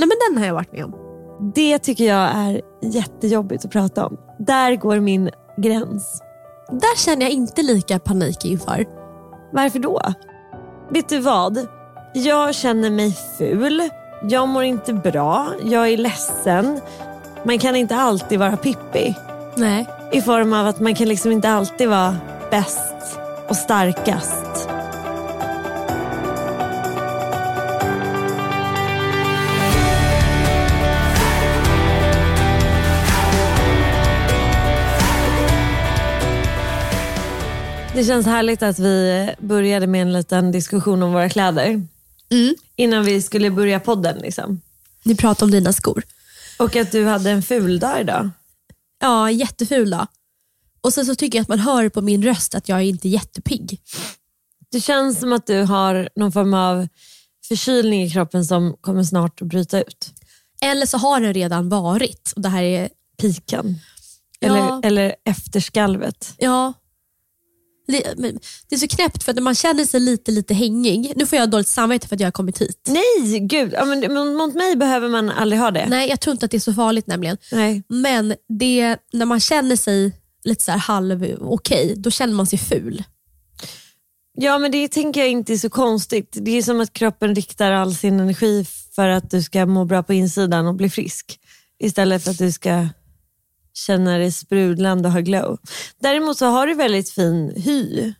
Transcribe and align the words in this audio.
Nej 0.00 0.08
men 0.08 0.16
den 0.28 0.38
har 0.38 0.46
jag 0.46 0.54
varit 0.54 0.72
med 0.72 0.84
om. 0.84 0.94
Det 1.54 1.78
tycker 1.78 2.04
jag 2.04 2.30
är 2.34 2.60
jättejobbigt 2.82 3.64
att 3.64 3.70
prata 3.70 4.06
om. 4.06 4.16
Där 4.38 4.76
går 4.76 5.00
min 5.00 5.30
gräns. 5.56 6.22
Där 6.70 6.96
känner 6.96 7.22
jag 7.22 7.30
inte 7.30 7.62
lika 7.62 7.98
panik 7.98 8.44
inför. 8.44 8.86
Varför 9.52 9.78
då? 9.78 10.02
Vet 10.90 11.08
du 11.08 11.18
vad? 11.18 11.66
Jag 12.14 12.54
känner 12.54 12.90
mig 12.90 13.16
ful. 13.38 13.88
Jag 14.28 14.48
mår 14.48 14.62
inte 14.62 14.92
bra. 14.92 15.48
Jag 15.64 15.88
är 15.88 15.96
ledsen. 15.96 16.80
Man 17.44 17.58
kan 17.58 17.76
inte 17.76 17.96
alltid 17.96 18.38
vara 18.38 18.56
Pippi. 18.56 19.14
Nej. 19.56 19.86
I 20.12 20.22
form 20.22 20.52
av 20.52 20.66
att 20.66 20.80
man 20.80 20.94
kan 20.94 21.08
liksom 21.08 21.32
inte 21.32 21.50
alltid 21.50 21.88
vara 21.88 22.16
bäst 22.50 23.18
och 23.48 23.56
starkast. 23.56 24.69
Det 38.00 38.04
känns 38.04 38.26
härligt 38.26 38.62
att 38.62 38.78
vi 38.78 39.30
började 39.38 39.86
med 39.86 40.02
en 40.02 40.12
liten 40.12 40.52
diskussion 40.52 41.02
om 41.02 41.12
våra 41.12 41.28
kläder. 41.28 41.86
Innan 42.76 43.04
vi 43.04 43.22
skulle 43.22 43.50
börja 43.50 43.80
podden. 43.80 44.18
Liksom. 44.18 44.60
Ni 45.02 45.14
pratar 45.14 45.46
om 45.46 45.50
dina 45.50 45.72
skor. 45.72 46.02
Och 46.58 46.76
att 46.76 46.92
du 46.92 47.06
hade 47.06 47.30
en 47.30 47.42
ful 47.42 47.78
dag 47.78 48.00
idag. 48.00 48.30
Ja, 49.00 49.30
jätteful 49.30 49.90
då. 49.90 50.06
Och 50.80 50.92
sen 50.92 51.06
så 51.06 51.14
tycker 51.14 51.38
jag 51.38 51.42
att 51.42 51.48
man 51.48 51.58
hör 51.58 51.88
på 51.88 52.00
min 52.02 52.22
röst 52.22 52.54
att 52.54 52.68
jag 52.68 52.78
är 52.78 52.82
inte 52.82 53.08
är 53.08 53.10
jättepigg. 53.10 53.80
Det 54.70 54.80
känns 54.80 55.20
som 55.20 55.32
att 55.32 55.46
du 55.46 55.62
har 55.62 56.08
någon 56.16 56.32
form 56.32 56.54
av 56.54 56.88
förkylning 57.48 58.02
i 58.02 58.10
kroppen 58.10 58.44
som 58.44 58.76
kommer 58.80 59.04
snart 59.04 59.42
att 59.42 59.48
bryta 59.48 59.80
ut. 59.80 60.12
Eller 60.60 60.86
så 60.86 60.98
har 60.98 61.20
den 61.20 61.34
redan 61.34 61.68
varit. 61.68 62.32
Och 62.36 62.42
det 62.42 62.48
här 62.48 62.62
är, 62.62 62.88
Piken. 63.20 63.78
Ja. 64.38 64.48
Eller, 64.48 64.86
eller 64.86 65.16
efterskalvet. 65.24 66.34
ja, 66.38 66.72
det, 67.90 68.74
är 68.74 68.76
så 68.76 68.88
knäppt 68.88 69.22
för 69.22 69.32
att 69.32 69.42
man 69.42 69.54
känner 69.54 69.84
sig 69.84 70.00
lite 70.00 70.30
lite 70.30 70.54
hängig. 70.54 71.12
Nu 71.16 71.26
får 71.26 71.38
jag 71.38 71.50
dåligt 71.50 71.68
samvete 71.68 72.08
för 72.08 72.16
att 72.16 72.20
jag 72.20 72.26
har 72.26 72.32
kommit 72.32 72.60
hit. 72.60 72.88
Nej, 72.88 73.40
gud. 73.40 73.72
Ja, 73.72 73.84
men, 73.84 74.34
mot 74.36 74.54
mig 74.54 74.76
behöver 74.76 75.08
man 75.08 75.30
aldrig 75.30 75.60
ha 75.60 75.70
det. 75.70 75.86
Nej, 75.88 76.08
jag 76.08 76.20
tror 76.20 76.32
inte 76.32 76.44
att 76.44 76.50
det 76.50 76.56
är 76.56 76.60
så 76.60 76.74
farligt 76.74 77.06
nämligen. 77.06 77.36
Nej. 77.52 77.82
Men 77.88 78.34
det, 78.48 78.96
när 79.12 79.26
man 79.26 79.40
känner 79.40 79.76
sig 79.76 80.12
lite 80.44 80.64
så 80.64 80.72
halv 80.72 81.36
okej, 81.40 81.94
då 81.96 82.10
känner 82.10 82.34
man 82.34 82.46
sig 82.46 82.58
ful. 82.58 83.04
Ja, 84.38 84.58
men 84.58 84.70
det 84.70 84.88
tänker 84.88 85.20
jag 85.20 85.30
inte 85.30 85.52
är 85.52 85.56
så 85.56 85.70
konstigt. 85.70 86.36
Det 86.40 86.50
är 86.50 86.62
som 86.62 86.80
att 86.80 86.92
kroppen 86.92 87.34
riktar 87.34 87.72
all 87.72 87.94
sin 87.94 88.20
energi 88.20 88.66
för 88.94 89.08
att 89.08 89.30
du 89.30 89.42
ska 89.42 89.66
må 89.66 89.84
bra 89.84 90.02
på 90.02 90.12
insidan 90.12 90.66
och 90.66 90.74
bli 90.74 90.90
frisk. 90.90 91.38
Istället 91.78 92.24
för 92.24 92.30
att 92.30 92.38
du 92.38 92.52
ska 92.52 92.88
känna 93.74 94.18
dig 94.18 94.32
sprudlande 94.32 95.08
och 95.08 95.12
ha 95.12 95.20
glow. 95.20 95.58
Däremot 96.00 96.38
så 96.38 96.46
har 96.46 96.66
du 96.66 96.74
väldigt 96.74 97.10
fin 97.10 97.52
hy. 97.56 98.12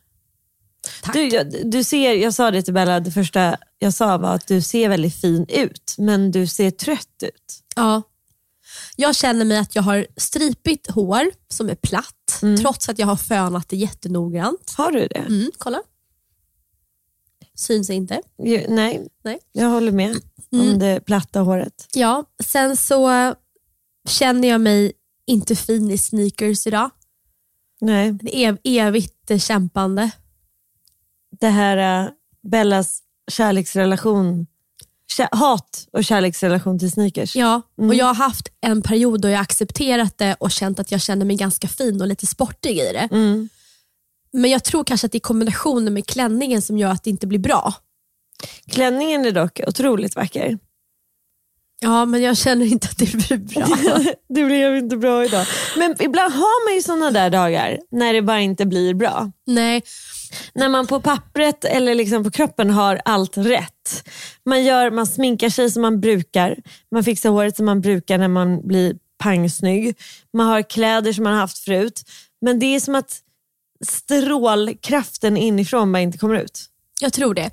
Tack. 1.03 1.13
Du, 1.15 1.29
jag, 1.29 1.71
du 1.71 1.85
ser, 1.85 2.13
jag 2.15 2.35
sa 2.35 2.51
det 2.51 2.63
till 2.63 2.75
Bella, 2.75 3.01
det 3.01 3.11
första 3.11 3.57
jag 3.79 3.95
sa 3.95 4.19
var 4.19 4.35
att 4.35 4.47
du 4.47 4.63
ser 4.63 4.89
väldigt 4.89 5.15
fin 5.21 5.47
ut, 5.49 5.95
men 5.99 6.31
du 6.31 6.47
ser 6.47 6.71
trött 6.71 7.23
ut. 7.23 7.61
Ja. 7.77 8.03
Jag 8.97 9.17
känner 9.17 9.45
mig 9.45 9.59
att 9.59 9.75
jag 9.75 9.83
har 9.83 10.07
stripigt 10.17 10.91
hår 10.91 11.31
som 11.49 11.69
är 11.71 11.75
platt, 11.75 12.41
trots 12.61 12.89
att 12.89 12.99
jag 12.99 13.07
har 13.07 13.17
fönat 13.17 13.69
det 13.69 13.77
jättenoggrant. 13.77 14.75
Har 14.77 14.93
du 14.93 15.07
det? 15.07 15.19
Mm, 15.29 15.51
kolla. 15.59 15.83
Syns 17.55 17.91
inte. 17.91 18.21
Ju- 18.45 18.67
nej, 18.69 19.09
Nej. 19.25 19.39
jag 19.53 19.69
håller 19.69 19.93
med 19.93 20.17
om 20.53 20.79
det 20.79 21.01
platta 21.01 21.41
håret. 21.41 21.87
Ja, 21.95 22.25
sen 22.45 22.77
så 22.77 23.35
känner 24.09 24.49
jag 24.49 24.61
mig 24.61 24.93
inte 25.31 25.57
fin 25.57 25.91
i 25.91 25.99
sneakers 25.99 26.67
idag. 26.67 26.91
Nej. 27.81 28.13
Det 28.13 28.45
är 28.45 28.59
evigt 28.65 29.43
kämpande. 29.43 30.11
Det 31.41 31.49
här 31.49 32.05
uh, 32.05 32.11
Bellas 32.43 33.03
kärleksrelation, 33.31 34.47
kä- 35.17 35.37
hat 35.37 35.89
och 35.93 36.05
kärleksrelation 36.05 36.79
till 36.79 36.91
sneakers. 36.91 37.37
Ja, 37.37 37.63
och 37.77 37.95
Jag 37.95 38.07
har 38.07 38.15
haft 38.15 38.49
en 38.61 38.83
period 38.83 39.21
då 39.21 39.29
jag 39.29 39.41
accepterat 39.41 40.19
det 40.19 40.37
och 40.41 40.51
känt 40.51 40.79
att 40.81 40.93
jag 40.93 41.01
känner 41.01 41.27
mig 41.27 41.37
ganska 41.37 41.69
fin 41.69 42.01
och 42.01 42.07
lite 42.07 42.27
sportig 42.27 42.79
i 42.79 42.93
det. 42.93 43.09
Mm. 43.13 43.49
Men 44.33 44.51
jag 44.51 44.65
tror 44.65 44.85
kanske 44.85 45.07
att 45.07 45.13
det 45.13 45.19
är 45.19 45.21
kombinationen 45.21 45.95
med 45.95 46.07
klänningen 46.07 46.63
som 46.63 46.79
gör 46.79 46.91
att 46.91 47.05
det 47.05 47.11
inte 47.11 47.27
blir 47.27 47.39
bra. 47.39 47.75
Klänningen 48.67 49.25
är 49.25 49.33
dock 49.33 49.61
otroligt 49.67 50.17
vacker. 50.17 50.59
Ja, 51.83 52.05
men 52.05 52.23
jag 52.23 52.37
känner 52.37 52.67
inte 52.67 52.89
att 52.89 52.99
det 52.99 53.13
blir 53.13 53.37
bra. 53.39 53.99
det 54.29 54.45
blev 54.45 54.77
inte 54.77 54.97
bra 54.97 55.25
idag. 55.25 55.47
Men 55.77 55.97
ibland 56.03 56.35
har 56.35 56.69
man 56.69 56.75
ju 56.75 56.83
såna 56.83 57.11
där 57.11 57.31
dagar 57.31 57.79
när 57.91 58.13
det 58.13 58.23
bara 58.23 58.41
inte 58.41 58.67
blir 58.67 58.95
bra. 58.95 59.33
Nej, 59.47 59.83
När 60.55 60.69
man 60.69 60.87
på 60.87 61.01
pappret 61.01 61.65
eller 61.65 61.95
liksom 61.95 62.25
på 62.25 62.31
kroppen 62.31 62.71
har 62.71 63.01
allt 63.05 63.37
rätt. 63.37 64.09
Man, 64.45 64.65
gör, 64.65 64.91
man 64.91 65.07
sminkar 65.07 65.49
sig 65.49 65.71
som 65.71 65.83
man 65.83 66.01
brukar. 66.01 66.57
Man 66.91 67.05
fixar 67.05 67.31
håret 67.31 67.57
som 67.57 67.67
man 67.67 67.81
brukar 67.81 68.19
när 68.19 68.29
man 68.29 68.67
blir 68.67 68.95
pangsnygg. 69.19 69.97
Man 70.33 70.47
har 70.47 70.63
kläder 70.63 71.13
som 71.13 71.25
man 71.25 71.35
haft 71.35 71.59
förut. 71.59 72.03
Men 72.41 72.59
det 72.59 72.67
är 72.67 72.81
som 72.81 72.95
att 72.95 73.21
strålkraften 73.87 75.37
inifrån 75.37 75.93
bara 75.93 76.01
inte 76.01 76.19
kommer 76.19 76.35
ut. 76.35 76.67
Jag 77.03 77.13
tror 77.13 77.35
det. 77.35 77.51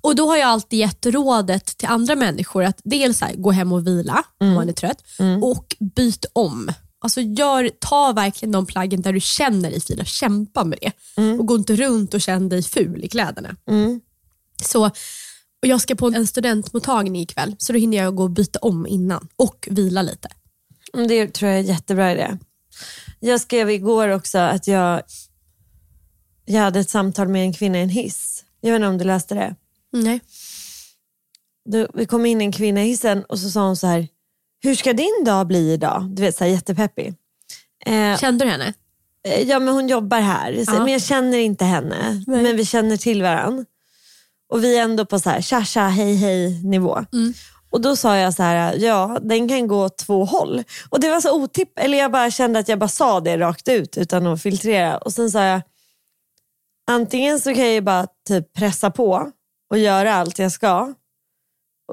Och 0.00 0.16
Då 0.16 0.26
har 0.28 0.36
jag 0.36 0.48
alltid 0.48 0.78
gett 0.78 1.06
rådet 1.06 1.66
till 1.78 1.88
andra 1.88 2.14
människor 2.14 2.64
att 2.64 2.80
dels 2.84 3.20
här, 3.20 3.34
gå 3.34 3.50
hem 3.50 3.72
och 3.72 3.86
vila 3.86 4.22
om 4.40 4.54
man 4.54 4.68
är 4.68 4.72
trött 4.72 5.04
och 5.42 5.76
byt 5.94 6.24
om. 6.32 6.72
Alltså 7.00 7.20
gör, 7.20 7.70
ta 7.78 8.12
verkligen 8.12 8.52
de 8.52 8.66
plaggen 8.66 9.02
där 9.02 9.12
du 9.12 9.20
känner 9.20 9.70
dig 9.70 9.80
fin 9.80 10.00
och 10.00 10.06
kämpa 10.06 10.64
med 10.64 10.78
det. 10.82 10.92
Och 11.40 11.46
gå 11.46 11.54
inte 11.56 11.76
runt 11.76 12.14
och 12.14 12.20
känn 12.20 12.48
dig 12.48 12.62
ful 12.62 13.04
i 13.04 13.08
kläderna. 13.08 13.56
Så, 14.64 14.84
och 15.62 15.68
jag 15.68 15.80
ska 15.80 15.94
på 15.94 16.06
en 16.06 16.26
studentmottagning 16.26 17.22
ikväll 17.22 17.56
så 17.58 17.72
då 17.72 17.78
hinner 17.78 17.96
jag 17.98 18.14
gå 18.14 18.22
och 18.22 18.30
byta 18.30 18.58
om 18.58 18.86
innan 18.86 19.28
och 19.36 19.68
vila 19.70 20.02
lite. 20.02 20.28
Mm, 20.94 21.08
Det 21.08 21.26
tror 21.26 21.48
jag 21.50 21.56
är 21.58 21.62
en 21.62 21.66
jättebra 21.66 22.12
idé. 22.12 22.38
Jag 23.20 23.40
skrev 23.40 23.70
igår 23.70 24.08
också 24.08 24.38
att 24.38 24.66
jag, 24.66 25.02
jag 26.44 26.60
hade 26.62 26.80
ett 26.80 26.90
samtal 26.90 27.28
med 27.28 27.42
en 27.42 27.52
kvinna 27.52 27.78
i 27.78 27.82
en 27.82 27.88
hiss. 27.88 28.44
Jag 28.60 28.70
vet 28.70 28.76
inte 28.76 28.88
om 28.88 28.98
du 28.98 29.04
läste 29.04 29.34
det. 29.34 29.54
Nej. 29.92 30.20
då, 31.70 31.86
vi 31.94 32.06
kom 32.06 32.26
in 32.26 32.40
en 32.40 32.52
kvinna 32.52 32.82
i 32.82 32.86
hissen 32.86 33.24
och 33.24 33.38
så 33.38 33.50
sa 33.50 33.66
hon 33.66 33.76
så 33.76 33.86
här, 33.86 34.08
hur 34.62 34.74
ska 34.74 34.92
din 34.92 35.24
dag 35.24 35.46
bli 35.46 35.72
idag? 35.72 36.04
Du 36.10 36.22
vet, 36.22 36.36
så 36.36 36.44
här, 36.44 36.50
jättepeppig. 36.50 37.14
Eh, 37.86 38.18
Kände 38.18 38.44
du 38.44 38.50
henne? 38.50 38.72
Eh, 39.28 39.42
Ja 39.42 39.58
men 39.58 39.74
hon 39.74 39.88
jobbar 39.88 40.20
här, 40.20 40.64
så, 40.64 40.72
Ja. 40.74 40.78
men 40.84 40.92
jag 40.92 41.02
känner 41.02 41.38
inte 41.38 41.64
henne. 41.64 42.22
Nej. 42.26 42.42
Men 42.42 42.56
vi 42.56 42.64
känner 42.64 42.96
till 42.96 43.22
varandra. 43.22 43.64
Och 44.50 44.64
vi 44.64 44.78
är 44.78 44.82
ändå 44.82 45.06
på 45.06 45.18
så 45.18 45.30
här, 45.30 45.40
tja 45.40 45.64
tja 45.64 45.88
hej 45.88 46.14
hej 46.16 46.64
nivå. 46.64 47.04
Mm. 47.12 47.34
Och 47.70 47.80
då 47.80 47.96
sa 47.96 48.16
jag 48.16 48.34
så 48.34 48.42
här, 48.42 48.76
ja 48.76 49.18
den 49.22 49.48
kan 49.48 49.66
gå 49.66 49.88
två 49.88 50.24
håll. 50.24 50.62
Och 50.88 51.00
det 51.00 51.10
var 51.10 51.20
så 51.20 51.42
otipp, 51.42 51.78
eller 51.78 51.98
jag 51.98 52.12
bara 52.12 52.30
kände 52.30 52.58
att 52.58 52.68
jag 52.68 52.78
bara 52.78 52.88
sa 52.88 53.20
det 53.20 53.38
rakt 53.38 53.68
ut 53.68 53.98
utan 53.98 54.26
att 54.26 54.42
filtrera. 54.42 54.98
Och 54.98 55.12
sen 55.12 55.30
sa 55.30 55.44
jag, 55.44 55.60
antingen 56.88 57.40
så 57.40 57.54
kan 57.54 57.64
jag 57.64 57.72
ju 57.72 57.80
bara 57.80 58.06
typ 58.28 58.52
pressa 58.52 58.90
på 58.90 59.32
och 59.70 59.78
göra 59.78 60.14
allt 60.14 60.38
jag 60.38 60.52
ska. 60.52 60.94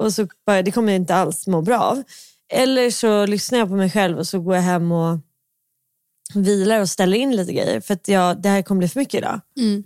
Och 0.00 0.12
så 0.12 0.28
bara, 0.46 0.62
det 0.62 0.72
kommer 0.72 0.92
jag 0.92 1.00
inte 1.00 1.14
alls 1.14 1.46
må 1.46 1.62
bra 1.62 1.80
av. 1.80 2.02
Eller 2.52 2.90
så 2.90 3.26
lyssnar 3.26 3.58
jag 3.58 3.68
på 3.68 3.76
mig 3.76 3.90
själv 3.90 4.18
och 4.18 4.26
så 4.26 4.40
går 4.40 4.54
jag 4.54 4.62
hem 4.62 4.92
och 4.92 5.18
vilar 6.34 6.80
och 6.80 6.88
ställer 6.88 7.16
in 7.16 7.36
lite 7.36 7.52
grejer 7.52 7.80
för 7.80 7.94
att 7.94 8.08
jag, 8.08 8.42
det 8.42 8.48
här 8.48 8.62
kommer 8.62 8.78
bli 8.78 8.88
för 8.88 9.00
mycket 9.00 9.18
idag. 9.18 9.40
Mm. 9.58 9.84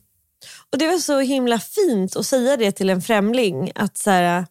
Och 0.73 0.79
Det 0.79 0.87
var 0.87 0.99
så 0.99 1.21
himla 1.21 1.59
fint 1.59 2.17
att 2.17 2.27
säga 2.27 2.57
det 2.57 2.73
till 2.73 2.91
en 2.91 3.03
främling. 3.03 3.73
Att 3.75 3.99
så 3.99 4.11
här, 4.11 4.47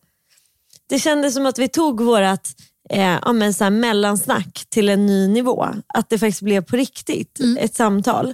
det 0.88 1.00
kändes 1.00 1.34
som 1.34 1.46
att 1.46 1.60
vi 1.60 1.68
tog 1.68 2.02
vårt 2.02 2.48
eh, 2.90 3.20
ja, 3.22 3.34
men 3.34 3.54
så 3.54 3.64
här, 3.64 3.72
mellansnack 3.72 4.66
till 4.70 4.90
en 4.90 5.06
ny 5.06 5.28
nivå. 5.28 5.68
Att 5.88 6.10
det 6.10 6.20
faktiskt 6.20 6.42
blev 6.42 6.64
på 6.64 6.76
riktigt, 6.76 7.40
ett 7.60 7.76
samtal. 7.76 8.34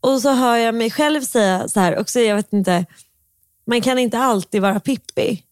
Och 0.00 0.20
så 0.22 0.32
hör 0.32 0.56
jag 0.56 0.74
mig 0.74 0.90
själv 0.90 1.22
säga 1.22 1.68
så 1.68 1.80
här 1.80 1.98
också, 1.98 2.20
jag 2.20 2.36
vet 2.36 2.52
inte, 2.52 2.86
man 3.66 3.80
kan 3.80 3.98
inte 3.98 4.18
alltid 4.18 4.62
vara 4.62 4.80
Pippi. 4.80 5.42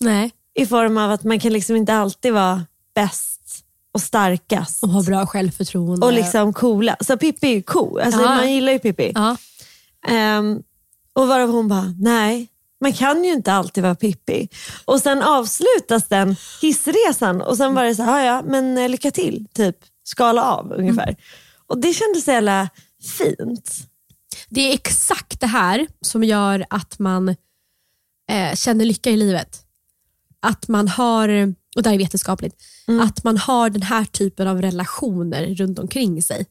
Nej. 0.00 0.30
I 0.54 0.66
form 0.66 0.98
av 0.98 1.10
att 1.10 1.24
man 1.24 1.40
kan 1.40 1.52
liksom 1.52 1.76
inte 1.76 1.94
alltid 1.94 2.32
vara 2.32 2.64
bäst 2.94 3.64
och 3.92 4.00
starkast. 4.00 4.82
Och 4.82 4.88
ha 4.88 5.02
bra 5.02 5.26
självförtroende. 5.26 6.06
Och 6.06 6.12
liksom 6.12 6.52
coola. 6.52 6.96
Så 7.00 7.16
Pippi 7.16 7.46
är 7.46 7.54
ju 7.54 7.62
cool, 7.62 8.00
alltså, 8.00 8.20
Ja. 8.20 8.26
man 8.34 8.52
gillar 8.52 8.72
ju 8.72 8.78
Pippi. 8.78 9.12
ja. 9.14 9.36
Ehm, 10.08 10.62
och 11.12 11.28
varav 11.28 11.50
hon 11.50 11.68
bara, 11.68 11.94
nej, 11.98 12.48
man 12.80 12.92
kan 12.92 13.24
ju 13.24 13.32
inte 13.32 13.52
alltid 13.52 13.82
vara 13.82 13.94
Pippi. 13.94 14.48
Och 14.84 15.00
sen 15.00 15.22
avslutas 15.22 16.04
den 16.08 16.36
hissresan 16.62 17.42
och 17.42 17.56
sen 17.56 17.74
var 17.74 17.84
det 17.84 17.94
så 17.94 18.02
här, 18.02 18.26
"Ja, 18.26 18.42
men 18.46 18.78
eh, 18.78 18.88
lycka 18.88 19.10
till, 19.10 19.46
typ 19.54 19.76
skala 20.04 20.42
av 20.44 20.72
ungefär. 20.72 21.16
Och 21.66 21.78
det 21.78 21.92
kändes 21.92 22.24
så 22.24 22.30
jävla 22.30 22.68
fint. 23.08 23.88
Det 24.48 24.60
är 24.60 24.74
exakt 24.74 25.40
det 25.40 25.46
här 25.46 25.86
som 26.00 26.24
gör 26.24 26.66
att 26.70 26.98
man 26.98 27.28
eh, 28.30 28.54
känner 28.54 28.84
lycka 28.84 29.10
i 29.10 29.16
livet. 29.16 29.64
Att 30.40 30.68
man 30.68 30.88
har, 30.88 31.54
och 31.76 31.82
det 31.82 31.88
här 31.88 31.94
är 31.94 31.98
vetenskapligt, 31.98 32.62
att 33.00 33.24
man 33.24 33.36
har 33.36 33.70
den 33.70 33.82
här 33.82 34.04
typen 34.04 34.48
av 34.48 34.62
relationer 34.62 35.54
runt 35.54 35.78
omkring 35.78 36.22
sig. 36.22 36.46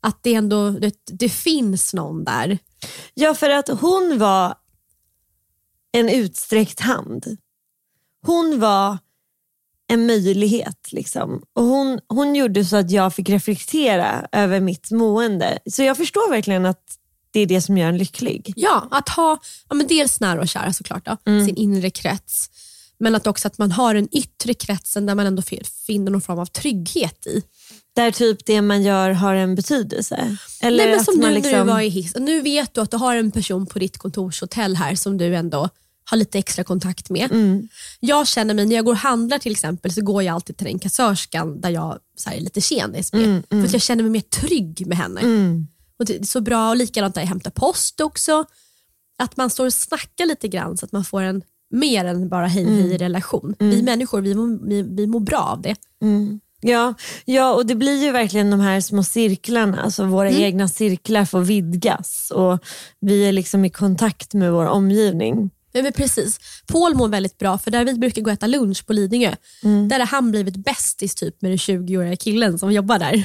Att 0.00 0.22
det 0.22 0.34
ändå 0.34 0.70
det, 0.70 0.94
det 1.04 1.28
finns 1.28 1.94
någon 1.94 2.24
där. 2.24 2.58
Ja, 3.14 3.34
för 3.34 3.50
att 3.50 3.68
hon 3.68 4.18
var 4.18 4.54
en 5.92 6.08
utsträckt 6.08 6.80
hand. 6.80 7.36
Hon 8.26 8.60
var 8.60 8.98
en 9.88 10.06
möjlighet. 10.06 10.92
Liksom. 10.92 11.42
Och 11.52 11.64
hon, 11.64 12.00
hon 12.08 12.34
gjorde 12.34 12.64
så 12.64 12.76
att 12.76 12.90
jag 12.90 13.14
fick 13.14 13.28
reflektera 13.28 14.26
över 14.32 14.60
mitt 14.60 14.90
mående. 14.90 15.58
Så 15.70 15.82
jag 15.82 15.96
förstår 15.96 16.30
verkligen 16.30 16.66
att 16.66 16.82
det 17.30 17.40
är 17.40 17.46
det 17.46 17.60
som 17.60 17.78
gör 17.78 17.88
en 17.88 17.98
lycklig. 17.98 18.52
Ja, 18.56 18.88
att 18.90 19.08
ha 19.08 19.38
ja, 19.68 19.74
men 19.74 19.86
dels 19.86 20.20
nära 20.20 20.40
och 20.40 20.48
kära 20.48 20.72
såklart, 20.72 21.06
då, 21.06 21.16
sin 21.24 21.56
inre 21.56 21.90
krets. 21.90 22.50
Men 22.98 23.14
att 23.14 23.26
också 23.26 23.48
att 23.48 23.58
man 23.58 23.72
har 23.72 23.94
den 23.94 24.08
yttre 24.12 24.54
kretsen 24.54 25.06
där 25.06 25.14
man 25.14 25.26
ändå 25.26 25.42
fi- 25.42 25.64
finner 25.86 26.10
någon 26.10 26.20
form 26.20 26.38
av 26.38 26.46
trygghet 26.46 27.26
i. 27.26 27.42
Där 27.96 28.10
typ 28.10 28.46
det 28.46 28.62
man 28.62 28.82
gör 28.82 29.10
har 29.10 29.34
en 29.34 29.54
betydelse. 29.54 30.36
Eller 30.60 30.76
Nej, 30.76 30.90
men 30.90 30.98
att 31.00 31.04
som 31.04 31.14
nu 31.14 31.20
man 31.20 31.34
när 31.34 31.40
du 31.40 31.48
liksom... 31.48 31.66
var 31.66 31.80
i 31.80 31.88
hiss. 31.88 32.16
Nu 32.16 32.40
vet 32.42 32.74
du 32.74 32.80
att 32.80 32.90
du 32.90 32.96
har 32.96 33.16
en 33.16 33.30
person 33.30 33.66
på 33.66 33.78
ditt 33.78 33.98
kontorshotell 33.98 34.76
här 34.76 34.94
som 34.94 35.18
du 35.18 35.36
ändå 35.36 35.68
har 36.10 36.16
lite 36.18 36.38
extra 36.38 36.64
kontakt 36.64 37.10
med. 37.10 37.32
Mm. 37.32 37.68
Jag 38.00 38.26
känner 38.28 38.54
mig, 38.54 38.66
när 38.66 38.76
jag 38.76 38.84
går 38.84 38.92
och 38.92 38.98
handlar 38.98 39.38
till 39.38 39.52
exempel, 39.52 39.92
så 39.92 40.00
går 40.02 40.22
jag 40.22 40.34
alltid 40.34 40.56
till 40.56 40.66
den 40.66 40.78
kassörskan 40.78 41.60
där 41.60 41.70
jag 41.70 41.98
så 42.16 42.30
här, 42.30 42.36
är 42.36 42.40
lite 42.40 42.60
tjenis 42.60 43.12
med. 43.12 43.42
För 43.50 43.64
att 43.64 43.72
jag 43.72 43.82
känner 43.82 44.02
mig 44.02 44.12
mer 44.12 44.20
trygg 44.20 44.86
med 44.86 44.96
henne. 44.98 45.20
Mm. 45.20 45.66
Och 45.98 46.04
det 46.04 46.16
är 46.20 46.24
så 46.24 46.40
bra, 46.40 46.68
och 46.68 46.76
likadant 46.76 47.14
där 47.14 47.22
jag 47.22 47.28
hämtar 47.28 47.50
post 47.50 48.00
också. 48.00 48.44
Att 49.18 49.36
man 49.36 49.50
står 49.50 49.66
och 49.66 49.72
snackar 49.72 50.26
lite 50.26 50.48
grann 50.48 50.76
så 50.76 50.84
att 50.86 50.92
man 50.92 51.04
får 51.04 51.22
en 51.22 51.42
mer 51.70 52.04
än 52.04 52.28
bara 52.28 52.46
hej 52.46 52.62
Mm. 52.62 52.74
hej 52.82 52.98
relation. 52.98 53.54
Vi 53.58 53.82
människor 53.82 54.20
vi, 54.20 54.34
vi, 54.68 54.82
vi 54.82 55.06
mår 55.06 55.20
bra 55.20 55.38
av 55.38 55.62
det. 55.62 55.76
Ja, 56.60 56.94
ja, 57.24 57.54
och 57.54 57.66
det 57.66 57.74
blir 57.74 58.04
ju 58.04 58.12
verkligen 58.12 58.50
de 58.50 58.60
här 58.60 58.80
små 58.80 59.02
cirklarna. 59.04 59.82
Alltså 59.82 60.04
våra 60.04 60.28
Mm. 60.28 60.42
egna 60.42 60.68
cirklar 60.68 61.24
får 61.24 61.40
vidgas 61.40 62.30
och 62.34 62.58
vi 63.00 63.24
är 63.28 63.32
liksom 63.32 63.64
i 63.64 63.70
kontakt 63.70 64.34
med 64.34 64.52
vår 64.52 64.66
omgivning. 64.66 65.50
Ja, 65.78 65.82
men 65.82 65.92
precis. 65.92 66.40
Paul 66.66 66.94
mår 66.94 67.08
väldigt 67.08 67.38
bra 67.38 67.58
för 67.58 67.70
där 67.70 67.84
vi 67.84 67.94
brukar 67.94 68.22
gå 68.22 68.30
och 68.30 68.34
äta 68.34 68.46
lunch 68.46 68.86
på 68.86 68.92
Lidingö, 68.92 69.34
där 69.88 69.98
har 69.98 70.06
han 70.06 70.30
blivit 70.30 70.56
bästis 70.56 71.14
typ 71.14 71.42
med 71.42 71.50
den 71.50 71.58
20-åriga 71.58 72.16
killen 72.16 72.58
som 72.58 72.72
jobbar 72.72 72.98
där. 72.98 73.24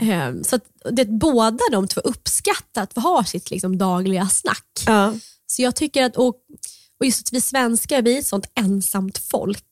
Ehm, 0.00 0.44
Så 0.44 0.58
det, 0.90 1.04
båda 1.04 1.58
de 1.72 1.88
två 1.88 2.00
uppskattar 2.00 2.82
att 2.82 2.96
ha 2.96 3.24
sitt 3.24 3.50
liksom, 3.50 3.78
dagliga 3.78 4.28
snack. 4.28 4.66
Ja. 4.86 5.14
Så 5.46 5.62
jag 5.62 5.74
tycker 5.76 6.02
att, 6.02 6.16
och, 6.16 6.34
och 7.00 7.06
just 7.06 7.20
att 7.28 7.32
vi 7.32 7.40
svenskar, 7.40 8.02
vi 8.02 8.14
är 8.14 8.18
ett 8.18 8.26
sånt 8.26 8.46
ensamt 8.54 9.18
folk. 9.18 9.64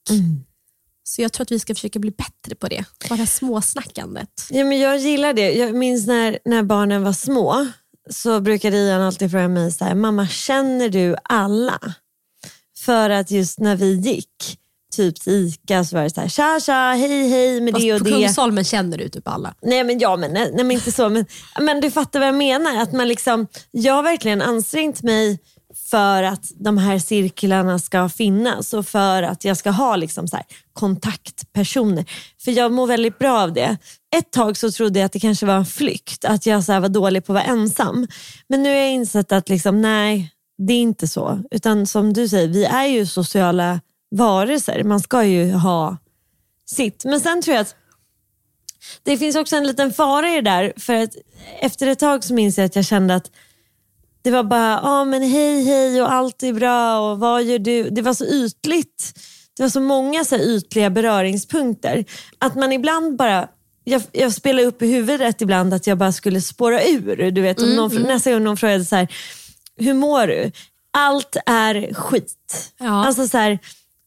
Så 1.03 1.21
jag 1.21 1.31
tror 1.33 1.43
att 1.43 1.51
vi 1.51 1.59
ska 1.59 1.75
försöka 1.75 1.99
bli 1.99 2.11
bättre 2.11 2.55
på 2.55 2.67
det. 2.67 2.85
Bara 3.09 3.25
småsnackandet. 3.25 4.29
Ja, 4.49 4.63
men 4.65 4.79
jag 4.79 4.97
gillar 4.97 5.33
det. 5.33 5.51
Jag 5.51 5.75
minns 5.75 6.07
när, 6.07 6.39
när 6.45 6.63
barnen 6.63 7.03
var 7.03 7.13
små 7.13 7.67
så 8.09 8.41
brukade 8.41 8.77
Ian 8.77 9.01
alltid 9.01 9.31
fråga 9.31 9.47
mig 9.47 9.71
så 9.71 9.85
här, 9.85 9.95
mamma 9.95 10.27
känner 10.27 10.89
du 10.89 11.15
alla? 11.23 11.79
För 12.77 13.09
att 13.09 13.31
just 13.31 13.59
när 13.59 13.75
vi 13.75 13.93
gick 13.95 14.59
typ 14.95 15.21
till 15.21 15.33
Ica 15.33 15.83
så 15.83 15.95
var 15.95 16.03
det 16.03 16.09
så 16.09 16.21
här, 16.21 16.27
tja 16.27 16.59
tja, 16.59 16.93
hej 16.97 17.29
hej 17.29 17.61
med 17.61 17.73
Fast 17.73 17.83
det 17.83 17.93
och 17.93 17.99
på 17.99 18.05
det. 18.05 18.11
Kungsholmen 18.11 18.63
känner 18.63 18.97
du 18.97 19.09
typ 19.09 19.27
alla. 19.27 19.53
Nej 19.61 19.83
men 19.83 19.99
ja, 19.99 20.17
men, 20.17 20.33
nej, 20.33 20.51
nej, 20.53 20.65
men 20.65 20.71
inte 20.71 20.91
så. 20.91 21.09
Men, 21.09 21.25
men 21.59 21.81
du 21.81 21.91
fattar 21.91 22.19
vad 22.19 22.27
jag 22.27 22.35
menar. 22.35 22.81
Att 22.81 22.91
man 22.91 23.07
liksom, 23.07 23.47
jag 23.71 23.93
har 23.93 24.03
verkligen 24.03 24.41
ansträngt 24.41 25.03
mig 25.03 25.39
för 25.93 26.23
att 26.23 26.51
de 26.55 26.77
här 26.77 26.99
cirklarna 26.99 27.79
ska 27.79 28.09
finnas 28.09 28.73
och 28.73 28.87
för 28.87 29.23
att 29.23 29.45
jag 29.45 29.57
ska 29.57 29.69
ha 29.69 29.95
liksom 29.95 30.27
så 30.27 30.35
här, 30.35 30.45
kontaktpersoner. 30.73 32.05
För 32.43 32.51
jag 32.51 32.71
mår 32.71 32.87
väldigt 32.87 33.19
bra 33.19 33.41
av 33.41 33.53
det. 33.53 33.77
Ett 34.15 34.31
tag 34.31 34.57
så 34.57 34.71
trodde 34.71 34.99
jag 34.99 35.05
att 35.05 35.11
det 35.11 35.19
kanske 35.19 35.45
var 35.45 35.53
en 35.53 35.65
flykt, 35.65 36.25
att 36.25 36.45
jag 36.45 36.63
så 36.63 36.71
här 36.71 36.79
var 36.79 36.89
dålig 36.89 37.25
på 37.25 37.33
att 37.33 37.35
vara 37.35 37.43
ensam. 37.43 38.07
Men 38.47 38.63
nu 38.63 38.69
har 38.69 38.75
jag 38.75 38.91
insett 38.91 39.31
att 39.31 39.49
liksom, 39.49 39.81
nej, 39.81 40.31
det 40.57 40.73
är 40.73 40.81
inte 40.81 41.07
så. 41.07 41.43
Utan 41.51 41.87
som 41.87 42.13
du 42.13 42.27
säger, 42.27 42.47
vi 42.47 42.65
är 42.65 42.85
ju 42.85 43.05
sociala 43.05 43.81
varelser. 44.15 44.83
Man 44.83 44.99
ska 44.99 45.23
ju 45.23 45.53
ha 45.53 45.97
sitt. 46.65 47.05
Men 47.05 47.19
sen 47.19 47.41
tror 47.41 47.55
jag 47.55 47.61
att 47.61 47.75
det 49.03 49.17
finns 49.17 49.35
också 49.35 49.55
en 49.55 49.67
liten 49.67 49.93
fara 49.93 50.29
i 50.29 50.35
det 50.35 50.41
där. 50.41 50.73
För 50.77 50.93
att 50.93 51.15
efter 51.59 51.87
ett 51.87 51.99
tag 51.99 52.23
så 52.23 52.33
minns 52.33 52.57
jag 52.57 52.65
att 52.65 52.75
jag 52.75 52.85
kände 52.85 53.15
att 53.15 53.31
det 54.23 54.31
var 54.31 54.43
bara, 54.43 54.71
ja 54.71 54.79
ah, 54.83 55.05
men 55.05 55.21
hej 55.21 55.63
hej 55.63 56.01
och 56.01 56.11
allt 56.11 56.43
är 56.43 56.53
bra 56.53 56.99
och 56.99 57.19
vad 57.19 57.43
gör 57.43 57.59
du? 57.59 57.89
Det 57.89 58.01
var 58.01 58.13
så 58.13 58.25
ytligt. 58.25 59.13
Det 59.57 59.63
var 59.63 59.69
så 59.69 59.81
många 59.81 60.25
så 60.25 60.35
här 60.37 60.43
ytliga 60.43 60.89
beröringspunkter. 60.89 62.05
Att 62.39 62.55
man 62.55 62.71
ibland 62.71 63.15
bara, 63.17 63.47
jag, 63.83 64.01
jag 64.11 64.33
spelar 64.33 64.63
upp 64.63 64.81
i 64.81 64.87
huvudet 64.87 65.41
ibland 65.41 65.73
att 65.73 65.87
jag 65.87 65.97
bara 65.97 66.11
skulle 66.11 66.41
spåra 66.41 66.83
ur. 66.83 67.31
Du 67.31 67.41
vet, 67.41 67.61
om 67.61 67.75
någon, 67.75 68.01
Nästa 68.01 68.31
gång 68.31 68.43
någon 68.43 68.57
frågade 68.57 68.85
så 68.85 68.95
här, 68.95 69.07
hur 69.77 69.93
mår 69.93 70.27
du? 70.27 70.51
Allt 70.97 71.37
är 71.45 71.93
skit. 71.93 72.71
Ja. 72.79 73.05
Alltså 73.05 73.27
så 73.27 73.37
här, 73.37 73.59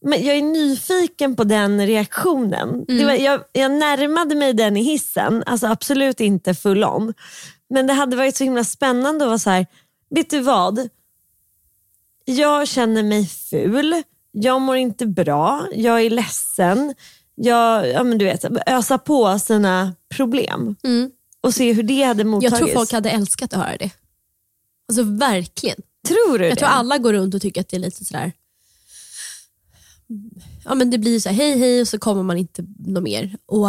men 0.05 0.25
jag 0.25 0.37
är 0.37 0.41
nyfiken 0.41 1.35
på 1.35 1.43
den 1.43 1.87
reaktionen. 1.87 2.85
Det 2.87 3.05
var, 3.05 3.13
jag, 3.13 3.41
jag 3.51 3.71
närmade 3.71 4.35
mig 4.35 4.53
den 4.53 4.77
i 4.77 4.83
hissen, 4.83 5.43
alltså 5.45 5.67
absolut 5.67 6.19
inte 6.19 6.53
full 6.53 6.83
on. 6.83 7.13
Men 7.69 7.87
det 7.87 7.93
hade 7.93 8.15
varit 8.15 8.35
så 8.35 8.43
himla 8.43 8.63
spännande 8.63 9.25
att 9.25 9.29
vara 9.29 9.39
så 9.39 9.49
här, 9.49 9.65
vet 10.09 10.29
du 10.29 10.39
vad? 10.39 10.89
Jag 12.25 12.67
känner 12.67 13.03
mig 13.03 13.25
ful, 13.27 14.03
jag 14.31 14.61
mår 14.61 14.75
inte 14.77 15.05
bra, 15.05 15.67
jag 15.73 16.01
är 16.01 16.09
ledsen. 16.09 16.95
Jag, 17.35 17.87
ja, 17.87 18.03
men 18.03 18.17
du 18.17 18.25
vet, 18.25 18.45
ösa 18.67 18.97
på 18.97 19.39
sina 19.39 19.93
problem 20.09 20.75
och 21.41 21.53
se 21.53 21.73
hur 21.73 21.83
det 21.83 22.03
hade 22.03 22.19
Jag 22.21 22.27
mottagits. 22.27 22.57
tror 22.57 22.67
folk 22.67 22.91
hade 22.91 23.09
älskat 23.09 23.53
att 23.53 23.59
höra 23.59 23.77
det. 23.77 23.89
Alltså 24.89 25.03
verkligen. 25.03 25.77
Tror 26.07 26.37
du 26.39 26.45
Jag 26.45 26.51
det? 26.51 26.59
tror 26.59 26.69
alla 26.69 26.97
går 26.97 27.13
runt 27.13 27.35
och 27.35 27.41
tycker 27.41 27.61
att 27.61 27.69
det 27.69 27.75
är 27.77 27.79
lite 27.79 28.05
sådär 28.05 28.31
Ja 30.65 30.75
men 30.75 30.89
det 30.89 30.97
blir 30.97 31.19
så 31.19 31.29
här, 31.29 31.35
hej 31.35 31.57
hej 31.59 31.81
och 31.81 31.87
så 31.87 31.99
kommer 31.99 32.23
man 32.23 32.37
inte 32.37 32.65
något 32.79 33.03
mer. 33.03 33.37
Och 33.45 33.67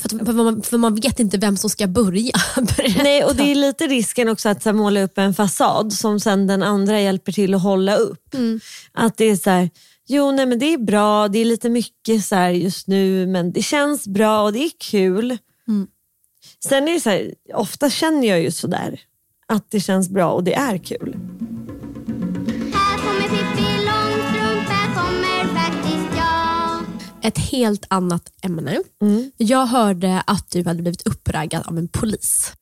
För, 0.00 0.16
att, 0.16 0.26
för, 0.26 0.32
man, 0.32 0.62
för 0.62 0.78
man 0.78 0.94
vet 0.94 1.20
inte 1.20 1.38
vem 1.38 1.56
som 1.56 1.70
ska 1.70 1.86
börja 1.86 2.32
berätta. 2.56 3.02
Nej, 3.02 3.24
och 3.24 3.36
det 3.36 3.50
är 3.50 3.54
lite 3.54 3.86
risken 3.86 4.28
också 4.28 4.48
att 4.48 4.62
så 4.62 4.68
här, 4.68 4.74
måla 4.74 5.02
upp 5.02 5.18
en 5.18 5.34
fasad 5.34 5.92
som 5.92 6.20
sen 6.20 6.46
den 6.46 6.62
andra 6.62 7.00
hjälper 7.00 7.32
till 7.32 7.54
att 7.54 7.62
hålla 7.62 7.96
upp. 7.96 8.34
Att 8.92 9.16
det 9.16 9.24
är 9.24 9.36
så 9.36 9.50
här, 9.50 9.70
jo 10.08 10.32
nej 10.32 10.46
men 10.46 10.58
det 10.58 10.74
är 10.74 10.78
bra, 10.78 11.28
det 11.28 11.38
är 11.38 11.44
lite 11.44 11.68
mycket 11.68 12.24
så 12.24 12.34
här 12.34 12.50
just 12.50 12.86
nu 12.86 13.26
men 13.26 13.52
det 13.52 13.62
känns 13.62 14.06
bra 14.06 14.42
och 14.42 14.52
det 14.52 14.64
är 14.64 14.70
kul. 14.90 15.38
Sen 16.64 16.88
är 16.88 16.92
det 16.92 17.00
så 17.00 17.10
här, 17.10 17.34
ofta 17.54 17.90
känner 17.90 18.28
jag 18.28 18.40
ju 18.40 18.50
sådär 18.50 19.00
att 19.46 19.70
det 19.70 19.80
känns 19.80 20.08
bra 20.08 20.32
och 20.32 20.44
det 20.44 20.54
är 20.54 20.78
kul. 20.78 21.16
Ett 27.26 27.38
helt 27.38 27.86
annat 27.88 28.22
ämne. 28.42 28.82
Jag 29.36 29.66
hörde 29.66 30.22
att 30.26 30.50
du 30.50 30.64
hade 30.64 30.82
blivit 30.82 31.06
uppraggad 31.06 31.66
av 31.66 31.78
en 31.78 31.88
polis. 31.88 32.52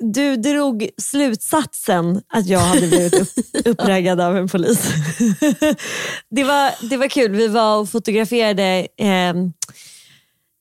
Du 0.00 0.36
drog 0.36 0.88
slutsatsen 0.96 2.22
att 2.28 2.46
jag 2.46 2.60
hade 2.60 2.86
blivit 2.88 3.14
upp, 3.14 3.28
uppraggad 3.66 4.20
av 4.20 4.36
en 4.36 4.48
polis. 4.48 4.80
det, 6.30 6.44
var, 6.44 6.88
det 6.90 6.96
var 6.96 7.08
kul. 7.08 7.30
Vi 7.30 7.48
var 7.48 7.78
och 7.78 7.88
fotograferade 7.88 8.86
eh, 8.96 9.34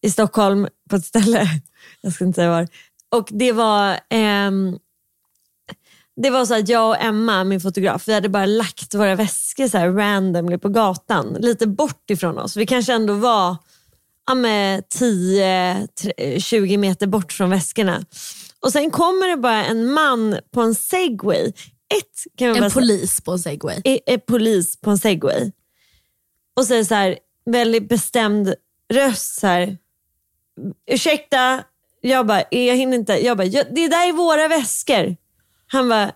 i 0.01 0.11
Stockholm 0.11 0.67
på 0.89 0.95
ett 0.95 1.05
ställe. 1.05 1.47
Jag 2.01 2.13
ska 2.13 2.25
inte 2.25 2.35
säga 2.35 2.49
var. 2.49 2.67
Och 3.15 3.27
det 3.31 3.51
var, 3.51 3.99
ehm, 4.09 4.77
det 6.21 6.29
var 6.29 6.45
så 6.45 6.55
att 6.55 6.69
jag 6.69 6.89
och 6.89 7.01
Emma, 7.01 7.43
min 7.43 7.61
fotograf, 7.61 8.07
vi 8.07 8.13
hade 8.13 8.29
bara 8.29 8.45
lagt 8.45 8.95
våra 8.95 9.15
väskor 9.15 9.67
så 9.67 9.77
här 9.77 9.91
randomly 9.91 10.57
på 10.57 10.69
gatan. 10.69 11.37
Lite 11.39 11.67
bort 11.67 12.09
ifrån 12.09 12.37
oss. 12.37 12.57
Vi 12.57 12.65
kanske 12.65 12.93
ändå 12.93 13.13
var 13.13 13.55
ja, 14.27 14.35
med 14.35 14.83
10-20 14.83 16.77
meter 16.77 17.07
bort 17.07 17.33
från 17.33 17.49
väskorna. 17.49 18.05
Och 18.59 18.71
sen 18.71 18.91
kommer 18.91 19.27
det 19.27 19.37
bara 19.37 19.65
en 19.65 19.91
man 19.91 20.39
på 20.51 20.61
en 20.61 20.75
segway. 20.75 21.47
Ett, 21.97 22.37
kan 22.37 22.47
man 22.47 22.57
En 22.57 22.71
säga, 22.71 22.81
polis 22.81 23.21
på 23.21 23.31
en 23.31 23.39
segway. 23.39 23.81
är, 23.83 23.99
är 24.05 24.17
polis 24.17 24.81
på 24.81 24.91
en 24.91 24.97
segway. 24.97 25.51
Och 26.55 26.65
säger 26.65 26.83
så 26.83 26.95
här, 26.95 27.17
väldigt 27.45 27.89
bestämd 27.89 28.53
röst 28.93 29.39
så 29.39 29.47
här. 29.47 29.77
Ursäkta, 30.91 31.63
jag 32.01 32.27
bara, 32.27 32.43
jag 32.51 32.75
hinner 32.75 32.97
inte. 32.97 33.25
Jag 33.25 33.37
bara, 33.37 33.47
det 33.47 33.87
där 33.87 34.09
är 34.09 34.13
våra 34.13 34.47
väskor. 34.47 35.15
Han 35.71 35.89
bara, 35.89 36.11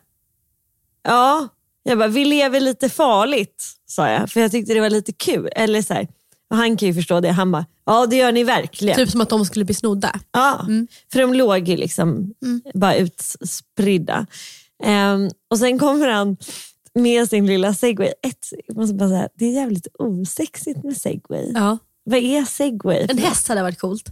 ja. 1.03 1.47
Jag 1.83 1.97
bara, 1.97 2.07
vi 2.07 2.25
lever 2.25 2.59
lite 2.59 2.89
farligt, 2.89 3.63
sa 3.85 4.09
jag. 4.09 4.29
För 4.29 4.41
jag 4.41 4.51
tyckte 4.51 4.73
det 4.73 4.81
var 4.81 4.89
lite 4.89 5.13
kul. 5.13 5.49
Eller 5.55 5.81
så 5.81 5.93
här, 5.93 6.07
och 6.49 6.57
han 6.57 6.77
kan 6.77 6.87
ju 6.87 6.93
förstå 6.93 7.19
det. 7.19 7.31
Han 7.31 7.51
bara, 7.51 7.65
ja 7.85 8.05
det 8.05 8.15
gör 8.15 8.31
ni 8.31 8.43
verkligen. 8.43 8.95
Typ 8.95 9.09
som 9.09 9.21
att 9.21 9.29
de 9.29 9.45
skulle 9.45 9.65
bli 9.65 9.75
snodda. 9.75 10.19
Ja, 10.31 10.65
för 11.11 11.19
de 11.19 11.33
låg 11.33 11.67
ju 11.67 11.77
liksom 11.77 12.33
bara 12.73 12.95
utspridda. 12.95 14.25
Ehm, 14.83 15.29
och 15.49 15.59
sen 15.59 15.79
kommer 15.79 16.07
han 16.07 16.37
med 16.93 17.29
sin 17.29 17.45
lilla 17.45 17.73
segway. 17.73 18.07
Ett, 18.07 18.47
jag 18.67 18.77
måste 18.77 18.93
bara 18.95 19.09
säga, 19.09 19.29
det 19.35 19.45
är 19.45 19.51
jävligt 19.51 19.87
osexigt 19.99 20.83
med 20.83 20.97
segway. 20.97 21.51
Ja. 21.53 21.77
Vad 22.03 22.19
är 22.19 22.45
segway? 22.45 23.05
En 23.09 23.17
häst 23.17 23.47
hade 23.47 23.61
varit 23.61 23.79
coolt. 23.79 24.09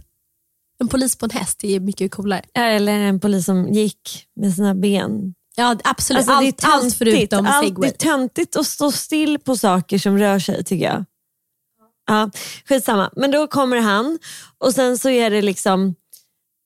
En 0.82 0.88
polis 0.88 1.16
på 1.16 1.26
en 1.26 1.30
häst 1.30 1.64
är 1.64 1.80
mycket 1.80 2.10
coolare. 2.12 2.42
Eller 2.54 2.92
en 2.92 3.20
polis 3.20 3.44
som 3.44 3.68
gick 3.72 4.26
med 4.40 4.54
sina 4.54 4.74
ben. 4.74 5.34
Ja 5.56 5.76
absolut, 5.84 6.18
Alltså, 6.18 6.32
allt, 6.32 6.64
allt 6.84 6.94
förutom 6.94 7.46
allt, 7.46 7.66
segway. 7.66 7.90
Det 7.90 7.94
är 7.94 8.08
töntigt 8.10 8.56
att 8.56 8.66
stå 8.66 8.92
still 8.92 9.38
på 9.38 9.56
saker 9.56 9.98
som 9.98 10.18
rör 10.18 10.38
sig 10.38 10.64
tycker 10.64 10.84
jag. 10.84 11.04
Ja, 12.06 12.30
skitsamma. 12.68 13.10
Men 13.16 13.30
då 13.30 13.46
kommer 13.46 13.76
han 13.76 14.18
och 14.58 14.74
sen 14.74 14.98
så 14.98 15.08
är 15.08 15.30
det 15.30 15.42
liksom 15.42 15.94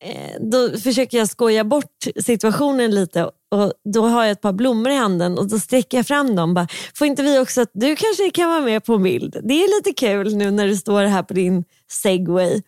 eh, 0.04 0.40
då 0.40 0.78
försöker 0.78 1.18
jag 1.18 1.28
skoja 1.28 1.64
bort 1.64 2.06
situationen 2.24 2.94
lite 2.94 3.24
och 3.24 3.72
då 3.94 4.06
har 4.06 4.22
jag 4.22 4.30
ett 4.30 4.40
par 4.40 4.52
blommor 4.52 4.92
i 4.92 4.96
handen 4.96 5.38
och 5.38 5.48
då 5.48 5.58
sträcker 5.58 5.96
jag 5.96 6.06
fram 6.06 6.36
dem. 6.36 6.54
Bara, 6.54 6.68
Får 6.94 7.06
inte 7.06 7.22
vi 7.22 7.38
också 7.38 7.60
att 7.60 7.70
du 7.72 7.96
kanske 7.96 8.30
kan 8.30 8.48
vara 8.50 8.60
med 8.60 8.84
på 8.84 8.94
en 8.94 9.02
bild? 9.02 9.36
Det 9.42 9.54
är 9.54 9.78
lite 9.78 9.92
kul 10.06 10.36
nu 10.36 10.50
när 10.50 10.66
du 10.66 10.76
står 10.76 11.02
här 11.02 11.22
på 11.22 11.34
din 11.34 11.64
segway. 11.90 12.62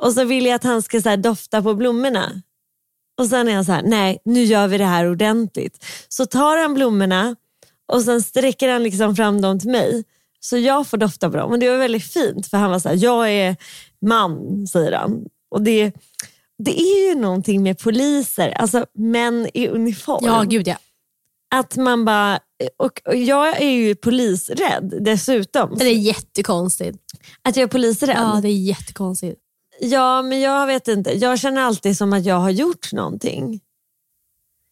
Och 0.00 0.12
så 0.12 0.24
vill 0.24 0.46
jag 0.46 0.54
att 0.54 0.64
han 0.64 0.82
ska 0.82 1.02
så 1.02 1.16
dofta 1.16 1.62
på 1.62 1.74
blommorna. 1.74 2.42
Och 3.18 3.26
sen 3.26 3.48
är 3.48 3.52
jag 3.52 3.66
så 3.66 3.72
här, 3.72 3.82
nej 3.82 4.18
nu 4.24 4.44
gör 4.44 4.68
vi 4.68 4.78
det 4.78 4.84
här 4.84 5.10
ordentligt. 5.10 5.84
Så 6.08 6.26
tar 6.26 6.56
han 6.56 6.74
blommorna 6.74 7.36
och 7.92 8.02
sen 8.02 8.22
sträcker 8.22 8.68
han 8.68 8.82
liksom 8.82 9.16
fram 9.16 9.40
dem 9.40 9.60
till 9.60 9.70
mig. 9.70 10.04
Så 10.40 10.58
jag 10.58 10.86
får 10.86 10.96
dofta 10.96 11.30
på 11.30 11.36
dem. 11.36 11.50
Och 11.50 11.58
det 11.58 11.70
var 11.70 11.76
väldigt 11.76 12.12
fint 12.12 12.46
för 12.46 12.56
han 12.56 12.70
var 12.70 12.78
så 12.78 12.88
här, 12.88 12.96
jag 12.96 13.30
är 13.30 13.56
man 14.06 14.66
säger 14.66 14.92
han. 14.92 15.24
Och 15.50 15.62
det, 15.62 15.92
det 16.58 16.80
är 16.80 17.08
ju 17.08 17.20
någonting 17.20 17.62
med 17.62 17.78
poliser, 17.78 18.50
alltså 18.50 18.86
män 18.94 19.48
i 19.54 19.68
uniform. 19.68 20.24
Ja 20.24 20.42
gud 20.42 20.68
ja. 20.68 20.76
Att 21.54 21.76
man 21.76 22.04
bara, 22.04 22.40
och, 22.76 23.00
och 23.04 23.16
jag 23.16 23.62
är 23.62 23.70
ju 23.70 23.94
polisrädd 23.94 24.94
dessutom. 25.00 25.76
Det 25.78 25.84
är 25.84 25.98
jättekonstigt. 25.98 26.98
Att 27.42 27.56
jag 27.56 27.64
är 27.64 27.68
polisrädd. 27.68 28.16
Ja 28.16 28.38
det 28.42 28.48
är 28.48 28.58
jättekonstigt. 28.58 29.40
Ja, 29.80 30.22
men 30.22 30.40
jag 30.40 30.66
vet 30.66 30.88
inte. 30.88 31.12
Jag 31.12 31.38
känner 31.38 31.62
alltid 31.62 31.96
som 31.96 32.12
att 32.12 32.24
jag 32.24 32.36
har 32.36 32.50
gjort 32.50 32.92
någonting. 32.92 33.60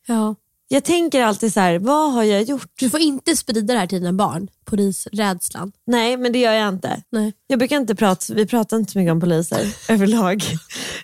Ja. 0.06 0.34
Jag 0.68 0.84
tänker 0.84 1.22
alltid 1.22 1.52
så 1.52 1.60
här, 1.60 1.78
vad 1.78 2.12
har 2.12 2.22
jag 2.22 2.42
gjort? 2.42 2.70
Du 2.78 2.90
får 2.90 3.00
inte 3.00 3.36
sprida 3.36 3.74
det 3.74 3.78
här 3.78 3.86
till 3.86 3.98
dina 3.98 4.12
barn, 4.12 4.48
polisrädslan. 4.64 5.72
Nej, 5.86 6.16
men 6.16 6.32
det 6.32 6.38
gör 6.38 6.52
jag 6.52 6.68
inte. 6.68 7.02
Nej. 7.10 7.32
Jag 7.46 7.58
brukar 7.58 7.76
inte 7.76 7.94
prata, 7.94 8.34
vi 8.34 8.46
pratar 8.46 8.76
inte 8.76 8.92
så 8.92 8.98
mycket 8.98 9.12
om 9.12 9.20
poliser 9.20 9.74
överlag. 9.88 10.42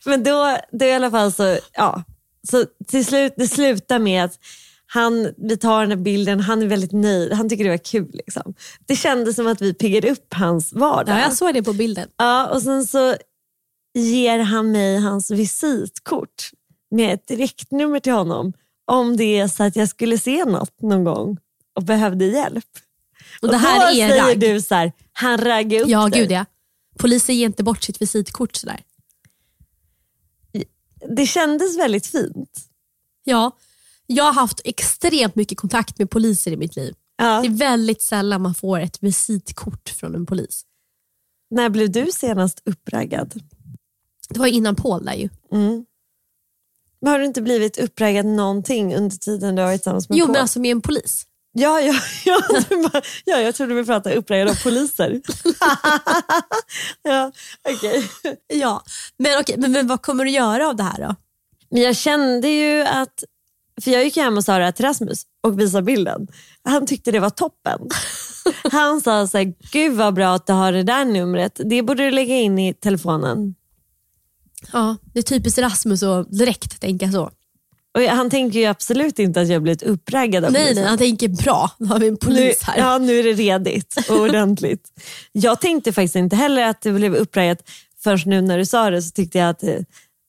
Men 0.05 0.25
då, 0.25 0.57
då 0.73 0.85
i 0.85 0.93
alla 0.93 1.11
fall 1.11 1.33
så, 1.33 1.59
ja. 1.73 2.03
Så 2.51 2.65
till 2.89 3.07
slut, 3.07 3.35
det 3.37 3.49
slutar 3.49 3.99
med 3.99 4.25
att 4.25 4.39
han, 4.87 5.35
vi 5.37 5.57
tar 5.57 5.81
den 5.81 5.91
här 5.91 6.05
bilden, 6.05 6.41
han 6.41 6.63
är 6.63 6.67
väldigt 6.67 6.93
nöjd, 6.93 7.33
han 7.33 7.49
tycker 7.49 7.65
det 7.65 7.71
var 7.71 7.85
kul. 7.85 8.11
Liksom. 8.13 8.55
Det 8.87 8.97
kändes 8.97 9.37
som 9.37 9.47
att 9.47 9.61
vi 9.61 9.75
piggade 9.75 10.11
upp 10.11 10.35
hans 10.35 10.73
vardag. 10.73 11.17
Ja, 11.17 11.21
jag 11.21 11.33
såg 11.33 11.55
det 11.55 11.63
på 11.63 11.73
bilden. 11.73 12.09
Ja, 12.17 12.47
och 12.47 12.63
sen 12.63 12.87
så 12.87 13.15
ger 13.95 14.39
han 14.39 14.73
mig 14.73 14.99
hans 14.99 15.31
visitkort 15.31 16.51
med 16.91 17.15
ett 17.15 17.27
direktnummer 17.27 18.01
till 18.01 18.13
honom 18.13 18.53
om 18.85 19.17
det 19.17 19.39
är 19.39 19.49
så 19.49 19.63
att 19.63 19.77
jag 19.77 19.89
skulle 19.89 20.19
se 20.19 20.45
något 20.45 20.83
någon 20.83 21.05
gång 21.05 21.39
och 21.75 21.83
behövde 21.83 22.25
hjälp. 22.25 22.65
Och 23.43 23.49
det 23.49 23.57
här 23.57 23.81
då 23.81 23.87
är 23.87 24.09
säger 24.09 24.27
ragg. 24.27 24.41
du 24.41 24.61
så 24.61 24.75
här, 24.75 24.93
han 25.13 25.39
raggar 25.39 25.81
upp 25.81 25.89
Ja 25.89 26.09
dig. 26.09 26.21
gud 26.21 26.31
ja. 26.31 26.45
Polisen 26.99 27.37
ger 27.37 27.47
inte 27.47 27.63
bort 27.63 27.83
sitt 27.83 28.03
visitkort 28.03 28.57
sådär. 28.57 28.83
Det 31.17 31.27
kändes 31.27 31.79
väldigt 31.79 32.07
fint. 32.07 32.61
Ja, 33.25 33.57
jag 34.07 34.25
har 34.25 34.33
haft 34.33 34.61
extremt 34.65 35.35
mycket 35.35 35.59
kontakt 35.59 35.99
med 35.99 36.11
poliser 36.11 36.53
i 36.53 36.57
mitt 36.57 36.77
liv. 36.77 36.95
Ja. 37.17 37.41
Det 37.41 37.47
är 37.47 37.51
väldigt 37.51 38.03
sällan 38.03 38.43
man 38.43 38.55
får 38.55 38.81
ett 38.81 39.03
visitkort 39.03 39.89
från 39.89 40.15
en 40.15 40.27
polis. 40.27 40.63
När 41.51 41.69
blev 41.69 41.91
du 41.91 42.09
senast 42.13 42.63
uppraggad? 42.65 43.43
Det 44.31 44.41
var 44.41 44.47
innan 44.47 44.77
Paul 44.77 45.05
där 45.05 45.15
ju. 45.15 45.29
Mm. 45.53 45.85
Men 47.01 47.13
har 47.13 47.19
du 47.19 47.25
inte 47.25 47.43
blivit 47.43 47.79
uppraggad 47.79 48.27
någonting 48.27 48.97
under 48.97 49.17
tiden 49.17 49.55
du 49.57 49.63
har 49.63 49.69
varit 49.69 49.81
tillsammans 49.81 50.09
med 50.09 50.19
Jo 50.19 50.27
Paul? 50.27 50.33
men 50.33 50.43
alltså 50.43 50.61
med 50.61 50.71
en 50.71 50.81
polis. 50.83 51.27
Ja, 51.53 51.81
ja, 51.81 51.95
ja, 52.25 52.41
bara, 52.93 53.03
ja, 53.25 53.41
jag 53.41 53.55
trodde 53.55 53.75
vi 53.75 53.85
pratade 53.85 54.17
uppraggad 54.17 54.49
av 54.49 54.63
poliser. 54.63 55.21
ja, 57.03 57.33
okej. 57.69 58.11
Ja, 58.49 58.83
men, 59.17 59.41
okej, 59.41 59.57
men, 59.59 59.73
men 59.73 59.87
vad 59.87 60.03
kommer 60.03 60.25
du 60.25 60.31
göra 60.31 60.69
av 60.69 60.77
det 60.77 60.83
här 60.83 60.99
då? 61.09 61.15
Men 61.71 61.83
jag 61.83 61.97
kände 61.97 62.49
ju 62.49 62.83
att, 62.83 63.25
för 63.81 63.91
jag 63.91 64.05
gick 64.05 64.17
hem 64.17 64.37
och 64.37 64.45
sa 64.45 64.59
det 64.59 64.65
här 64.65 64.73
till 64.73 64.85
Rasmus 64.85 65.23
och 65.43 65.61
visade 65.61 65.83
bilden. 65.83 66.29
Han 66.65 66.87
tyckte 66.87 67.11
det 67.11 67.21
var 67.21 67.31
toppen. 67.31 67.81
Han 68.73 69.01
sa 69.01 69.27
så 69.27 69.39
här, 69.39 69.55
gud 69.73 69.97
vad 69.97 70.15
bra 70.15 70.35
att 70.35 70.47
du 70.47 70.53
har 70.53 70.73
det 70.73 70.83
där 70.83 71.05
numret. 71.05 71.61
Det 71.65 71.83
borde 71.83 72.05
du 72.05 72.11
lägga 72.11 72.35
in 72.35 72.59
i 72.59 72.75
telefonen. 72.75 73.55
Ja, 74.73 74.97
det 75.13 75.19
är 75.19 75.23
typiskt 75.23 75.59
Rasmus 75.59 76.03
att 76.03 76.31
direkt 76.39 76.81
tänka 76.81 77.13
så. 77.13 77.31
Och 77.95 78.01
han 78.01 78.31
tänker 78.31 78.59
ju 78.59 78.65
absolut 78.67 79.19
inte 79.19 79.41
att 79.41 79.49
jag 79.49 79.63
blivit 79.63 79.83
uppraggad 79.83 80.45
av 80.45 80.53
Nej, 80.53 80.63
polisen. 80.63 80.83
nej, 80.83 80.89
han 80.89 80.99
tänker 80.99 81.29
bra, 81.29 81.71
nu 81.79 81.87
har 81.87 81.99
vi 81.99 82.07
en 82.07 82.13
nu, 82.13 82.19
polis 82.19 82.63
här. 82.63 82.79
ja, 82.79 82.99
nu 82.99 83.19
är 83.19 83.25
det 83.25 83.33
redigt 83.33 83.95
och 84.09 84.17
ordentligt. 84.21 84.89
jag 85.33 85.61
tänkte 85.61 85.93
faktiskt 85.93 86.17
inte 86.17 86.37
heller 86.37 86.63
att 86.63 86.81
det 86.83 86.93
blev 86.93 87.15
uppraggat 87.15 87.71
först 88.03 88.27
nu 88.27 88.41
när 88.41 88.59
du 88.59 88.67
sa 88.67 88.91
det 88.91 89.03
så 89.03 89.11
tyckte 89.11 89.39
jag 89.39 89.49
att 89.49 89.59
det, 89.59 89.85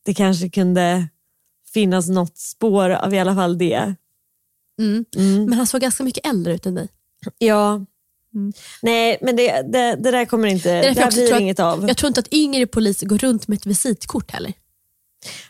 det 0.05 0.13
kanske 0.13 0.49
kunde 0.49 1.07
finnas 1.73 2.09
något 2.09 2.37
spår 2.37 2.89
av 2.89 3.13
i 3.13 3.19
alla 3.19 3.35
fall 3.35 3.57
det. 3.57 3.95
Mm. 4.79 5.05
Mm. 5.15 5.45
Men 5.45 5.53
han 5.53 5.67
såg 5.67 5.81
ganska 5.81 6.03
mycket 6.03 6.25
äldre 6.27 6.53
ut 6.53 6.65
än 6.65 6.75
dig. 6.75 6.87
Ja. 7.37 7.85
Nej, 8.81 9.17
men 9.21 9.35
det, 9.35 9.61
det, 9.61 9.95
det 9.95 10.11
där 10.11 10.25
kommer 10.25 10.47
inte, 10.47 10.81
det, 10.81 10.89
också 10.89 11.07
blir 11.17 11.27
tror 11.27 11.35
att- 11.35 11.41
inget 11.41 11.59
av. 11.59 11.87
Jag 11.87 11.97
tror 11.97 12.07
inte 12.07 12.19
att 12.19 12.33
yngre 12.33 12.67
poliser 12.67 13.07
går 13.07 13.17
runt 13.17 13.47
med 13.47 13.57
ett 13.57 13.65
visitkort 13.65 14.31
heller. 14.31 14.53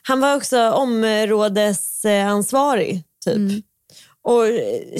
Han 0.01 0.19
var 0.19 0.35
också 0.35 0.71
områdesansvarig 0.71 3.03
typ. 3.25 3.35
Mm. 3.35 3.61
Och 4.23 4.43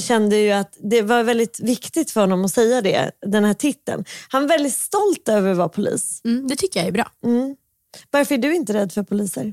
kände 0.01 0.37
ju 0.37 0.51
att 0.51 0.77
det 0.83 1.01
var 1.01 1.23
väldigt 1.23 1.59
viktigt 1.59 2.11
för 2.11 2.21
honom 2.21 2.45
att 2.45 2.51
säga 2.51 2.81
det, 2.81 3.11
den 3.25 3.45
här 3.45 3.53
titeln. 3.53 4.05
Han 4.29 4.43
är 4.43 4.47
väldigt 4.47 4.73
stolt 4.73 5.29
över 5.29 5.51
att 5.51 5.57
vara 5.57 5.69
polis. 5.69 6.21
Mm, 6.25 6.47
det 6.47 6.55
tycker 6.55 6.79
jag 6.79 6.87
är 6.87 6.91
bra. 6.91 7.11
Varför 8.11 8.35
är 8.35 8.39
du 8.39 8.55
inte 8.55 8.73
rädd 8.73 8.93
för 8.93 9.03
poliser? 9.03 9.51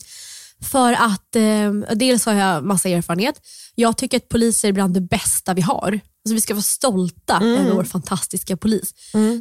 För 0.63 0.93
att 0.93 1.37
eh, 1.37 1.73
dels 1.95 2.27
har 2.27 2.35
jag 2.35 2.65
massa 2.65 2.89
erfarenhet. 2.89 3.41
Jag 3.75 3.97
tycker 3.97 4.17
att 4.17 4.29
poliser 4.29 4.69
är 4.69 4.73
bland 4.73 4.95
det 4.95 5.01
bästa 5.01 5.55
vi 5.55 5.61
har. 5.63 6.01
Alltså 6.25 6.35
vi 6.35 6.41
ska 6.41 6.55
vara 6.55 6.63
stolta 6.63 7.41
över 7.43 7.73
vår 7.75 7.85
fantastiska 7.85 8.57
polis. 8.57 8.95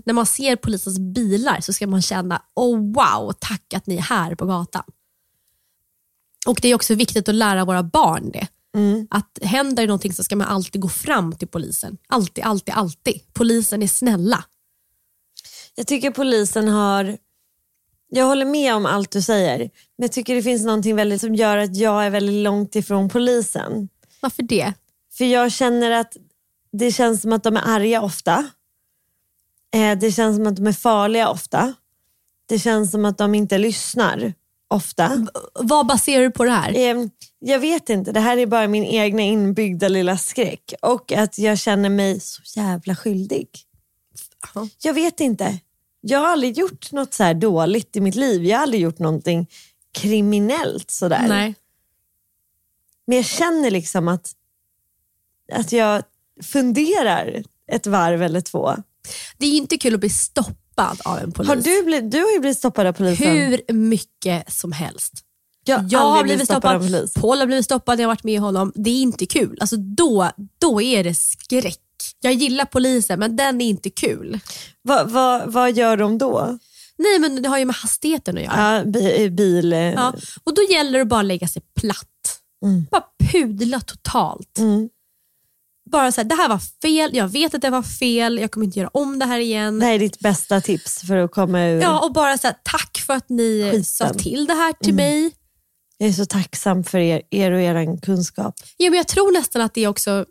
När 0.06 0.14
man 0.14 0.26
ser 0.26 0.56
polisens 0.56 1.00
bilar 1.00 1.62
så 1.62 1.74
ska 1.74 1.88
man 1.88 2.02
känna, 2.02 2.42
oh 2.56 2.94
wow, 2.94 3.34
tack 3.40 3.74
att 3.74 3.88
ni 3.88 3.98
är 3.98 4.02
här 4.02 4.36
på 4.36 4.46
gatan. 4.46 4.84
Och 6.48 6.60
Det 6.62 6.68
är 6.68 6.76
också 6.76 6.96
viktigt 6.96 7.30
att 7.30 7.36
lära 7.36 7.66
våra 7.66 7.84
barn 7.84 8.32
det. 8.32 8.48
Att 9.10 9.40
händer 9.42 9.84
det 9.84 9.88
någonting 9.88 10.14
så 10.14 10.24
ska 10.24 10.36
man 10.36 10.48
alltid 10.48 10.82
gå 10.82 10.90
fram 10.90 11.36
till 11.36 11.48
polisen. 11.48 11.98
Alltid, 12.08 12.44
alltid, 12.44 12.74
alltid. 12.74 13.22
Polisen 13.34 13.84
är 13.84 13.88
snälla. 13.88 14.44
Jag 15.76 15.88
tycker 15.88 16.12
polisen 16.12 16.68
har... 16.68 17.18
Jag 18.10 18.26
håller 18.26 18.46
med 18.46 18.76
om 18.76 18.86
allt 18.86 19.12
du 19.12 19.22
säger. 19.22 19.58
Men 19.58 19.70
jag 19.98 20.12
tycker 20.12 20.36
det 20.36 20.44
finns 20.44 20.66
någonting 20.66 20.96
väldigt 20.96 21.22
som 21.22 21.36
gör 21.36 21.58
att 21.58 21.76
jag 21.76 22.06
är 22.06 22.10
väldigt 22.10 22.44
långt 22.44 22.76
ifrån 22.76 23.10
polisen. 23.10 23.90
Varför 24.22 24.44
det? 24.44 24.74
För 25.18 25.26
jag 25.26 25.52
känner 25.52 25.92
att 25.92 26.18
det 26.72 26.92
känns 26.92 27.22
som 27.22 27.34
att 27.34 27.44
de 27.44 27.58
är 27.58 27.64
arga 27.66 28.02
ofta. 28.02 28.50
Eh, 29.74 29.98
det 30.00 30.12
känns 30.12 30.36
som 30.38 30.48
att 30.48 30.56
de 30.56 30.68
är 30.68 30.74
farliga 30.74 31.30
ofta. 31.30 31.74
Det 32.46 32.60
känns 32.60 32.92
som 32.92 33.06
att 33.06 33.18
de 33.18 33.36
inte 33.36 33.58
lyssnar 33.58 34.34
ofta. 34.68 35.28
Vad 35.54 35.88
baserar 35.88 36.24
du 36.24 36.32
på 36.32 36.44
det 36.44 36.52
här? 36.52 36.76
Eh, 36.76 37.08
jag 37.40 37.60
vet 37.60 37.90
inte, 37.90 38.12
det 38.12 38.20
här 38.20 38.38
är 38.38 38.46
bara 38.46 38.68
min 38.68 38.86
egna 38.86 39.22
inbyggda 39.22 39.88
lilla 39.88 40.18
skräck. 40.18 40.74
Och 40.82 41.12
att 41.12 41.38
jag 41.38 41.60
känner 41.60 41.90
mig 41.90 42.20
så 42.20 42.42
jävla 42.60 42.96
skyldig. 42.96 43.48
Jag 44.82 44.94
vet 44.94 45.20
inte. 45.20 45.60
Jag 46.10 46.20
har 46.20 46.28
aldrig 46.28 46.58
gjort 46.58 46.92
något 46.92 47.14
så 47.14 47.24
här 47.24 47.34
dåligt 47.34 47.96
i 47.96 48.02
mitt 48.02 48.16
liv. 48.16 48.46
Jag 48.46 48.58
har 48.58 48.64
aldrig 48.64 48.82
gjort 48.82 49.00
någonting 49.00 49.48
kriminellt 49.92 50.92
sådär. 50.92 51.26
Nej. 51.28 51.56
Men 53.08 53.18
jag 53.18 53.26
känner 53.26 53.72
liksom 53.72 54.08
att, 54.08 54.32
att 55.54 55.72
jag 55.72 56.04
funderar 56.44 57.44
ett 57.72 57.88
varv 57.88 58.24
eller 58.24 58.42
två. 58.42 58.76
Det 59.38 59.46
är 59.46 59.58
inte 59.58 59.78
kul 59.78 59.94
att 59.94 60.00
bli 60.00 60.10
stoppad 60.10 61.02
av 61.06 61.18
en 61.18 61.32
polis. 61.32 61.50
Har 61.50 61.56
du, 61.56 61.84
blivit, 61.84 62.12
du 62.12 62.22
har 62.22 62.32
ju 62.32 62.40
blivit 62.40 62.58
stoppad 62.58 62.88
av 62.88 62.94
polisen. 62.94 63.28
Hur 63.28 63.74
mycket 63.74 64.54
som 64.54 64.72
helst. 64.72 65.14
Jag 65.66 65.78
har 65.78 65.88
Jag 65.90 66.00
har 66.00 66.24
blivit 66.24 66.46
stoppad, 66.46 66.82
polis. 66.82 67.14
Paul 67.14 67.40
har 67.40 67.46
blivit 67.46 67.66
stoppad, 67.66 68.00
jag 68.00 68.04
har 68.04 68.16
varit 68.16 68.24
med 68.24 68.40
honom. 68.40 68.72
Det 68.76 68.90
är 68.90 69.02
inte 69.02 69.26
kul. 69.26 69.58
Alltså 69.60 69.78
då, 69.78 70.32
då 70.60 70.82
är 70.82 71.04
det 71.04 71.14
skräck. 71.14 71.80
Jag 72.20 72.34
gillar 72.34 72.66
polisen 72.66 73.20
men 73.20 73.36
den 73.36 73.62
är 73.62 73.66
inte 73.66 73.90
kul. 73.90 74.40
Vad 74.82 75.10
vad- 75.12 75.52
vad 75.54 75.72
gör 75.78 75.98
de 75.98 76.18
då? 76.18 76.58
Nej 76.98 77.20
men 77.20 77.42
det 77.42 77.50
har 77.50 77.58
ju 77.58 77.66
med 77.66 77.76
hastigheten 77.76 78.38
att 78.38 78.44
göra. 78.44 78.78
Ja, 78.78 78.84
bi, 78.92 79.30
bil... 79.30 79.74
eh, 79.74 79.80
Ja. 79.80 80.14
Och 80.44 80.54
Då 80.54 80.62
gäller 80.70 80.92
det 81.00 81.02
att 81.02 81.08
bara 81.08 81.22
lägga 81.22 81.48
sig 81.48 81.62
platt. 81.80 82.08
Bara 82.92 83.04
pudla 83.32 83.80
totalt. 83.82 84.58
Mm. 84.58 84.90
Bara 85.92 86.12
så 86.12 86.22
här, 86.22 86.26
det 86.30 86.36
här 86.36 86.50
var 86.50 86.60
fel, 86.82 87.16
jag 87.16 87.28
vet 87.28 87.56
att 87.56 87.62
det 87.62 87.70
var 87.70 87.82
fel, 87.84 88.38
jag 88.40 88.52
kommer 88.52 88.66
inte 88.66 88.80
göra 88.80 88.90
om 88.94 89.20
det 89.20 89.26
här 89.26 89.40
igen. 89.40 89.80
Det 89.80 89.86
här 89.86 89.94
är 89.94 90.00
ditt 90.00 90.20
bästa 90.20 90.62
tips 90.62 91.02
för 91.08 91.18
att 91.18 91.32
komma 91.32 91.66
ur... 91.66 91.82
Ja, 91.82 92.00
och 92.06 92.14
bara 92.14 92.38
så 92.38 92.48
här, 92.48 92.56
tack 92.64 92.98
för 93.08 93.14
att 93.14 93.30
ni 93.30 93.64
Skiten. 93.64 93.84
sa 93.84 94.14
till 94.14 94.46
det 94.48 94.54
här 94.54 94.74
till 94.74 94.94
mig. 94.94 95.32
Jag 95.98 96.10
är 96.10 96.14
så 96.14 96.26
tacksam 96.26 96.84
för 96.84 96.98
er, 96.98 97.22
er 97.32 97.52
och 97.52 97.62
er 97.62 98.02
kunskap. 98.02 98.56
Ja, 98.78 98.90
men 98.90 98.98
jag 98.98 99.08
tror 99.08 99.32
nästan 99.32 99.62
att 99.62 99.74
det 99.74 99.84
är 99.84 99.88
också 99.88 100.26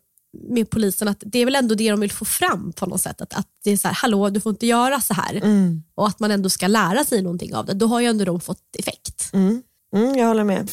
med 0.48 0.70
polisen, 0.70 1.08
att 1.08 1.22
det 1.26 1.38
är 1.38 1.44
väl 1.44 1.54
ändå 1.54 1.74
det 1.74 1.90
de 1.90 2.00
vill 2.00 2.12
få 2.12 2.24
fram 2.24 2.72
på 2.72 2.86
något 2.86 3.00
sätt. 3.00 3.20
Att, 3.20 3.34
att 3.34 3.48
det 3.64 3.70
är 3.70 3.76
så 3.76 3.88
här, 3.88 3.94
hallå 3.94 4.30
du 4.30 4.40
får 4.40 4.50
inte 4.50 4.66
göra 4.66 5.00
så 5.00 5.14
här. 5.14 5.40
Och 5.94 6.06
att 6.06 6.20
man 6.20 6.30
ändå 6.30 6.48
ska 6.48 6.66
lära 6.66 7.04
sig 7.04 7.22
någonting 7.22 7.54
av 7.54 7.66
det. 7.66 7.74
Då 7.74 7.86
har 7.86 8.00
ju 8.00 8.06
ändå 8.06 8.24
de 8.24 8.40
fått 8.40 8.76
effekt. 8.78 9.30
Mm, 9.32 9.62
jag 9.92 10.26
håller 10.26 10.44
med. 10.44 10.70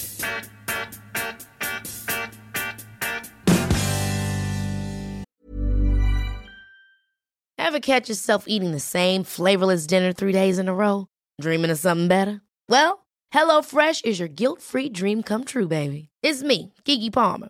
Ever 7.58 7.80
catch 7.80 8.10
yourself 8.10 8.44
eating 8.48 8.72
the 8.72 8.80
same 8.80 9.24
flavorless 9.24 9.88
dinner 9.88 10.14
three 10.14 10.34
days 10.34 10.60
in 10.60 10.68
a 10.68 10.74
row? 10.74 11.08
Dreaming 11.42 11.72
of 11.72 11.80
something 11.80 12.08
better? 12.08 12.42
Well, 12.70 13.06
HelloFresh 13.34 14.06
is 14.06 14.20
your 14.20 14.30
guilt-free 14.30 14.90
dream 14.90 15.24
come 15.24 15.44
true, 15.44 15.68
baby. 15.68 16.10
It's 16.22 16.44
me, 16.44 16.74
Kiki 16.86 17.10
Palmer. 17.10 17.50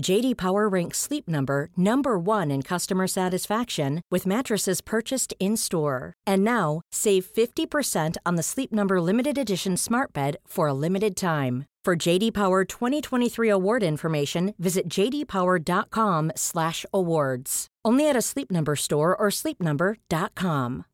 JD 0.00 0.36
Power 0.36 0.68
ranks 0.68 0.98
Sleep 0.98 1.28
Number 1.28 1.68
number 1.76 2.18
1 2.18 2.50
in 2.50 2.62
customer 2.62 3.06
satisfaction 3.06 4.00
with 4.10 4.26
mattresses 4.26 4.80
purchased 4.80 5.34
in-store. 5.38 6.14
And 6.26 6.42
now, 6.44 6.80
save 6.92 7.26
50% 7.26 8.16
on 8.24 8.36
the 8.36 8.42
Sleep 8.42 8.72
Number 8.72 9.00
limited 9.00 9.38
edition 9.38 9.76
Smart 9.76 10.12
Bed 10.12 10.36
for 10.46 10.68
a 10.68 10.74
limited 10.74 11.16
time. 11.16 11.64
For 11.84 12.08
JD 12.08 12.32
Power 12.32 12.64
2023 12.64 13.50
award 13.50 13.82
information, 13.82 14.54
visit 14.58 14.88
jdpower.com/awards. 14.88 17.66
Only 17.88 18.10
at 18.10 18.16
a 18.16 18.22
Sleep 18.22 18.50
Number 18.50 18.76
store 18.76 19.16
or 19.16 19.30
sleepnumber.com. 19.30 20.84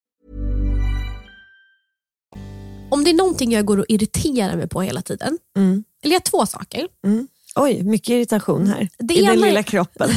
Om 2.90 3.05
det 3.05 3.11
är 3.11 3.14
någonting 3.14 3.53
jag 3.53 3.64
går 3.64 3.79
och 3.79 3.87
irriterar 3.88 4.57
mig 4.57 4.69
på 4.69 4.83
hela 4.83 5.03
tiden, 5.03 5.38
mm. 5.57 5.85
eller 6.03 6.12
jag 6.12 6.25
två 6.25 6.47
saker. 6.47 6.88
Mm. 7.07 7.29
Oj, 7.57 7.83
mycket 7.83 8.09
irritation 8.09 8.67
här 8.67 8.88
Det 8.99 9.14
i 9.14 9.23
den 9.23 9.33
ena 9.35 9.47
är- 9.47 9.51
lilla 9.51 9.62
kroppen. 9.62 10.11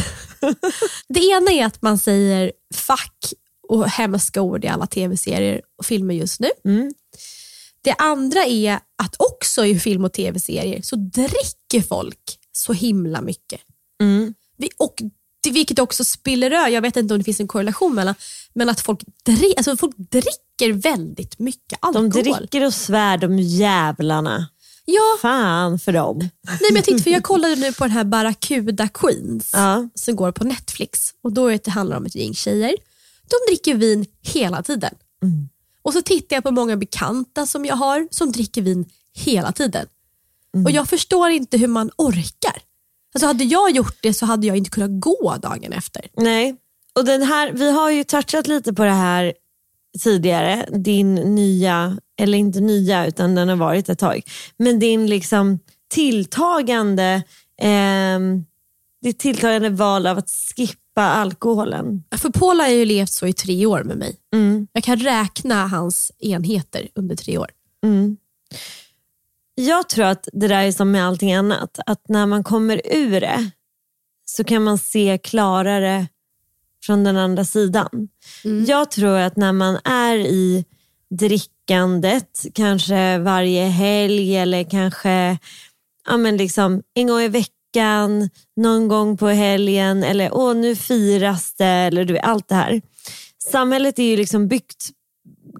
Det 1.07 1.19
ena 1.19 1.51
är 1.51 1.65
att 1.65 1.81
man 1.81 1.97
säger 1.97 2.51
fuck 2.73 3.33
och 3.69 3.89
hemska 3.89 4.41
ord 4.41 4.65
i 4.65 4.67
alla 4.67 4.87
tv-serier 4.87 5.61
och 5.77 5.85
filmer 5.85 6.13
just 6.15 6.39
nu. 6.39 6.49
Det 7.81 7.93
andra 7.97 8.45
är 8.45 8.79
att 9.03 9.15
också 9.19 9.65
i 9.65 9.79
film 9.79 10.05
och 10.05 10.13
tv-serier 10.13 10.81
så 10.81 10.95
dricker 10.95 11.81
folk 11.87 12.39
så 12.51 12.73
himla 12.73 13.21
mycket. 13.21 13.61
Vi, 14.57 14.69
och 14.77 14.95
vilket 15.51 15.79
också 15.79 16.05
spiller 16.05 16.51
över, 16.51 16.67
jag 16.67 16.81
vet 16.81 16.97
inte 16.97 17.13
om 17.13 17.17
det 17.17 17.23
finns 17.23 17.39
en 17.39 17.47
korrelation 17.47 17.95
mellan, 17.95 18.15
men 18.53 18.69
att 18.69 18.79
folk, 18.81 19.01
dri, 19.25 19.53
alltså 19.57 19.77
folk 19.77 19.95
dricker 19.97 20.73
väldigt 20.73 21.39
mycket 21.39 21.79
De 21.81 21.87
alkohol. 21.87 22.09
dricker 22.11 22.65
och 22.65 22.73
svär 22.73 23.17
de 23.17 23.39
jävlarna. 23.39 24.47
Ja, 24.89 25.17
Fan 25.21 25.79
för 25.79 25.91
dem. 25.93 26.17
nej, 26.19 26.29
men 26.61 26.75
jag, 26.75 26.83
tänkte, 26.85 27.03
för 27.03 27.11
jag 27.11 27.23
kollade 27.23 27.55
nu 27.55 27.73
på 27.73 27.83
den 27.83 27.91
här 27.91 28.03
Barracuda 28.03 28.87
Queens 28.87 29.49
Ja. 29.53 29.89
som 29.95 30.15
går 30.15 30.31
på 30.31 30.43
Netflix. 30.43 31.13
Och 31.23 31.33
Då 31.33 31.47
är 31.47 31.59
det 31.63 31.71
handlar 31.71 31.97
om 31.97 32.05
ett 32.05 32.15
gäng 32.15 32.33
tjejer. 32.33 32.75
de 33.29 33.51
dricker 33.51 33.75
vin 33.75 34.05
hela 34.21 34.63
tiden. 34.63 34.93
Och 35.81 35.93
så 35.93 36.01
tittar 36.01 36.35
jag 36.35 36.43
på 36.43 36.51
många 36.51 36.77
bekanta 36.77 37.45
som 37.45 37.65
jag 37.65 37.75
har 37.75 38.07
som 38.11 38.31
dricker 38.31 38.61
vin 38.61 38.85
hela 39.13 39.51
tiden. 39.51 39.85
Och 40.65 40.71
jag 40.71 40.89
förstår 40.89 41.29
inte 41.29 41.57
hur 41.57 41.67
man 41.67 41.91
orkar. 41.97 42.61
Alltså 43.13 43.27
hade 43.27 43.43
jag 43.43 43.71
gjort 43.71 43.97
det 44.01 44.13
så 44.13 44.25
hade 44.25 44.47
jag 44.47 44.57
inte 44.57 44.69
kunnat 44.69 45.01
gå 45.01 45.35
dagen 45.41 45.73
efter. 45.73 46.07
Nej, 46.17 46.55
och 46.95 47.05
den 47.05 47.21
här, 47.23 47.51
vi 47.51 47.71
har 47.71 47.89
ju 47.91 48.03
touchat 48.03 48.47
lite 48.47 48.73
på 48.73 48.83
det 48.83 48.91
här 48.91 49.33
tidigare. 50.03 50.69
Din 50.71 51.15
nya, 51.15 51.97
eller 52.17 52.37
inte 52.37 52.59
nya 52.59 53.07
utan 53.07 53.35
den 53.35 53.49
har 53.49 53.55
varit 53.55 53.89
ett 53.89 53.99
tag. 53.99 54.21
Men 54.57 54.79
din 54.79 55.07
liksom 55.07 55.59
tilltagande, 55.89 57.23
ehm, 57.61 58.45
ditt 59.01 59.19
tilltagande 59.19 59.69
val 59.69 60.07
av 60.07 60.17
att 60.17 60.29
skippa 60.29 61.01
alkoholen. 61.01 62.03
För 62.17 62.29
Paul 62.29 62.59
har 62.59 62.67
ju 62.67 62.85
levt 62.85 63.11
så 63.11 63.27
i 63.27 63.33
tre 63.33 63.65
år 63.65 63.83
med 63.83 63.97
mig. 63.97 64.15
Mm. 64.33 64.67
Jag 64.73 64.83
kan 64.83 64.97
räkna 64.97 65.67
hans 65.67 66.11
enheter 66.19 66.87
under 66.95 67.15
tre 67.15 67.37
år. 67.37 67.49
Mm. 67.83 68.17
Jag 69.55 69.89
tror 69.89 70.05
att 70.05 70.27
det 70.33 70.47
där 70.47 70.63
är 70.63 70.71
som 70.71 70.91
med 70.91 71.05
allting 71.05 71.33
annat. 71.33 71.79
Att 71.85 72.09
när 72.09 72.25
man 72.25 72.43
kommer 72.43 72.81
ur 72.85 73.21
det 73.21 73.49
så 74.25 74.43
kan 74.43 74.63
man 74.63 74.77
se 74.77 75.19
klarare 75.23 76.07
från 76.83 77.03
den 77.03 77.17
andra 77.17 77.45
sidan. 77.45 78.07
Jag 78.67 78.91
tror 78.91 79.17
att 79.17 79.35
när 79.35 79.53
man 79.53 79.77
är 79.83 80.15
i 80.17 80.65
drickandet, 81.09 82.45
kanske 82.53 83.17
varje 83.17 83.63
helg 83.63 84.37
eller 84.37 84.69
kanske 84.69 85.37
ja, 86.07 86.17
men 86.17 86.37
liksom, 86.37 86.83
en 86.93 87.07
gång 87.07 87.21
i 87.21 87.27
veckan, 87.27 88.29
någon 88.55 88.87
gång 88.87 89.17
på 89.17 89.27
helgen 89.27 90.03
eller 90.03 90.33
åh 90.33 90.55
nu 90.55 90.75
firas 90.75 91.53
det 91.53 91.65
eller 91.65 92.05
du 92.05 92.13
vet, 92.13 92.23
allt 92.23 92.47
det 92.47 92.55
här. 92.55 92.81
Samhället 93.51 93.99
är 93.99 94.03
ju 94.03 94.17
liksom 94.17 94.47
byggt 94.47 94.89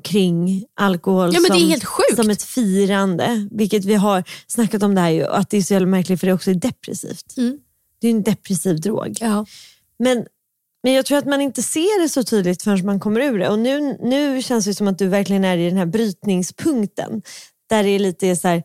kring 0.03 0.65
alkohol 0.75 1.29
Ja, 1.33 1.39
som, 1.39 2.15
som 2.15 2.29
ett 2.29 2.43
firande. 2.43 3.47
Vilket 3.51 3.85
vi 3.85 3.93
har 3.93 4.23
snackat 4.47 4.83
om 4.83 4.95
det 4.95 5.01
här 5.01 5.09
ju, 5.09 5.25
att 5.25 5.49
det 5.49 5.57
är 5.57 5.61
så 5.61 5.73
jävla 5.73 5.87
märkligt 5.87 6.19
för 6.19 6.27
det 6.27 6.33
också 6.33 6.51
är 6.51 6.55
depressivt. 6.55 7.37
Mm. 7.37 7.59
Det 8.01 8.07
är 8.07 8.11
en 8.11 8.23
depressiv 8.23 8.81
drog. 8.81 9.17
Ja. 9.19 9.45
Men, 9.99 10.25
men 10.83 10.93
jag 10.93 11.05
tror 11.05 11.17
att 11.17 11.25
man 11.25 11.41
inte 11.41 11.63
ser 11.63 12.01
det 12.01 12.09
så 12.09 12.23
tydligt 12.23 12.63
förrän 12.63 12.85
man 12.85 12.99
kommer 12.99 13.21
ur 13.21 13.39
det. 13.39 13.49
Och 13.49 13.59
nu, 13.59 13.97
nu 14.01 14.41
känns 14.41 14.65
det 14.65 14.73
som 14.73 14.87
att 14.87 14.97
du 14.99 15.07
verkligen 15.07 15.45
är 15.45 15.57
i 15.57 15.69
den 15.69 15.77
här 15.77 15.85
brytningspunkten. 15.85 17.21
Där 17.69 17.83
det 17.83 17.89
är 17.89 17.99
lite 17.99 18.35
så 18.35 18.47
här, 18.47 18.63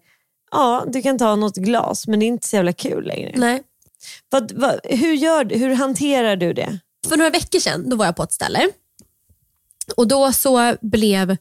ja 0.51 0.85
du 0.89 1.03
kan 1.03 1.19
ta 1.19 1.37
något 1.37 1.57
glas 1.57 2.07
men 2.07 2.21
det 2.21 2.25
är 2.25 2.29
inte 2.29 2.47
så 2.47 2.57
jävla 2.57 2.73
kul 2.73 3.05
längre. 3.05 3.33
Nej. 3.37 3.63
Vad, 4.31 4.53
vad, 4.53 4.81
hur, 4.85 5.13
gör, 5.13 5.45
hur 5.45 5.75
hanterar 5.75 6.37
du 6.37 6.53
det? 6.53 6.79
För 7.09 7.17
några 7.17 7.31
veckor 7.31 7.59
sedan 7.59 7.89
då 7.89 7.97
var 7.97 8.05
jag 8.05 8.17
på 8.17 8.23
ett 8.23 8.33
ställe 8.33 8.69
och 9.97 10.09
då 10.09 10.33
så 10.33 10.77
blev 10.81 11.37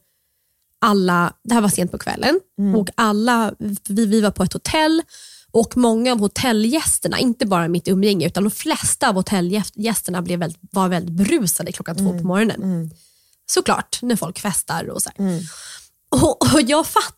alla, 0.80 1.34
det 1.44 1.54
här 1.54 1.62
var 1.62 1.70
sent 1.70 1.92
på 1.92 1.98
kvällen, 1.98 2.40
och 2.76 2.90
alla, 2.96 3.54
vi, 3.88 4.06
vi 4.06 4.22
var 4.22 4.32
på 4.32 4.44
ett 4.44 4.54
hotell 4.54 5.02
och 5.52 5.78
många 5.78 6.12
av 6.12 6.20
hotellgästerna, 6.20 7.20
inte 7.20 7.46
bara 7.46 7.68
mitt 7.68 7.88
umgänge 7.88 8.28
utan 8.28 8.44
de 8.44 8.52
flesta 8.52 9.10
av 9.10 9.16
hotellgästerna 9.16 10.22
blev 10.22 10.40
väldigt, 10.40 10.60
var 10.72 10.90
väldigt 10.90 11.16
brusade 11.16 11.72
klockan 11.72 11.98
två 11.98 12.18
på 12.18 12.24
morgonen. 12.24 12.92
Såklart, 13.52 14.00
när 14.02 14.16
folk 14.16 14.40
festar 14.40 14.90
och 14.90 15.02
så 15.02 15.10
här. 15.16 15.42
Och, 16.10 16.54
och 16.54 16.62
jag 16.62 16.88
fatt, 16.88 17.18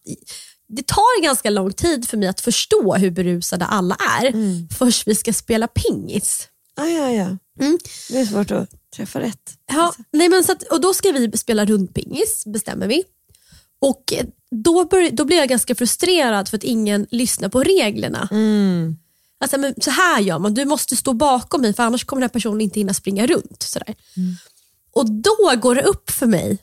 det 0.68 0.88
tar 0.88 1.24
ganska 1.24 1.50
lång 1.50 1.74
tid 1.74 2.08
för 2.08 2.18
mig 2.18 2.28
att 2.28 2.42
förstå 2.42 2.96
hur 2.96 3.12
berusade 3.12 3.66
alla 3.66 3.96
är 4.22 4.34
först 4.74 5.08
vi 5.08 5.16
ska 5.16 5.34
spela 5.34 5.68
pingis. 5.68 6.48
Ah, 6.76 6.86
ja, 6.86 7.12
ja. 7.12 7.38
Mm. 7.60 7.80
Det 8.10 8.20
är 8.20 8.26
svårt 8.26 8.52
att 8.52 8.70
träffa 8.96 9.20
rätt. 9.20 9.58
Ja, 9.72 9.94
nej 10.12 10.30
men 10.30 10.44
så 10.44 10.52
att, 10.52 10.64
och 10.64 10.82
då 10.82 10.94
ska 10.94 11.12
vi 11.12 11.38
spela 11.38 11.66
rundpingis, 11.66 12.44
bestämmer 12.46 12.88
vi. 12.88 13.04
Och 13.84 14.14
då, 14.52 14.86
bör, 14.86 15.12
då 15.12 15.26
blir 15.26 15.38
jag 15.38 15.50
ganska 15.50 15.76
frustrerad 15.76 16.50
för 16.50 16.58
att 16.58 16.64
ingen 16.64 17.08
lyssnar 17.12 17.50
på 17.50 17.64
reglerna. 17.64 18.28
Alltså, 19.40 19.58
men 19.58 19.74
så 19.82 19.92
här 19.92 20.22
gör 20.22 20.40
man, 20.40 20.54
du 20.54 20.66
måste 20.66 20.96
stå 20.96 21.14
bakom 21.14 21.62
mig 21.62 21.74
för 21.74 21.84
annars 21.84 22.06
kommer 22.06 22.20
den 22.22 22.30
här 22.30 22.34
personen 22.34 22.62
inte 22.62 22.80
hinna 22.80 22.94
springa 22.94 23.28
runt. 23.28 23.64
Sådär. 23.64 23.96
Och 24.92 25.12
då 25.12 25.56
går 25.62 25.76
det 25.76 25.82
upp 25.82 26.10
för 26.10 26.26
mig 26.26 26.58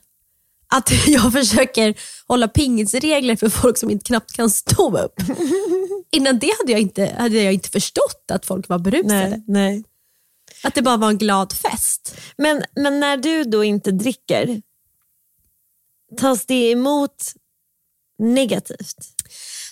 att 0.72 0.92
jag 1.06 1.32
försöker 1.32 1.94
hålla 2.28 2.48
pingisregler 2.48 3.36
för 3.36 3.48
folk 3.48 3.78
som 3.78 3.90
inte 3.90 4.04
knappt 4.04 4.32
kan 4.32 4.50
stå 4.50 4.98
upp. 4.98 5.14
Innan 6.12 6.38
det 6.38 6.50
hade 6.58 6.72
jag 6.72 6.80
inte, 6.80 7.14
hade 7.18 7.42
jag 7.42 7.52
inte 7.52 7.68
förstått 7.68 8.30
att 8.32 8.46
folk 8.46 8.68
var 8.68 8.78
berusade. 8.78 9.28
Nej, 9.28 9.44
nej. 9.46 9.84
Att 10.62 10.74
det 10.74 10.82
bara 10.82 10.96
var 10.96 11.08
en 11.08 11.18
glad 11.18 11.52
fest. 11.52 12.16
Men, 12.36 12.62
men 12.76 13.00
när 13.00 13.16
du 13.16 13.44
då 13.44 13.64
inte 13.64 13.90
dricker, 13.90 14.62
tas 16.16 16.46
det 16.46 16.70
emot 16.70 17.32
negativt? 18.18 18.96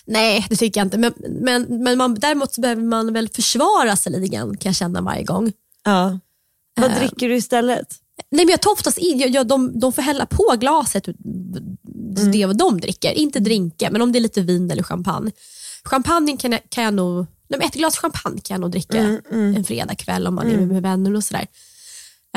Nej, 0.05 0.45
det 0.49 0.55
tycker 0.55 0.79
jag 0.79 0.85
inte. 0.85 0.97
Men, 0.97 1.13
men, 1.29 1.83
men 1.83 1.97
man, 1.97 2.15
däremot 2.15 2.53
så 2.53 2.61
behöver 2.61 2.83
man 2.83 3.13
väl 3.13 3.29
försvara 3.29 3.95
sig 3.95 4.11
lite 4.11 4.35
grann 4.35 4.57
kan 4.57 4.69
jag 4.69 4.75
känna 4.75 5.01
varje 5.01 5.23
gång. 5.23 5.51
Ja. 5.83 6.19
Vad 6.75 6.91
Eh. 6.91 6.99
dricker 6.99 7.29
du 7.29 7.35
istället? 7.35 7.87
Nej, 8.31 8.45
men 8.45 8.51
jag 8.51 8.61
tar 8.61 8.71
oftast 8.71 8.97
in, 8.97 9.19
jag, 9.19 9.29
jag, 9.29 9.47
de, 9.47 9.79
de 9.79 9.93
får 9.93 10.01
hälla 10.01 10.25
på 10.25 10.55
glaset 10.59 11.07
det 12.33 12.45
vad 12.45 12.57
de 12.57 12.81
dricker. 12.81 13.11
Inte 13.11 13.39
drinka, 13.39 13.91
men 13.91 14.01
om 14.01 14.11
det 14.11 14.19
är 14.19 14.21
lite 14.21 14.41
vin 14.41 14.71
eller 14.71 14.83
champagne. 14.83 15.31
Champagne 15.83 16.37
kan 16.37 16.51
jag, 16.51 16.61
kan 16.69 16.83
jag 16.83 16.93
nog, 16.93 17.25
nej, 17.47 17.59
ett 17.63 17.73
glas 17.73 17.97
champagne 17.97 18.41
kan 18.41 18.55
jag 18.55 18.61
nog 18.61 18.71
dricka 18.71 18.97
en 19.31 19.63
fredagkväll 19.63 20.27
om 20.27 20.35
man 20.35 20.51
är 20.51 20.57
med 20.57 20.81
vänner 20.81 21.15
och 21.15 21.23
sådär. 21.23 21.47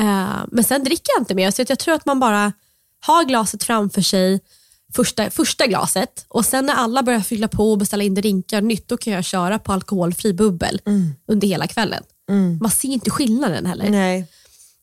Eh, 0.01 0.45
men 0.49 0.65
sen 0.65 0.85
dricker 0.85 1.12
jag 1.17 1.23
inte 1.23 1.35
mer, 1.35 1.51
så 1.51 1.65
jag 1.69 1.79
tror 1.79 1.95
att 1.95 2.07
man 2.07 2.21
bara 2.21 2.53
har 3.07 3.25
glaset 3.25 3.65
framför 3.65 4.03
sig 4.03 4.41
första, 4.95 5.31
första 5.31 5.67
glaset 5.67 6.25
och 6.29 6.45
sen 6.45 6.67
när 6.67 6.75
alla 6.75 7.03
börjar 7.03 7.21
fylla 7.21 7.49
på 7.49 7.71
och 7.71 7.79
beställa 7.79 8.05
in 8.05 8.15
drinkar 8.15 8.61
nytt, 8.61 8.88
då 8.88 8.97
kan 8.97 9.12
jag 9.12 9.25
köra 9.25 9.59
på 9.59 9.73
alkoholfri 9.73 10.33
bubbel 10.33 10.81
under 11.29 11.49
hela 11.49 11.67
kvällen. 11.67 12.03
Man 12.61 12.71
ser 12.71 12.88
inte 12.88 13.11
skillnaden 13.11 13.67
heller. 13.67 13.91
Nej. 13.91 14.27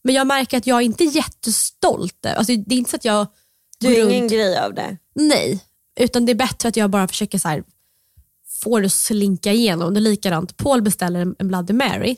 Men 0.04 0.16
jag 0.16 0.28
märker 0.28 0.58
att 0.58 0.68
jag 0.68 0.78
är 0.78 0.82
inte 0.82 1.04
jättestolt. 1.04 2.26
Alltså, 2.26 2.56
det 2.56 2.76
är 2.76 2.78
inte 2.78 2.90
så 2.90 2.96
att 2.96 3.06
jag 3.06 3.28
Du 3.80 3.88
är 3.88 4.10
ingen 4.10 4.28
grej 4.28 4.58
av 4.58 4.74
det? 4.74 4.98
Nej, 5.16 5.60
utan 6.00 6.26
det 6.26 6.32
är 6.32 6.36
bättre 6.36 6.70
att 6.70 6.76
jag 6.76 6.90
bara 6.90 7.08
försöker 7.08 7.38
så 7.38 7.48
här, 7.48 7.64
få 8.64 8.80
det 8.80 8.86
att 8.86 8.92
slinka 8.92 9.52
igenom. 9.54 9.94
Det 9.94 10.00
är 10.00 10.02
likadant, 10.02 10.58
Paul 10.58 10.82
beställer 10.82 11.20
en 11.40 11.48
Bloody 11.48 11.74
Mary 11.74 12.16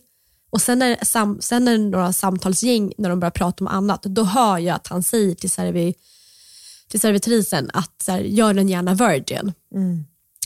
och 0.51 0.61
sen 0.61 0.79
när, 0.79 1.05
sam, 1.05 1.41
sen 1.41 1.65
när 1.65 1.77
några 1.77 2.13
samtalsgäng, 2.13 2.93
när 2.97 3.09
de 3.09 3.19
börjar 3.19 3.31
prata 3.31 3.63
om 3.63 3.67
annat, 3.67 4.03
då 4.03 4.23
hör 4.23 4.57
jag 4.57 4.75
att 4.75 4.87
han 4.87 5.03
säger 5.03 5.35
till, 5.35 5.49
servi, 5.49 5.95
till 6.87 6.99
servitrisen 6.99 7.69
att 7.73 8.01
så 8.05 8.11
här, 8.11 8.19
gör 8.19 8.53
den 8.53 8.69
gärna 8.69 8.93
virgin. 8.93 9.53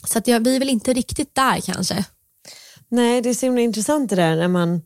Så 0.08 0.18
att 0.18 0.28
jag, 0.28 0.40
vi 0.40 0.56
är 0.56 0.60
väl 0.60 0.70
inte 0.70 0.94
riktigt 0.94 1.36
där 1.36 1.60
kanske. 1.62 2.06
Nej, 2.90 3.22
det 3.22 3.30
är 3.30 3.34
så 3.34 3.46
himla 3.46 3.62
intressant 3.62 4.10
det 4.10 4.16
där 4.16 4.36
när 4.36 4.48
man, 4.48 4.82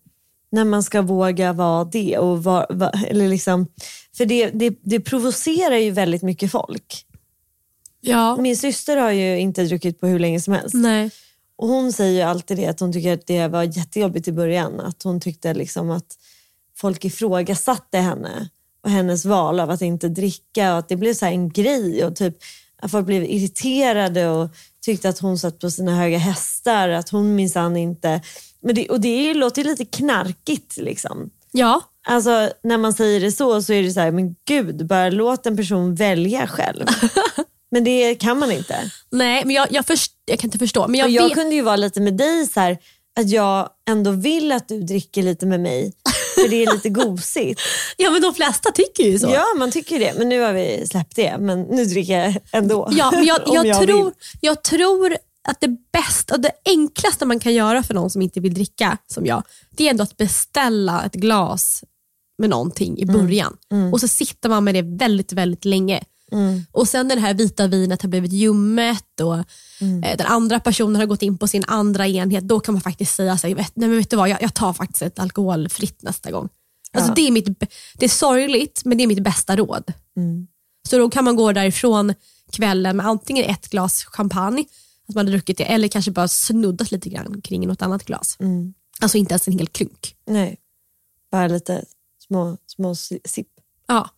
när 0.51 0.65
man 0.65 0.83
ska 0.83 1.01
våga 1.01 1.53
vara 1.53 1.83
det. 1.83 2.17
Och 2.17 2.43
va, 2.43 2.65
va, 2.69 2.91
eller 3.07 3.27
liksom, 3.27 3.67
för 4.17 4.25
det, 4.25 4.49
det, 4.49 4.79
det 4.83 4.99
provocerar 4.99 5.77
ju 5.77 5.91
väldigt 5.91 6.21
mycket 6.21 6.51
folk. 6.51 7.05
Ja. 8.01 8.37
Min 8.37 8.57
syster 8.57 8.97
har 8.97 9.11
ju 9.11 9.39
inte 9.39 9.63
druckit 9.63 9.99
på 9.99 10.07
hur 10.07 10.19
länge 10.19 10.41
som 10.41 10.53
helst. 10.53 10.75
Nej. 10.75 11.11
Och 11.59 11.67
Hon 11.67 11.93
säger 11.93 12.13
ju 12.13 12.21
alltid 12.21 12.57
det, 12.57 12.65
att 12.65 12.79
hon 12.79 12.93
tycker 12.93 13.13
att 13.13 13.27
det 13.27 13.47
var 13.47 13.63
jättejobbigt 13.63 14.27
i 14.27 14.31
början. 14.31 14.79
Att 14.79 15.03
hon 15.03 15.19
tyckte 15.19 15.53
liksom 15.53 15.91
att 15.91 16.17
folk 16.77 17.05
ifrågasatte 17.05 17.97
henne 17.97 18.49
och 18.83 18.89
hennes 18.89 19.25
val 19.25 19.59
av 19.59 19.69
att 19.69 19.81
inte 19.81 20.09
dricka. 20.09 20.71
Och 20.71 20.79
att 20.79 20.89
det 20.89 20.95
blev 20.95 21.13
så 21.13 21.25
här 21.25 21.31
en 21.31 21.49
grej. 21.49 22.05
Och 22.05 22.15
typ 22.15 22.37
att 22.81 22.91
folk 22.91 23.05
blev 23.05 23.23
irriterade 23.23 24.29
och 24.29 24.49
tyckte 24.81 25.09
att 25.09 25.19
hon 25.19 25.37
satt 25.37 25.59
på 25.59 25.71
sina 25.71 25.95
höga 25.95 26.17
hästar. 26.17 26.89
Att 26.89 27.09
hon 27.09 27.35
minsann 27.35 27.77
inte... 27.77 28.21
Men 28.61 28.75
det, 28.75 28.89
och 28.89 29.01
det 29.01 29.33
låter 29.33 29.63
lite 29.63 29.85
knarkigt. 29.85 30.77
Liksom. 30.77 31.29
Ja. 31.51 31.81
Alltså 32.07 32.51
när 32.63 32.77
man 32.77 32.93
säger 32.93 33.19
det 33.19 33.31
så 33.31 33.61
så 33.61 33.73
är 33.73 33.83
det 33.83 33.91
så 33.91 33.99
här, 33.99 34.11
men 34.11 34.35
gud, 34.47 34.85
bara 34.85 35.09
låt 35.09 35.45
en 35.45 35.57
person 35.57 35.95
välja 35.95 36.47
själv. 36.47 36.85
men 37.71 37.83
det 37.83 38.15
kan 38.15 38.39
man 38.39 38.51
inte. 38.51 38.91
Nej, 39.11 39.45
men 39.45 39.55
jag, 39.55 39.67
jag, 39.71 39.85
först, 39.85 40.11
jag 40.25 40.39
kan 40.39 40.47
inte 40.47 40.57
förstå. 40.57 40.87
Men 40.87 40.99
jag, 40.99 41.05
och 41.05 41.11
jag 41.11 41.23
vet, 41.23 41.33
kunde 41.33 41.55
ju 41.55 41.61
vara 41.61 41.75
lite 41.75 42.01
med 42.01 42.17
dig 42.17 42.47
så 42.47 42.59
här, 42.59 42.77
att 43.19 43.29
jag 43.29 43.69
ändå 43.89 44.11
vill 44.11 44.51
att 44.51 44.67
du 44.67 44.81
dricker 44.81 45.23
lite 45.23 45.45
med 45.45 45.59
mig. 45.59 45.93
För 46.35 46.47
det 46.49 46.63
är 46.63 46.73
lite 46.73 46.89
gosigt. 47.05 47.61
ja, 47.97 48.11
men 48.11 48.21
de 48.21 48.33
flesta 48.33 48.71
tycker 48.71 49.03
ju 49.03 49.19
så. 49.19 49.29
Ja, 49.29 49.45
man 49.57 49.71
tycker 49.71 49.99
det. 49.99 50.13
Men 50.17 50.29
nu 50.29 50.41
har 50.41 50.53
vi 50.53 50.87
släppt 50.87 51.15
det. 51.15 51.37
Men 51.39 51.61
nu 51.61 51.85
dricker 51.85 52.19
jag 52.19 52.37
ändå. 52.51 52.87
Ja, 52.91 53.11
men 53.11 53.25
jag, 53.25 53.41
jag, 53.47 53.65
jag 53.65 53.81
tror, 53.81 54.03
vill. 54.05 54.13
jag 54.41 54.63
tror 54.63 55.17
att 55.47 55.61
det 55.61 55.75
bästa 55.93 56.35
och 56.35 56.41
det 56.41 56.51
enklaste 56.65 57.25
man 57.25 57.39
kan 57.39 57.53
göra 57.53 57.83
för 57.83 57.93
någon 57.93 58.09
som 58.09 58.21
inte 58.21 58.39
vill 58.39 58.53
dricka, 58.53 58.97
som 59.07 59.25
jag, 59.25 59.43
det 59.69 59.85
är 59.85 59.89
ändå 59.89 60.03
att 60.03 60.17
beställa 60.17 61.03
ett 61.03 61.13
glas 61.13 61.83
med 62.37 62.49
någonting 62.49 62.97
i 62.99 63.05
början. 63.05 63.57
Och 63.93 63.99
så 63.99 64.07
sitter 64.07 64.49
man 64.49 64.63
med 64.63 64.75
det 64.75 64.81
väldigt, 64.81 65.33
väldigt 65.33 65.65
länge. 65.65 66.03
Och 66.71 66.87
sen 66.87 67.07
när 67.07 67.15
det 67.15 67.21
här 67.21 67.33
vita 67.33 67.67
vinet 67.67 68.01
har 68.01 68.09
blivit 68.09 68.31
ljummet 68.33 69.19
och 69.21 69.35
eh, 69.35 70.17
den 70.17 70.27
andra 70.27 70.59
personen 70.59 70.95
har 70.95 71.05
gått 71.05 71.21
in 71.21 71.37
på 71.37 71.47
sin 71.47 71.63
andra 71.67 72.07
enhet, 72.07 72.43
då 72.43 72.59
kan 72.59 72.73
man 72.73 72.81
faktiskt 72.81 73.15
säga 73.15 73.37
så 73.37 73.47
här, 73.47 73.55
vet, 73.55 73.75
nej, 73.75 73.89
men 73.89 73.97
vet 73.97 74.09
du 74.09 74.17
vad, 74.17 74.29
jag, 74.29 74.41
jag 74.41 74.53
tar 74.53 74.73
faktiskt 74.73 75.01
ett 75.01 75.19
alkoholfritt 75.19 76.01
nästa 76.03 76.31
gång. 76.31 76.49
Alltså, 76.91 77.13
det, 77.15 77.27
är 77.27 77.31
mitt, 77.31 77.59
det 77.93 78.05
är 78.05 78.09
sorgligt, 78.09 78.81
men 78.85 78.97
det 78.97 79.03
är 79.03 79.07
mitt 79.07 79.23
bästa 79.23 79.55
råd. 79.55 79.93
Så 80.89 80.97
då 80.97 81.09
kan 81.09 81.23
man 81.23 81.35
gå 81.35 81.51
därifrån 81.51 82.13
kvällen 82.51 82.97
med 82.97 83.05
antingen 83.05 83.45
ett 83.45 83.67
glas 83.69 84.03
champagne, 84.03 84.65
att 85.07 85.15
man 85.15 85.25
har 85.25 85.31
druckit 85.31 85.57
det, 85.57 85.63
eller 85.63 85.87
kanske 85.87 86.11
bara 86.11 86.27
snuddat 86.27 86.91
lite 86.91 87.09
grann 87.09 87.41
kring 87.41 87.67
något 87.67 87.81
annat 87.81 88.05
glas. 88.05 88.37
Alltså 89.01 89.17
inte 89.17 89.33
ens 89.33 89.47
en 89.47 89.53
hel 89.53 89.67
klunk. 89.67 90.15
Nej, 90.27 90.57
bara 91.31 91.47
lite 91.47 91.85
små, 92.27 92.57
små 92.67 92.95
si- 92.95 93.19
sipp. 93.25 93.47
Ja. 93.87 94.09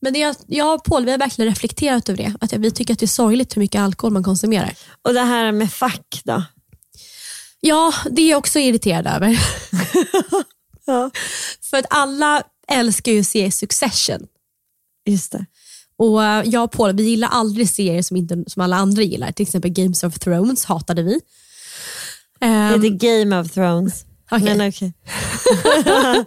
Men 0.00 0.12
det, 0.12 0.18
jag, 0.18 0.36
jag 0.46 0.74
och 0.74 0.84
Paul 0.84 1.04
vi 1.04 1.10
har 1.10 1.18
verkligen 1.18 1.50
reflekterat 1.50 2.08
över 2.08 2.16
det. 2.16 2.34
Att 2.40 2.52
vi 2.52 2.70
tycker 2.70 2.92
att 2.92 2.98
det 2.98 3.04
är 3.04 3.08
sorgligt 3.08 3.56
hur 3.56 3.60
mycket 3.60 3.80
alkohol 3.80 4.12
man 4.12 4.24
konsumerar. 4.24 4.74
Och 5.02 5.14
det 5.14 5.20
här 5.20 5.52
med 5.52 5.72
fack 5.72 6.20
då? 6.24 6.42
Ja, 7.60 7.94
det 8.10 8.22
är 8.22 8.30
jag 8.30 8.38
också 8.38 8.58
irriterad 8.58 9.06
över. 9.06 9.40
Ja. 10.86 11.10
För 11.70 11.76
att 11.76 11.86
alla 11.90 12.42
älskar 12.68 13.12
ju 13.12 13.20
att 13.20 13.26
se 13.26 13.50
Succession. 13.50 14.26
Just 15.06 15.32
det. 15.32 15.46
Och 15.96 16.24
eh, 16.24 16.42
jag 16.46 16.64
och 16.64 16.72
Paul 16.72 16.96
vi 16.96 17.02
gillar 17.02 17.28
aldrig 17.28 17.70
serier 17.70 18.02
som, 18.02 18.16
inte, 18.16 18.44
som 18.46 18.62
alla 18.62 18.76
andra 18.76 19.02
gillar. 19.02 19.32
Till 19.32 19.42
exempel 19.42 19.70
Games 19.70 20.04
of 20.04 20.18
Thrones 20.18 20.64
hatade 20.64 21.02
vi. 21.02 21.20
Det 22.40 22.46
Ehm, 22.46 22.82
heter 22.82 22.96
Game 23.22 23.40
of 23.40 23.52
Thrones. 23.52 24.04
Okej. 24.30 24.56
Men 24.56 24.68
okej. 24.68 24.92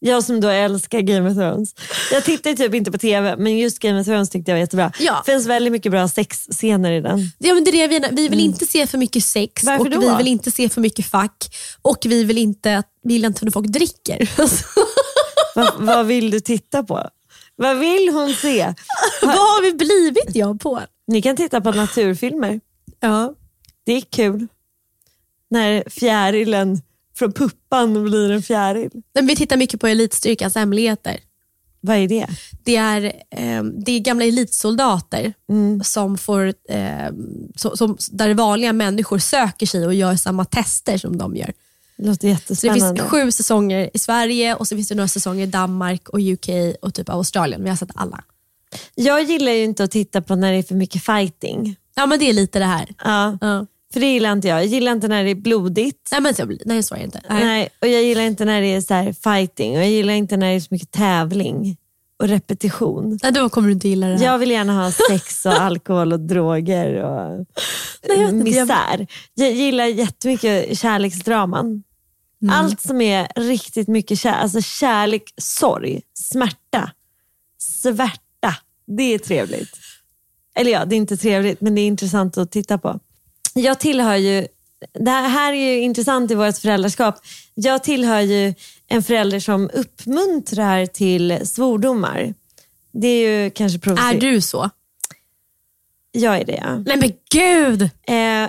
jag 0.00 0.24
som 0.24 0.40
då 0.40 0.48
älskar 0.48 1.00
Game 1.00 1.30
of 1.30 1.36
Thrones. 1.36 1.74
Jag 2.12 2.24
tittar 2.24 2.54
typ 2.54 2.74
inte 2.74 2.90
på 2.90 2.98
TV, 2.98 3.36
men 3.36 3.58
just 3.58 3.78
Game 3.78 4.00
of 4.00 4.06
Thrones 4.06 4.30
tyckte 4.30 4.50
jag 4.50 4.56
var 4.56 4.60
jättebra. 4.60 4.92
Ja. 4.98 5.22
Det 5.26 5.32
finns 5.32 5.46
väldigt 5.46 5.72
mycket 5.72 5.92
bra 5.92 6.08
sexscener 6.08 6.92
i 6.92 7.00
den. 7.00 7.30
Ja, 7.38 7.54
men 7.54 7.64
det 7.64 7.70
är 7.70 7.88
det 7.88 8.00
vi, 8.00 8.22
vi 8.22 8.28
vill 8.28 8.40
inte 8.40 8.66
se 8.66 8.86
för 8.86 8.98
mycket 8.98 9.24
sex 9.24 9.64
Varför 9.64 9.84
och 9.84 9.90
då? 9.90 10.00
vi 10.00 10.16
vill 10.16 10.28
inte 10.28 10.50
se 10.50 10.68
för 10.68 10.80
mycket 10.80 11.06
fack 11.06 11.56
och 11.82 11.98
vi 12.04 12.24
vill 12.24 12.38
inte, 12.38 12.82
vill 13.04 13.24
inte 13.24 13.44
när 13.44 13.52
folk 13.52 13.66
dricker. 13.66 14.30
Va, 15.54 15.72
vad 15.78 16.06
vill 16.06 16.30
du 16.30 16.40
titta 16.40 16.82
på? 16.82 17.08
Vad 17.56 17.78
vill 17.78 18.08
hon 18.12 18.34
se? 18.34 18.74
Vad 19.22 19.30
har 19.30 19.62
vi 19.62 19.72
blivit 19.72 20.36
jag 20.36 20.60
Paul? 20.60 20.80
Ni 21.06 21.22
kan 21.22 21.36
titta 21.36 21.60
på 21.60 21.72
naturfilmer. 21.72 22.60
Ja. 23.00 23.34
Det 23.84 23.92
är 23.92 24.00
kul. 24.00 24.46
När 25.50 25.90
fjärilen 25.90 26.82
från 27.18 27.32
puppan 27.32 28.04
blir 28.04 28.30
en 28.30 28.42
fjäril. 28.42 28.90
Men 29.14 29.26
vi 29.26 29.36
tittar 29.36 29.56
mycket 29.56 29.80
på 29.80 29.86
elitstyrkans 29.86 30.54
hemligheter. 30.54 31.16
Vad 31.80 31.96
är 31.96 32.08
det? 32.08 32.26
Det 32.64 32.76
är, 32.76 33.04
eh, 33.30 33.62
det 33.62 33.92
är 33.92 33.98
gamla 34.00 34.24
elitsoldater 34.24 35.34
som 35.84 36.18
får, 36.18 36.46
eh, 36.68 37.08
som, 37.56 37.76
som, 37.76 37.96
där 38.10 38.34
vanliga 38.34 38.72
människor 38.72 39.18
söker 39.18 39.66
sig 39.66 39.86
och 39.86 39.94
gör 39.94 40.16
samma 40.16 40.44
tester 40.44 40.98
som 40.98 41.18
de 41.18 41.36
gör. 41.36 41.52
Det 41.96 42.06
låter 42.06 42.14
Så 42.20 42.26
det 42.26 42.30
jättespännande. 42.32 43.00
finns 43.00 43.10
sju 43.10 43.32
säsonger 43.32 43.90
i 43.94 43.98
Sverige 43.98 44.54
och 44.54 44.68
så 44.68 44.76
finns 44.76 44.88
det 44.88 44.94
några 44.94 45.08
säsonger 45.08 45.42
i 45.42 45.46
Danmark 45.50 46.08
och 46.08 46.18
UK 46.20 46.48
och 46.82 46.94
typ 46.94 47.08
Australien. 47.08 47.62
Vi 47.64 47.68
har 47.68 47.76
sett 47.76 47.90
alla. 47.94 48.24
Jag 48.94 49.22
gillar 49.22 49.52
ju 49.52 49.64
inte 49.64 49.84
att 49.84 49.90
titta 49.90 50.22
på 50.22 50.34
när 50.36 50.52
det 50.52 50.58
är 50.58 50.62
för 50.62 50.74
mycket 50.74 51.02
fighting. 51.04 51.76
Ja 51.94 52.06
men 52.06 52.18
det 52.18 52.28
är 52.28 52.32
lite 52.32 52.58
det 52.58 52.64
här. 52.64 52.94
Ja, 53.04 53.38
Ja. 53.40 53.66
För 53.92 54.00
det 54.00 54.06
gillar 54.06 54.32
inte 54.32 54.48
jag. 54.48 54.58
Jag 54.58 54.66
gillar 54.66 54.92
inte 54.92 55.08
när 55.08 55.24
det 55.24 55.30
är 55.30 55.34
blodigt. 55.34 56.08
Nej, 56.12 56.20
men 56.20 56.34
så, 56.34 56.52
nej 56.64 56.82
så 56.82 56.94
är 56.94 56.98
det 56.98 57.04
inte. 57.04 57.22
Nej. 57.30 57.68
Och 57.80 57.88
jag 57.88 58.02
gillar 58.02 58.22
inte 58.22 58.44
när 58.44 58.60
det 58.60 58.66
är 58.66 58.80
så 58.80 59.14
fighting 59.20 59.72
och 59.76 59.82
jag 59.82 59.90
gillar 59.90 60.14
inte 60.14 60.36
när 60.36 60.46
det 60.50 60.52
är 60.56 60.60
så 60.60 60.68
mycket 60.70 60.90
tävling 60.90 61.76
och 62.18 62.28
repetition. 62.28 63.18
Nej, 63.22 63.32
då 63.32 63.48
kommer 63.48 63.68
du 63.68 63.74
inte 63.74 63.88
gilla 63.88 64.06
det 64.06 64.16
här. 64.16 64.24
Jag 64.24 64.38
vill 64.38 64.50
gärna 64.50 64.84
ha 64.84 64.92
sex 65.10 65.46
och 65.46 65.52
alkohol 65.60 66.12
och 66.12 66.20
droger 66.20 66.94
och 67.04 67.46
Nej, 68.08 68.20
jag- 68.20 68.34
misär. 68.34 69.06
Jag 69.34 69.52
gillar 69.52 69.84
jättemycket 69.86 70.78
kärleksdraman. 70.78 71.82
Mm. 72.42 72.54
Allt 72.54 72.80
som 72.80 73.00
är 73.00 73.28
riktigt 73.36 73.88
mycket 73.88 74.18
kär, 74.18 74.32
alltså 74.32 74.60
kärlek, 74.62 75.22
sorg, 75.36 76.00
smärta, 76.14 76.90
svärta. 77.58 78.56
Det 78.86 79.14
är 79.14 79.18
trevligt. 79.18 79.70
Eller 80.54 80.70
ja, 80.70 80.84
det 80.84 80.94
är 80.94 80.96
inte 80.96 81.16
trevligt 81.16 81.60
men 81.60 81.74
det 81.74 81.80
är 81.80 81.86
intressant 81.86 82.38
att 82.38 82.50
titta 82.52 82.78
på. 82.78 83.00
Jag 83.54 83.80
tillhör 83.80 84.16
ju, 84.16 84.46
det 84.92 85.10
här 85.10 85.52
är 85.52 85.56
ju 85.74 85.80
intressant 85.80 86.30
i 86.30 86.34
vårt 86.34 86.58
föräldraskap. 86.58 87.14
Jag 87.54 87.84
tillhör 87.84 88.20
ju 88.20 88.54
en 88.88 89.02
förälder 89.02 89.40
som 89.40 89.70
uppmuntrar 89.74 90.86
till 90.86 91.40
svordomar. 91.48 92.34
Det 92.92 93.08
är 93.08 93.44
ju 93.44 93.50
kanske 93.50 93.76
Är 93.76 93.80
provocerande. 93.80 94.20
du 94.30 94.40
så? 94.40 94.70
Jag 96.12 96.36
är 96.40 96.44
det 96.44 96.60
ja. 96.62 96.76
Nej 96.86 96.96
men 96.96 97.12
gud! 97.30 97.82
Eh, 97.82 97.88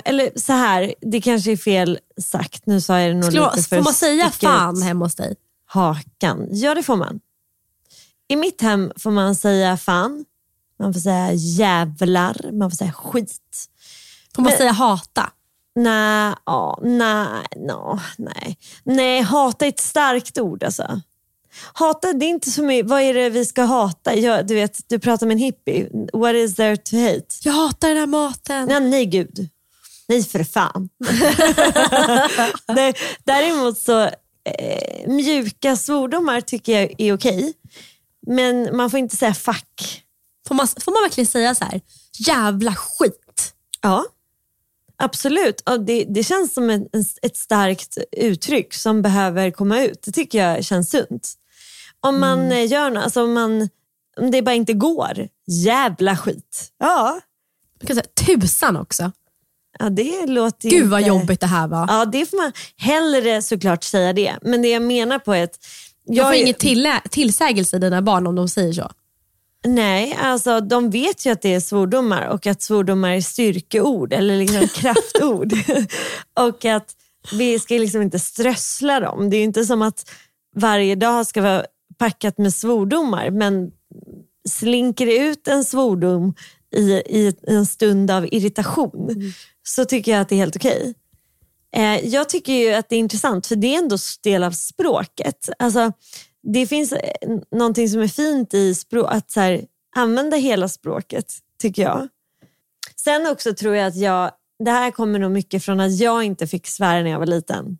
eller 0.05 0.39
så 0.39 0.53
här, 0.53 0.93
det 1.01 1.21
kanske 1.21 1.51
är 1.51 1.57
fel 1.57 1.99
sagt. 2.21 2.65
Nu 2.65 2.81
sa 2.81 2.99
jag 2.99 3.09
det 3.09 3.13
nog 3.13 3.23
Skulle, 3.23 3.45
lite 3.55 3.69
för 3.69 3.75
får 3.75 3.83
man 3.83 3.93
säga 3.93 4.29
fan 4.29 4.81
hemma 4.81 5.05
hos 5.05 5.15
dig? 5.15 5.35
hakan. 5.65 6.47
Ja 6.51 6.75
det 6.75 6.83
får 6.83 6.95
man. 6.95 7.19
I 8.27 8.35
mitt 8.35 8.61
hem 8.61 8.91
får 8.97 9.11
man 9.11 9.35
säga 9.35 9.77
fan, 9.77 10.25
man 10.79 10.93
får 10.93 10.99
säga 10.99 11.33
jävlar, 11.33 12.51
man 12.51 12.69
får 12.71 12.75
säga 12.77 12.91
skit. 12.91 13.39
Får 14.35 14.41
man 14.41 14.49
Men- 14.49 14.57
säga 14.57 14.71
hata? 14.71 15.29
Nej, 15.75 16.35
ja, 16.45 16.79
nej, 16.81 17.45
no, 17.55 17.99
nej. 18.17 18.57
Nej, 18.83 19.21
hata 19.21 19.65
är 19.65 19.69
ett 19.69 19.79
starkt 19.79 20.37
ord 20.37 20.63
alltså. 20.63 21.01
Hata, 21.73 22.13
det 22.13 22.25
är 22.25 22.29
inte 22.29 22.51
så 22.51 22.63
mycket, 22.63 22.89
vad 22.89 23.01
är 23.01 23.13
det 23.13 23.29
vi 23.29 23.45
ska 23.45 23.63
hata? 23.63 24.15
Jag, 24.15 24.47
du 24.47 24.55
vet, 24.55 24.79
du 24.89 24.99
pratar 24.99 25.25
med 25.27 25.33
en 25.33 25.39
hippie. 25.39 25.89
What 26.13 26.35
is 26.35 26.55
there 26.55 26.77
to 26.77 26.95
hate? 26.97 27.25
Jag 27.43 27.53
hatar 27.53 27.87
den 27.87 27.97
här 27.97 28.05
maten. 28.07 28.67
Nej, 28.67 28.79
nej 28.79 29.05
gud. 29.05 29.49
Nej 30.07 30.23
för 30.23 30.43
fan. 30.43 30.89
Nej, 32.67 32.93
Däremot 33.23 33.77
så 33.79 34.01
eh, 34.43 35.07
mjuka 35.07 35.75
svordomar 35.75 36.41
tycker 36.41 36.79
jag 36.79 36.93
är 36.97 37.13
okej. 37.13 37.53
Men 38.27 38.77
man 38.77 38.91
får 38.91 38.99
inte 38.99 39.17
säga 39.17 39.33
fuck. 39.33 40.03
Får 40.47 40.55
man, 40.55 40.67
får 40.67 40.91
man 40.91 41.01
verkligen 41.03 41.27
säga 41.27 41.55
så 41.55 41.65
här? 41.65 41.81
jävla 42.19 42.75
skit? 42.75 43.53
Ja, 43.81 44.05
absolut. 45.03 45.61
Och 45.69 45.79
det, 45.81 46.03
det 46.03 46.23
känns 46.23 46.53
som 46.53 46.69
en, 46.69 46.87
ett 47.21 47.37
starkt 47.37 47.97
uttryck 48.17 48.73
som 48.73 49.01
behöver 49.01 49.51
komma 49.51 49.81
ut. 49.81 50.01
Det 50.03 50.11
tycker 50.11 50.47
jag 50.47 50.65
känns 50.65 50.89
sunt. 50.89 51.33
Om 51.99 52.19
man 52.19 52.51
eh, 52.51 52.71
gör 52.71 52.89
något, 52.89 53.03
alltså 53.03 53.23
om, 53.23 53.33
man, 53.33 53.69
om 54.17 54.31
det 54.31 54.41
bara 54.41 54.55
inte 54.55 54.73
går, 54.73 55.27
jävla 55.47 56.17
skit. 56.17 56.71
Ja, 56.79 57.19
Man 57.81 57.87
kan 57.87 57.95
säga 57.95 58.05
tusan 58.39 58.77
också. 58.77 59.11
ja 59.79 59.89
det 59.89 60.25
låter 60.25 60.69
Gud 60.69 60.89
vad 60.89 60.99
inte... 60.99 61.07
jobbigt 61.09 61.39
det 61.39 61.47
här 61.47 61.67
var. 61.67 61.85
Ja, 61.89 62.05
det 62.05 62.25
får 62.25 62.37
man 62.37 62.51
hellre 62.77 63.41
såklart 63.41 63.83
säga 63.83 64.13
det. 64.13 64.35
Men 64.41 64.61
det 64.61 64.67
jag 64.69 64.81
menar 64.81 65.19
på 65.19 65.33
är 65.33 65.43
att... 65.43 65.57
Jag 66.05 66.15
Jag 66.17 66.27
får 66.27 66.33
är- 66.35 66.41
ingen 66.41 66.53
tillä- 66.55 67.01
tillsägelse 67.09 67.75
i 67.75 67.79
dina 67.79 68.01
barn 68.01 68.27
om 68.27 68.35
de 68.35 68.49
säger 68.49 68.73
så. 68.73 68.91
Nej, 69.67 70.17
alltså 70.19 70.61
de 70.61 70.89
vet 70.89 71.25
ju 71.25 71.31
att 71.31 71.41
det 71.41 71.53
är 71.53 71.59
svordomar 71.59 72.27
och 72.27 72.47
att 72.47 72.61
svordomar 72.61 73.09
är 73.09 73.21
styrkeord 73.21 74.13
eller 74.13 74.37
liksom 74.37 74.67
kraftord. 74.75 75.53
och 76.39 76.65
att 76.65 76.95
vi 77.33 77.59
ska 77.59 77.73
liksom 77.73 78.01
inte 78.01 78.19
strössla 78.19 78.99
dem. 78.99 79.29
Det 79.29 79.37
är 79.37 79.43
inte 79.43 79.65
som 79.65 79.81
att 79.81 80.11
varje 80.55 80.95
dag 80.95 81.27
ska 81.27 81.41
vara 81.41 81.65
packat 81.97 82.37
med 82.37 82.53
svordomar 82.53 83.29
men 83.29 83.71
slinker 84.49 85.05
det 85.05 85.17
ut 85.17 85.47
en 85.47 85.63
svordom 85.63 86.33
i, 86.75 86.91
i 86.91 87.33
en 87.47 87.65
stund 87.65 88.11
av 88.11 88.25
irritation 88.25 89.33
så 89.63 89.85
tycker 89.85 90.11
jag 90.11 90.21
att 90.21 90.29
det 90.29 90.35
är 90.35 90.37
helt 90.37 90.55
okej. 90.55 90.93
Eh, 91.75 92.07
jag 92.07 92.29
tycker 92.29 92.53
ju 92.53 92.73
att 92.73 92.89
det 92.89 92.95
är 92.95 92.99
intressant 92.99 93.47
för 93.47 93.55
det 93.55 93.75
är 93.75 93.77
ändå 93.77 93.97
del 94.23 94.43
av 94.43 94.51
språket. 94.51 95.49
Alltså, 95.59 95.91
det 96.43 96.67
finns 96.67 96.91
eh, 96.91 97.29
någonting 97.51 97.89
som 97.89 98.01
är 98.01 98.07
fint 98.07 98.53
i 98.53 98.75
språk, 98.75 99.07
att 99.09 99.31
så 99.31 99.39
här, 99.39 99.65
använda 99.95 100.37
hela 100.37 100.67
språket, 100.67 101.33
tycker 101.61 101.81
jag. 101.81 102.07
Sen 102.95 103.27
också 103.27 103.53
tror 103.53 103.75
jag 103.75 103.87
att 103.87 103.95
jag, 103.95 104.31
det 104.63 104.71
här 104.71 104.91
kommer 104.91 105.19
nog 105.19 105.31
mycket 105.31 105.63
från 105.63 105.79
att 105.79 105.99
jag 105.99 106.23
inte 106.23 106.47
fick 106.47 106.67
svära 106.67 107.03
när 107.03 107.09
jag 107.11 107.19
var 107.19 107.25
liten. 107.25 107.77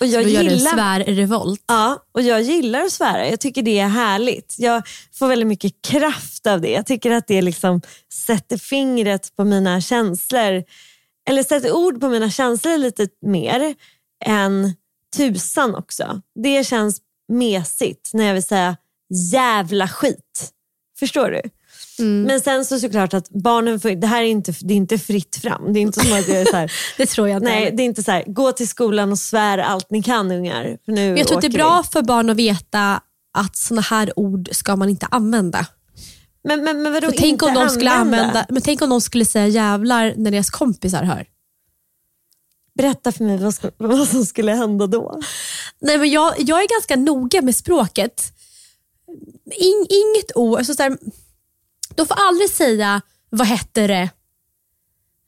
Och 0.00 0.06
jag 0.06 0.24
Då 0.24 0.28
gör 0.28 0.42
du 0.42 0.48
en 0.48 0.54
gillar, 0.54 0.72
svärrevolt. 0.72 1.64
ja, 1.66 2.04
och 2.12 2.22
jag 2.22 2.42
gillar 2.42 2.80
att 2.80 2.92
svära. 2.92 3.28
Jag 3.28 3.40
tycker 3.40 3.62
det 3.62 3.78
är 3.78 3.88
härligt. 3.88 4.56
Jag 4.58 4.82
får 5.12 5.28
väldigt 5.28 5.46
mycket 5.48 5.82
kraft 5.82 6.46
av 6.46 6.60
det. 6.60 6.70
Jag 6.70 6.86
tycker 6.86 7.10
att 7.10 7.26
det 7.26 7.42
liksom 7.42 7.80
sätter 8.12 8.56
fingret 8.58 9.36
på 9.36 9.44
mina 9.44 9.80
känslor. 9.80 10.64
Eller 11.28 11.42
sätter 11.42 11.72
ord 11.72 12.00
på 12.00 12.08
mina 12.08 12.30
känslor 12.30 12.78
lite 12.78 13.08
mer 13.22 13.74
än 14.24 14.74
tusan 15.16 15.74
också. 15.74 16.20
Det 16.42 16.66
känns 16.66 17.00
mesigt 17.32 18.10
när 18.12 18.24
jag 18.24 18.34
vill 18.34 18.42
säga 18.42 18.76
jävla 19.32 19.88
skit. 19.88 20.50
Förstår 20.98 21.30
du? 21.30 21.42
Men 22.04 22.40
sen 22.40 22.64
så 22.64 22.80
såklart 22.80 23.14
att 23.14 23.30
barnen 23.30 23.80
får, 23.80 23.90
det 23.90 24.06
här 24.06 24.22
är 24.22 24.26
inte, 24.26 24.54
det 24.60 24.74
är 24.74 24.76
inte 24.76 24.98
fritt 24.98 25.36
fram. 25.36 25.72
Det 25.72 25.78
är 25.78 25.82
inte 25.82 26.00
som 26.00 26.18
att 26.18 26.28
jag 26.28 26.40
är 26.40 26.44
så 26.44 26.56
här, 26.56 26.72
Det 26.96 27.06
tror 27.06 27.28
jag 27.28 27.36
inte. 27.36 27.50
nej 27.50 27.72
det 27.76 27.82
är 27.82 27.84
inte 27.84 28.02
så 28.02 28.10
här, 28.10 28.24
gå 28.26 28.52
till 28.52 28.68
skolan 28.68 29.12
och 29.12 29.18
svär 29.18 29.58
allt 29.58 29.90
ni 29.90 30.02
kan 30.02 30.30
ungar. 30.32 30.78
För 30.84 30.92
nu 30.92 31.08
Men 31.08 31.16
jag 31.16 31.26
tror 31.26 31.38
att 31.38 31.42
det 31.42 31.48
är 31.48 31.52
bra 31.52 31.82
vi. 31.84 31.88
för 31.92 32.02
barn 32.02 32.30
att 32.30 32.36
veta 32.36 33.00
att 33.38 33.56
såna 33.56 33.80
här 33.80 34.18
ord 34.18 34.48
ska 34.52 34.76
man 34.76 34.88
inte 34.88 35.06
använda. 35.10 35.66
Men, 36.44 36.64
men, 36.64 36.82
men 36.82 36.92
vadå 36.92 37.10
tänk, 37.18 37.42
om 37.42 37.54
de 37.54 37.68
skulle 37.68 37.90
använda? 37.90 38.26
använda, 38.26 38.46
men 38.48 38.62
tänk 38.62 38.82
om 38.82 38.90
de 38.90 39.00
skulle 39.00 39.24
säga 39.24 39.46
jävlar 39.46 40.14
när 40.16 40.30
deras 40.30 40.50
kompisar 40.50 41.02
hör. 41.02 41.26
Berätta 42.82 43.12
för 43.12 43.24
mig 43.24 43.38
vad, 43.38 43.54
ska, 43.54 43.70
vad 43.76 44.08
som 44.08 44.24
skulle 44.24 44.52
hända 44.52 44.86
då. 44.86 45.20
Nej, 45.80 45.98
men 45.98 46.10
jag, 46.10 46.34
jag 46.38 46.62
är 46.62 46.68
ganska 46.68 46.96
noga 46.96 47.42
med 47.42 47.56
språket. 47.56 48.32
In, 49.58 49.86
inget 49.88 50.36
ord, 50.36 50.58
alltså 50.58 50.74
så 50.74 50.82
här, 50.82 50.98
de 51.94 52.06
får 52.06 52.14
aldrig 52.20 52.50
säga 52.50 53.00
vad 53.30 53.46
hette 53.46 53.86
det, 53.86 54.10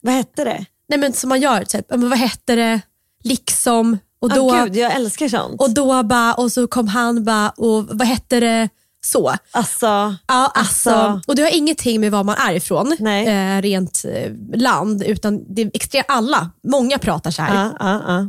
Vad 0.00 0.14
hette 0.14 0.44
det? 0.44 0.64
Nej, 0.88 0.98
men 0.98 1.12
som 1.12 1.28
man 1.28 1.40
gör, 1.40 1.64
typ, 1.64 1.86
"Ja, 1.88 1.96
men 1.96 2.08
vad 2.08 2.18
hette 2.18 2.54
det, 2.54 2.80
liksom, 3.24 3.98
och 4.20 4.30
Åh 4.30 4.34
då, 4.36 4.64
gud, 4.64 4.76
jag 4.76 4.92
älskar 4.92 5.28
sånt. 5.28 5.60
och 5.60 5.70
då 5.70 6.02
bara, 6.02 6.34
och 6.34 6.52
så 6.52 6.66
kom 6.66 6.88
han 6.88 7.24
bara, 7.24 7.50
och 7.50 7.84
vad 7.86 8.06
hette 8.06 8.40
det, 8.40 8.68
så. 9.04 9.36
alltså, 9.50 9.86
Ja, 9.86 10.52
alltså, 10.54 10.90
Alltså. 10.90 11.20
och 11.26 11.36
det 11.36 11.42
har 11.42 11.56
ingenting 11.56 12.00
med 12.00 12.12
var 12.12 12.24
man 12.24 12.36
är 12.38 12.54
ifrån, 12.54 12.92
eh, 12.92 13.62
rent 13.62 14.04
eh, 14.04 14.32
land, 14.54 15.02
utan 15.02 15.54
det 15.54 15.62
är 15.62 15.70
extremt 15.74 16.06
alla, 16.08 16.50
många 16.68 16.98
pratar 16.98 17.30
så 17.30 17.42
här. 17.42 17.54
ja, 17.54 17.76
ja, 17.80 18.02
ja. 18.06 18.28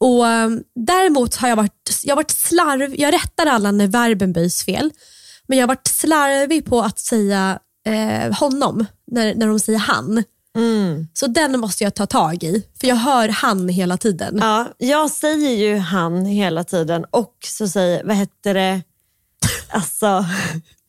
Och 0.00 0.24
um, 0.24 0.62
Däremot 0.74 1.36
har 1.36 1.48
jag 1.48 1.56
varit, 1.56 2.00
jag 2.04 2.16
varit 2.16 2.30
slarv, 2.30 2.94
jag 3.00 3.14
rättar 3.14 3.46
alla 3.46 3.70
när 3.70 3.86
verben 3.86 4.32
böjs 4.32 4.64
fel, 4.64 4.90
men 5.46 5.58
jag 5.58 5.62
har 5.62 5.68
varit 5.68 5.86
slarvig 5.86 6.64
på 6.66 6.80
att 6.80 6.98
säga 6.98 7.58
eh, 7.86 8.38
honom 8.38 8.86
när, 9.06 9.34
när 9.34 9.46
de 9.46 9.60
säger 9.60 9.78
han. 9.78 10.24
Mm. 10.56 11.08
Så 11.14 11.26
den 11.26 11.60
måste 11.60 11.84
jag 11.84 11.94
ta 11.94 12.06
tag 12.06 12.44
i, 12.44 12.66
för 12.80 12.86
jag 12.86 12.96
hör 12.96 13.28
han 13.28 13.68
hela 13.68 13.96
tiden. 13.96 14.38
ja. 14.40 14.66
Jag 14.78 15.10
säger 15.10 15.50
ju 15.50 15.76
han 15.76 16.26
hela 16.26 16.64
tiden 16.64 17.04
och 17.10 17.34
så 17.44 17.68
säger, 17.68 18.04
vad 18.04 18.16
hette 18.16 18.52
det? 18.52 18.82
Alltså, 19.70 20.24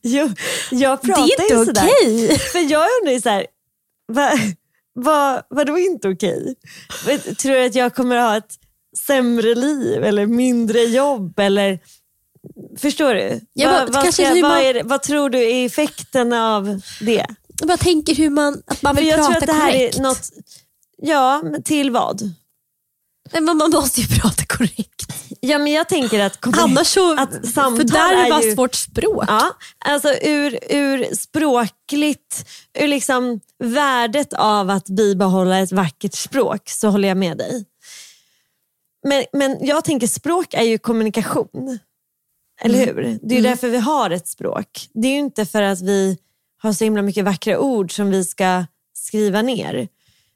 jag 0.70 0.98
det 1.02 1.06
pratar 1.06 1.22
är 1.22 1.42
inte 1.42 1.54
ju 1.54 1.64
sådär. 1.64 1.82
okej. 2.00 2.38
För 2.52 2.58
jag 2.72 2.88
undrar 3.00 3.12
ju 3.12 3.20
så 3.20 3.28
här, 3.28 3.46
vad, 4.06 4.32
vad, 4.94 5.42
vadå 5.50 5.78
inte 5.78 6.08
okej? 6.08 6.54
Vet- 7.06 7.38
Tror 7.38 7.52
du 7.54 7.64
att 7.66 7.74
jag 7.74 7.94
kommer 7.94 8.16
att 8.16 8.28
ha 8.30 8.36
ett 8.36 8.54
sämre 9.06 9.54
liv 9.54 10.04
eller 10.04 10.26
mindre 10.26 10.80
jobb? 10.80 11.38
Eller, 11.38 11.78
förstår 12.78 13.14
du? 13.14 13.40
Ja, 13.52 13.70
vad, 13.72 13.82
men 13.84 13.92
vad, 13.92 14.02
kanske 14.04 14.34
hur 14.34 14.42
vad, 14.42 14.50
man- 14.50 14.60
är 14.60 14.74
det, 14.74 14.82
vad 14.82 15.02
tror 15.02 15.30
du 15.30 15.38
är 15.50 15.66
effekten 15.66 16.32
av 16.32 16.80
det? 17.00 17.26
Jag 17.58 17.68
bara 17.68 17.76
tänker 17.78 18.14
hur 18.14 18.30
man, 18.30 18.62
att 18.66 18.82
man 18.82 18.96
vill 18.96 19.06
jag 19.06 19.16
prata 19.18 19.30
tror 19.32 19.42
att 19.42 19.46
det 19.46 19.52
här 19.52 19.72
korrekt. 19.72 19.98
är 19.98 20.02
något, 20.02 20.30
ja, 20.96 21.42
till 21.64 21.90
vad? 21.90 22.22
Nej, 23.32 23.42
men 23.42 23.56
man 23.56 23.70
måste 23.70 24.00
ju 24.00 24.06
prata 24.20 24.44
korrekt. 24.46 25.06
Ja, 25.40 25.58
men 25.58 25.72
jag 25.72 25.88
tänker 25.88 26.20
att, 26.20 26.38
Annars 26.58 26.86
så 26.86 27.20
att 27.20 27.46
samtal 27.48 27.76
fördärvas 27.76 28.44
är 28.44 28.48
ju, 28.48 28.54
vårt 28.54 28.74
språk. 28.74 29.24
Ja, 29.28 29.50
alltså 29.84 30.08
ur, 30.08 30.58
ur 30.70 31.14
språkligt, 31.14 32.48
ur 32.78 32.88
liksom 32.88 33.40
värdet 33.58 34.32
av 34.32 34.70
att 34.70 34.88
bibehålla 34.88 35.58
ett 35.58 35.72
vackert 35.72 36.14
språk 36.14 36.68
så 36.68 36.88
håller 36.88 37.08
jag 37.08 37.16
med 37.16 37.38
dig. 37.38 37.64
Men, 39.06 39.24
men 39.32 39.66
jag 39.66 39.84
tänker 39.84 40.06
språk 40.06 40.54
är 40.54 40.62
ju 40.62 40.78
kommunikation. 40.78 41.78
Eller 42.62 42.86
hur? 42.86 43.18
Det 43.22 43.34
är 43.34 43.36
ju 43.36 43.44
därför 43.44 43.68
vi 43.68 43.78
har 43.78 44.10
ett 44.10 44.28
språk. 44.28 44.88
Det 44.94 45.08
är 45.08 45.12
ju 45.12 45.18
inte 45.18 45.46
för 45.46 45.62
att 45.62 45.80
vi 45.80 46.18
har 46.62 46.72
så 46.72 46.84
himla 46.84 47.02
mycket 47.02 47.24
vackra 47.24 47.58
ord 47.58 47.96
som 47.96 48.10
vi 48.10 48.24
ska 48.24 48.64
skriva 48.94 49.42
ner. 49.42 49.88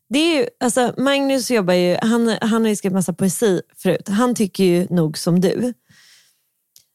Det 0.09 0.19
är 0.19 0.39
ju, 0.39 0.47
alltså 0.61 0.95
Magnus 0.97 1.51
jobbar 1.51 1.75
ju, 1.75 1.97
han, 2.03 2.37
han 2.41 2.63
har 2.63 2.69
ju 2.69 2.77
skrivit 2.77 2.95
massa 2.95 3.13
poesi 3.13 3.61
förut. 3.77 4.09
Han 4.09 4.35
tycker 4.35 4.65
ju 4.65 4.87
nog 4.91 5.19
som 5.19 5.41
du. 5.41 5.75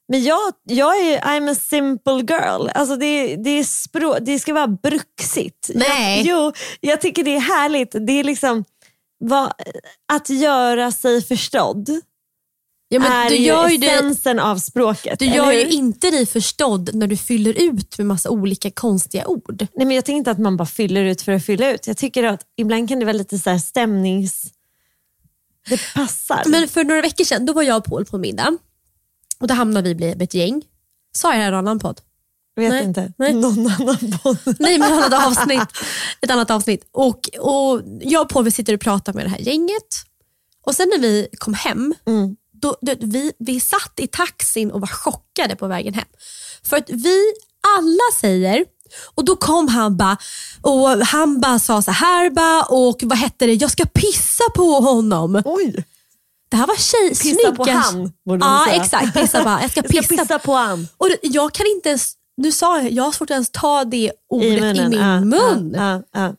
Men 0.08 0.22
jag, 0.22 0.52
jag 0.62 0.96
är 0.96 1.20
I'm 1.20 1.50
a 1.50 1.54
simple 1.54 2.12
girl. 2.12 2.68
Alltså 2.74 2.96
det, 2.96 3.36
det, 3.36 3.50
är 3.50 3.64
språ, 3.64 4.18
det 4.20 4.38
ska 4.38 4.54
vara 4.54 4.66
bruxigt. 4.66 5.70
Nej. 5.74 6.26
Jag, 6.26 6.26
jo, 6.26 6.52
jag 6.80 7.00
tycker 7.00 7.24
det 7.24 7.36
är 7.36 7.40
härligt. 7.40 7.94
Det 8.06 8.12
är 8.12 8.24
liksom 8.24 8.64
vad, 9.18 9.52
att 10.12 10.30
göra 10.30 10.92
sig 10.92 11.22
förstådd 11.22 12.00
Ja, 12.92 13.00
men 13.00 13.12
är 13.12 13.30
du 13.30 13.36
gör 13.36 13.68
ju 13.68 13.76
det, 13.76 13.86
essensen 13.86 14.38
av 14.38 14.56
språket. 14.56 15.18
du 15.18 15.24
gör 15.24 15.52
ju 15.52 15.68
inte 15.68 16.10
dig 16.10 16.26
förstådd 16.26 16.90
när 16.94 17.06
du 17.06 17.16
fyller 17.16 17.62
ut 17.62 17.98
med 17.98 18.06
massa 18.06 18.30
olika 18.30 18.70
konstiga 18.70 19.26
ord. 19.26 19.66
Nej, 19.74 19.86
men 19.86 19.90
jag 19.90 20.04
tänker 20.04 20.16
inte 20.18 20.30
att 20.30 20.38
man 20.38 20.56
bara 20.56 20.66
fyller 20.66 21.04
ut 21.04 21.22
för 21.22 21.32
att 21.32 21.44
fylla 21.44 21.70
ut. 21.70 21.86
Jag 21.86 21.96
tycker 21.96 22.24
att 22.24 22.40
ibland 22.56 22.88
kan 22.88 22.98
det 22.98 23.04
vara 23.04 23.16
lite 23.16 23.38
så 23.38 23.50
här 23.50 23.58
stämnings... 23.58 24.52
Det 25.68 25.80
passar. 25.94 26.42
Men 26.46 26.68
för 26.68 26.84
några 26.84 27.02
veckor 27.02 27.24
sedan 27.24 27.46
då 27.46 27.52
var 27.52 27.62
jag 27.62 27.76
och 27.76 27.84
Paul 27.84 28.04
på 28.04 28.18
middag 28.18 28.58
och 29.40 29.46
då 29.46 29.54
hamnade 29.54 29.88
vi 29.88 29.94
bli 29.94 30.10
ett 30.20 30.34
gäng. 30.34 30.62
Sa 31.12 31.28
jag 31.28 31.38
det 31.38 31.42
här 31.42 31.52
i 31.52 31.54
en 31.54 31.58
annan 31.58 31.78
podd? 31.78 32.00
jag 32.54 32.62
vet 32.62 32.70
nej, 32.70 32.84
inte. 32.84 33.12
nej. 33.16 33.32
Någon 33.34 33.66
annan 33.66 34.18
podd. 34.22 34.38
Nej, 34.58 34.78
men 34.78 34.92
ett 34.92 35.04
annat 35.04 35.26
avsnitt. 35.26 35.68
Ett 36.20 36.30
annat 36.30 36.50
avsnitt. 36.50 36.88
Och, 36.92 37.28
och 37.38 37.82
jag 38.00 38.22
och 38.22 38.28
Paul 38.28 38.44
vi 38.44 38.50
sitter 38.50 38.74
och 38.74 38.80
pratar 38.80 39.12
med 39.12 39.24
det 39.24 39.30
här 39.30 39.38
gänget. 39.38 39.88
Och 40.66 40.74
sen 40.74 40.88
när 40.94 41.00
vi 41.00 41.28
kom 41.38 41.54
hem, 41.54 41.94
Mm. 42.06 42.36
Då, 42.60 42.76
då, 42.80 42.94
vi, 43.00 43.32
vi 43.38 43.60
satt 43.60 43.92
i 43.96 44.06
taxin 44.06 44.70
och 44.70 44.80
var 44.80 44.88
chockade 44.88 45.56
på 45.56 45.66
vägen 45.66 45.94
hem. 45.94 46.04
För 46.62 46.76
att 46.76 46.90
vi 46.90 47.18
alla 47.78 48.20
säger, 48.20 48.64
och 49.14 49.24
då 49.24 49.36
kom 49.36 49.68
han 49.68 49.96
bara, 49.96 50.16
och 50.62 50.88
han 51.06 51.40
bara 51.40 51.58
sa 51.58 51.82
så 51.82 51.90
här 51.90 52.30
bara, 52.30 52.62
och 52.62 53.00
vad 53.02 53.18
hette 53.18 53.46
det, 53.46 53.54
jag 53.54 53.70
ska 53.70 53.84
pissa 53.84 54.44
på 54.54 54.72
honom. 54.80 55.42
Oj, 55.44 55.84
Det 56.50 56.56
här 56.56 56.66
var 56.66 56.76
tjej, 56.76 57.08
pissa 57.08 57.52
på 57.52 57.64
snygga- 57.64 57.72
han 57.78 58.12
borde 58.26 58.46
Ja 58.46 58.64
säga. 58.68 58.82
exakt, 58.82 59.14
pissa 59.20 59.44
bara. 59.44 59.60
Jag 59.62 59.70
ska 59.70 59.80
Jag 59.84 59.94
ska 59.94 60.00
pissa, 60.08 60.22
pissa 60.22 60.38
på 60.38 60.52
han. 60.54 60.88
Och 60.96 61.08
jag 61.22 61.52
kan 61.52 61.66
inte 61.66 61.88
ens, 61.88 62.12
nu 62.36 62.52
sa 62.52 62.80
jag, 62.82 62.92
jag 62.92 63.04
har 63.04 63.12
svårt 63.12 63.30
att 63.30 63.34
ens 63.34 63.50
ta 63.50 63.84
det 63.84 64.12
ordet 64.30 64.76
i, 64.76 64.88
min 64.88 64.92
Ja, 64.92 65.20
mun. 65.20 65.74
Ja, 65.76 66.02
ja. 66.12 66.34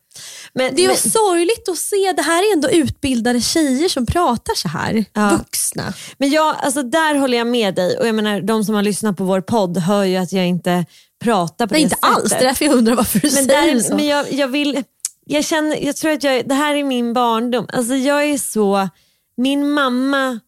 Men, 0.54 0.76
Det 0.76 0.84
är 0.84 0.88
men, 0.88 0.98
sorgligt 0.98 1.70
att 1.70 1.78
se, 1.78 2.14
det 2.16 2.22
här 2.22 2.50
är 2.52 2.54
ändå 2.54 2.70
utbildade 2.70 3.42
tjejer 3.42 3.90
som 3.90 4.06
pratar 4.06 4.56
så 4.56 4.68
här. 4.68 5.06
Ja. 5.14 5.30
Vuxna. 5.38 5.94
men 6.18 6.30
jag, 6.30 6.56
alltså, 6.60 6.84
där 6.84 7.16
håller 7.16 7.38
jag 7.38 7.48
med 7.48 7.76
dig. 7.76 7.98
Och 7.98 8.08
jag 8.08 8.16
menar, 8.16 8.42
de 8.42 8.64
som 8.66 8.76
har 8.76 8.84
lyssnat 8.84 9.18
på 9.18 9.24
vår 9.24 9.42
podd 9.42 9.78
hör 9.78 10.04
ju 10.04 10.16
att 10.18 10.32
jag 10.34 10.48
inte 10.48 10.86
pratar 11.24 11.68
på 11.68 11.74
Nej 11.74 11.82
det 11.82 11.84
inte 11.84 11.96
sättet. 11.96 12.18
alls, 12.18 12.30
det 12.30 12.36
är 12.36 12.44
därför 12.44 12.66
jag 12.66 12.76
undrar 12.76 12.96
varför 12.96 13.20
du 13.20 13.28
Men, 13.28 13.46
säger 13.46 13.74
där, 13.74 13.80
så. 13.80 13.96
men 13.96 14.06
jag, 14.08 14.34
jag 14.34 14.48
vill, 14.48 14.84
jag 15.26 15.46
känner, 15.46 15.86
jag 15.86 15.96
tror 15.96 16.12
att 16.12 16.24
jag, 16.24 16.48
det 16.48 16.56
här 16.56 16.76
är 16.76 16.84
min 16.84 17.14
barndom. 17.14 17.68
Alltså 17.74 17.96
jag 17.96 18.24
är 18.24 18.38
så, 18.38 18.90
min 19.38 19.72
mamma 19.72 20.40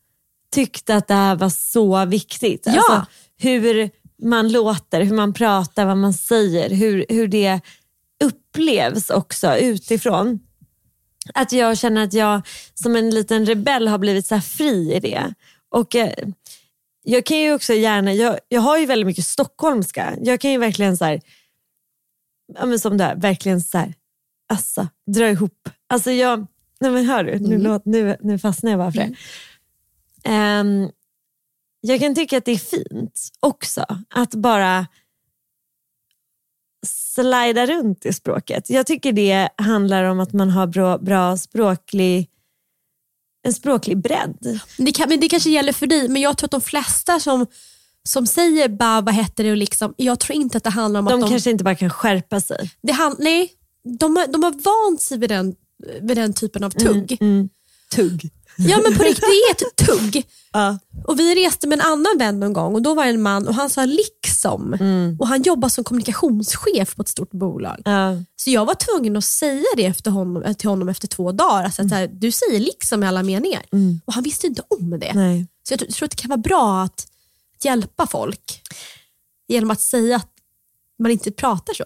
tyckte 0.56 0.96
att 0.96 1.08
det 1.08 1.14
här 1.14 1.36
var 1.36 1.50
så 1.50 2.06
viktigt. 2.06 2.64
Ja. 2.66 2.72
Alltså, 2.74 3.06
hur 3.38 3.90
man 4.24 4.52
låter, 4.52 5.02
hur 5.02 5.16
man 5.16 5.34
pratar, 5.34 5.86
vad 5.86 5.98
man 5.98 6.14
säger, 6.14 6.70
hur, 6.70 7.06
hur 7.10 7.28
det 7.28 7.62
upplevs 8.54 9.10
också 9.10 9.58
utifrån. 9.58 10.40
Att 11.34 11.52
jag 11.52 11.78
känner 11.78 12.04
att 12.04 12.14
jag 12.14 12.42
som 12.74 12.96
en 12.96 13.10
liten 13.10 13.46
rebell 13.46 13.88
har 13.88 13.98
blivit 13.98 14.28
så 14.28 14.42
fri 14.42 14.94
i 14.94 15.00
det. 15.00 15.34
Och 15.70 15.96
eh, 15.96 16.28
jag 17.04 17.26
kan 17.26 17.38
ju 17.38 17.54
också 17.54 17.74
gärna, 17.74 18.14
jag, 18.14 18.40
jag 18.48 18.62
har 18.62 18.78
ju 18.78 18.86
väldigt 18.86 19.08
mycket 19.08 19.26
stockholmska. 19.26 20.18
Jag 20.22 20.40
kan 20.40 20.52
ju 20.52 20.58
verkligen 20.58 20.98
så 20.98 21.06
här, 21.06 21.22
ja, 22.54 22.66
men 22.66 22.80
som 22.80 22.98
det 22.98 23.04
här, 23.04 23.16
verkligen 23.16 23.62
så 23.62 23.78
här, 23.78 23.94
alltså, 24.50 24.88
dra 25.08 25.30
ihop. 25.30 25.70
Alltså 25.88 26.12
jag, 26.12 26.48
nej 26.80 26.92
men 26.92 27.06
hör 27.06 27.24
du, 27.24 27.40
nu, 27.40 27.58
låt, 27.58 27.86
nu, 27.86 28.18
nu 28.22 28.40
fastnar 28.40 28.72
jag 28.72 28.80
bara 28.80 28.92
för 28.92 29.00
det. 29.00 29.16
Ehm, 30.24 30.90
jag 31.82 32.00
kan 32.00 32.16
tycka 32.16 32.38
att 32.38 32.46
det 32.46 32.52
är 32.52 32.58
fint 32.58 33.20
också 33.40 33.86
att 34.10 34.36
bara 34.36 34.88
slida 37.16 37.66
runt 37.66 38.06
i 38.06 38.14
språket. 38.14 38.70
Jag 38.70 38.88
tycker 38.88 39.12
det 39.14 39.50
handlar 39.58 40.04
om 40.04 40.20
att 40.20 40.34
man 40.34 40.50
har 40.50 40.68
bra, 40.68 40.98
bra 40.98 41.38
språklig, 41.38 42.30
en 43.46 43.54
språklig 43.54 43.98
bredd. 43.98 44.60
Det, 44.78 44.92
kan, 44.92 45.10
men 45.10 45.20
det 45.20 45.30
kanske 45.30 45.50
gäller 45.50 45.74
för 45.74 45.88
dig, 45.88 46.10
men 46.10 46.22
jag 46.22 46.38
tror 46.38 46.48
att 46.48 46.52
de 46.52 46.62
flesta 46.62 47.20
som, 47.20 47.46
som 48.04 48.28
säger 48.28 48.70
bara 48.70 49.02
vad 49.02 49.14
heter 49.16 49.44
det 49.44 49.52
och 49.52 49.58
liksom, 49.58 49.94
jag 49.98 50.20
tror 50.20 50.36
inte 50.36 50.58
att 50.58 50.64
det 50.64 50.70
handlar 50.70 51.00
om 51.00 51.06
De, 51.06 51.14
att 51.14 51.22
de... 51.22 51.30
kanske 51.30 51.52
inte 51.52 51.64
bara 51.64 51.76
kan 51.76 51.90
skärpa 51.90 52.42
sig. 52.42 52.72
det 52.82 52.94
hand, 52.94 53.16
nej, 53.20 53.52
de, 54.00 54.16
har- 54.18 54.28
de 54.28 54.44
har 54.44 54.52
vant 54.52 55.02
sig 55.02 55.18
vid 55.18 55.30
den, 55.30 55.56
vid 56.02 56.18
den 56.18 56.34
typen 56.34 56.64
av 56.64 56.70
tugg. 56.70 57.18
Mm. 57.22 57.50
Tugg. 57.96 58.30
Ja 58.58 58.80
men 58.84 58.98
på 58.98 59.04
riktigt, 59.04 59.24
det 59.24 59.64
är 59.64 59.68
ett 59.68 59.76
tugg. 59.76 60.26
Ja. 60.52 60.78
Och 61.08 61.20
Vi 61.20 61.36
reste 61.46 61.68
med 61.68 61.80
en 61.80 61.86
annan 61.86 62.18
vän 62.18 62.40
någon 62.40 62.54
gång 62.54 62.76
och 62.76 62.82
då 62.82 62.94
var 62.94 63.04
det 63.04 63.10
en 63.10 63.22
man 63.22 63.48
och 63.48 63.54
han 63.56 63.70
sa 63.70 63.86
liksom. 63.86 64.74
Och 65.20 65.28
Han 65.28 65.42
jobbar 65.42 65.70
som 65.70 65.84
kommunikationschef 65.84 66.96
på 66.96 67.02
ett 67.02 67.08
stort 67.10 67.32
bolag. 67.32 67.82
Ja. 67.86 68.16
Så 68.36 68.50
jag 68.50 68.66
var 68.66 68.76
tvungen 68.76 69.18
att 69.18 69.26
säga 69.26 69.64
det 69.78 69.86
efter 69.86 70.12
honom, 70.12 70.56
till 70.56 70.70
honom 70.70 70.90
efter 70.90 71.08
två 71.08 71.32
dagar. 71.32 71.64
Alltså 71.64 71.82
att 71.82 71.90
så 71.90 71.96
här, 71.96 72.08
du 72.08 72.32
säger 72.32 72.60
liksom 72.60 73.04
i 73.04 73.08
alla 73.08 73.24
meningar. 73.24 73.64
Och 74.06 74.14
Han 74.14 74.24
visste 74.24 74.48
inte 74.48 74.62
om 74.68 75.00
det. 75.00 75.12
Nej. 75.14 75.48
Så 75.68 75.74
jag 75.74 75.80
tror- 75.80 76.06
att 76.06 76.12
det 76.12 76.18
kan 76.22 76.30
vara 76.30 76.38
bra 76.38 76.82
att 76.84 77.08
hjälpa 77.64 78.08
folk 78.08 78.62
genom 79.48 79.72
att 79.72 79.82
säga 79.82 80.16
att 80.16 80.30
man 81.00 81.12
inte 81.12 81.32
pratar 81.32 81.74
så. 81.74 81.84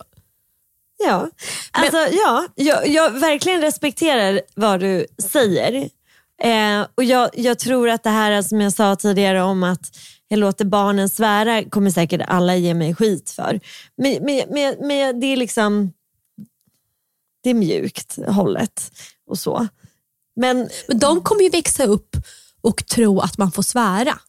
Ja, 1.00 1.30
alltså, 1.72 1.98
ja 1.98 2.48
jag, 2.56 2.88
jag 2.88 3.12
verkligen 3.12 3.62
respekterar 3.62 4.42
vad 4.56 4.80
du 4.80 5.06
säger. 5.32 5.90
Eh, 6.44 6.88
och 6.96 7.04
jag, 7.04 7.30
jag 7.34 7.60
tror 7.60 7.90
att 7.90 8.04
det 8.04 8.10
här 8.10 8.32
alltså, 8.32 8.50
som 8.50 8.62
jag 8.62 8.74
sa 8.74 8.96
tidigare 8.96 9.44
om 9.44 9.64
att 9.64 9.98
jag 10.28 10.40
låter 10.40 10.66
barnen 10.66 11.10
svära 11.10 11.64
kommer 11.64 11.92
säkert 11.92 12.22
alla 12.28 12.56
ge 12.56 12.74
mig 12.74 12.96
skit 12.96 13.30
för. 13.30 13.60
Men, 13.98 14.24
men, 14.24 14.42
men, 14.50 14.88
men 14.88 15.20
det 15.20 15.28
är 15.28 15.38
liksom 15.38 15.94
det 17.44 17.50
är 17.50 17.54
mjukt 17.54 18.18
hållet 18.28 18.92
och 19.28 19.40
så. 19.40 19.68
Men 20.36 20.70
Men 20.88 21.00
de 21.00 21.22
kommer 21.22 21.42
ju 21.44 21.50
växa 21.50 21.86
upp 21.86 22.16
och 22.62 22.86
tro 22.86 23.20
att 23.20 23.38
man 23.38 23.52
får 23.52 23.64
svära. 23.64 24.20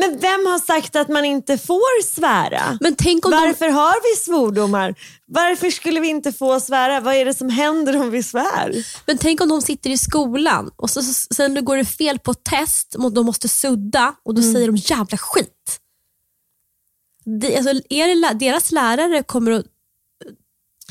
Men 0.00 0.18
vem 0.18 0.46
har 0.46 0.58
sagt 0.58 0.96
att 0.96 1.08
man 1.08 1.24
inte 1.24 1.58
får 1.58 2.02
svära? 2.02 2.78
Men 2.80 2.94
tänk 2.94 3.24
om 3.24 3.30
de, 3.30 3.36
Varför 3.36 3.68
har 3.68 3.94
vi 4.12 4.20
svordomar? 4.20 4.94
Varför 5.26 5.70
skulle 5.70 6.00
vi 6.00 6.08
inte 6.08 6.32
få 6.32 6.60
svära? 6.60 7.00
Vad 7.00 7.14
är 7.14 7.24
det 7.24 7.34
som 7.34 7.48
händer 7.48 8.00
om 8.00 8.10
vi 8.10 8.22
svär? 8.22 8.86
men 9.06 9.18
tänk 9.18 9.40
om 9.40 9.48
de 9.48 9.62
sitter 9.62 9.90
i 9.90 9.98
skolan 9.98 10.70
och 10.76 10.90
så, 10.90 11.02
så, 11.02 11.34
sen 11.34 11.54
då 11.54 11.60
går 11.62 11.76
det 11.76 11.84
fel 11.84 12.18
på 12.18 12.30
ett 12.30 12.44
test 12.44 12.94
och 12.94 13.12
de 13.12 13.26
måste 13.26 13.48
sudda 13.48 14.14
och 14.22 14.34
då 14.34 14.42
säger 14.42 14.66
de 14.66 14.76
jävla 14.76 15.18
skit. 15.18 15.80
Det, 17.24 17.56
alltså, 17.56 17.72
det, 17.88 18.32
deras 18.34 18.72
lärare 18.72 19.22
kommer 19.22 19.50
att 19.52 19.66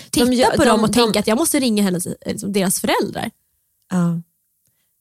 titta 0.09 0.33
gör- 0.33 0.51
på 0.51 0.57
de- 0.63 0.69
dem 0.69 0.83
och 0.83 0.87
de- 0.89 0.93
tänka 0.93 1.19
att 1.19 1.27
jag 1.27 1.37
måste 1.37 1.59
ringa 1.59 1.83
hennes, 1.83 2.07
liksom, 2.25 2.53
deras 2.53 2.81
föräldrar. 2.81 3.31
Ja. 3.91 4.21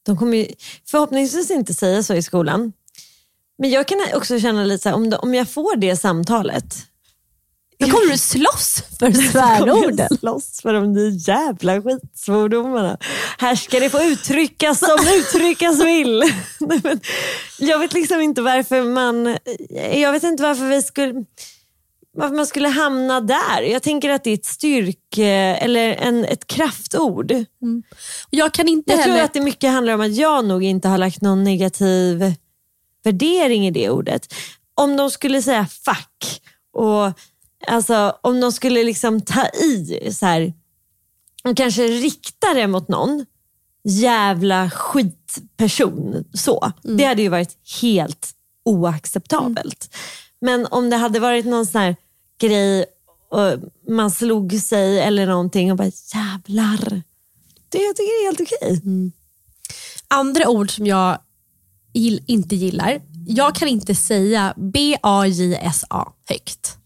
De 0.02 0.16
kommer 0.18 0.36
ju 0.36 0.46
förhoppningsvis 0.86 1.50
inte 1.50 1.74
säga 1.74 2.02
så 2.02 2.14
i 2.14 2.22
skolan. 2.22 2.72
Men 3.58 3.70
jag 3.70 3.88
kan 3.88 3.98
också 4.14 4.40
känna 4.40 4.64
lite 4.64 4.82
så 4.82 4.88
här, 4.88 4.96
om, 4.96 5.16
om 5.22 5.34
jag 5.34 5.48
får 5.48 5.76
det 5.76 5.96
samtalet. 5.96 6.76
Då 7.78 7.86
kommer 7.86 8.12
du 8.12 8.18
slåss 8.18 8.82
för 8.98 9.12
svärorden. 9.30 10.08
slåss 10.18 10.60
för 10.62 10.72
de 10.72 10.94
där 10.94 11.28
jävla 11.28 11.82
skitsvordomarna. 11.82 12.98
Här 13.38 13.54
ska 13.54 13.80
det 13.80 13.90
få 13.90 14.02
uttryckas 14.02 14.78
som 14.78 14.98
uttryckas 15.18 15.84
vill. 15.84 16.18
Nej, 16.60 16.80
men, 16.84 17.00
jag 17.58 17.78
vet 17.78 17.92
liksom 17.92 18.20
inte 18.20 18.42
varför 18.42 18.82
man, 18.82 19.36
jag 19.92 20.12
vet 20.12 20.22
inte 20.22 20.42
varför 20.42 20.68
vi 20.68 20.82
skulle 20.82 21.24
varför 22.18 22.36
man 22.36 22.46
skulle 22.46 22.68
hamna 22.68 23.20
där. 23.20 23.62
Jag 23.62 23.82
tänker 23.82 24.10
att 24.10 24.24
det 24.24 24.30
är 24.30 24.34
ett 24.34 24.44
styrke 24.44 25.26
eller 25.60 25.94
en, 25.94 26.24
ett 26.24 26.46
kraftord. 26.46 27.32
Jag 28.30 28.54
kan 28.54 28.68
inte 28.68 28.92
Jag 28.92 29.02
tror 29.02 29.12
heller... 29.12 29.24
att 29.24 29.34
det 29.34 29.40
mycket 29.40 29.70
handlar 29.70 29.94
om 29.94 30.00
att 30.00 30.16
jag 30.16 30.44
nog 30.44 30.64
inte 30.64 30.88
har 30.88 30.98
lagt 30.98 31.20
någon 31.22 31.44
negativ 31.44 32.34
värdering 33.06 33.66
i 33.66 33.70
det 33.70 33.90
ordet. 33.90 34.34
Om 34.74 34.96
de 34.96 35.10
skulle 35.10 35.42
säga 35.42 35.66
fuck 35.66 36.42
och 36.72 37.12
alltså, 37.66 38.18
om 38.22 38.40
de 38.40 38.52
skulle 38.52 38.84
liksom 38.84 39.20
ta 39.20 39.48
i 39.48 40.12
så 40.12 40.26
här, 40.26 40.52
och 41.44 41.56
kanske 41.56 41.82
rikta 41.86 42.54
det 42.54 42.66
mot 42.66 42.88
någon 42.88 43.26
jävla 43.84 44.70
skitperson. 44.70 46.24
Så. 46.34 46.72
Det 46.82 47.04
hade 47.04 47.22
ju 47.22 47.28
varit 47.28 47.56
helt 47.82 48.30
oacceptabelt. 48.64 49.96
Men 50.40 50.66
om 50.66 50.90
det 50.90 50.96
hade 50.96 51.20
varit 51.20 51.46
någon 51.46 51.66
sån 51.66 51.80
här 51.80 51.96
grej 52.40 52.86
och 53.28 53.52
man 53.88 54.10
slog 54.10 54.60
sig 54.60 55.00
eller 55.00 55.26
någonting 55.26 55.70
och 55.70 55.76
bara 55.76 55.90
jävlar. 56.14 57.02
Det 57.68 57.78
jag 57.78 57.96
tycker 57.96 58.12
jag 58.12 58.22
är 58.22 58.26
helt 58.26 58.40
okej. 58.40 58.82
Andra 60.08 60.48
ord 60.48 60.70
som 60.70 60.86
jag 60.86 61.18
inte 62.26 62.56
gillar. 62.56 63.00
Jag 63.26 63.54
kan 63.54 63.68
inte 63.68 63.94
säga 63.94 64.54
B-A-J-S-A 64.56 66.12
högt. 66.28 66.76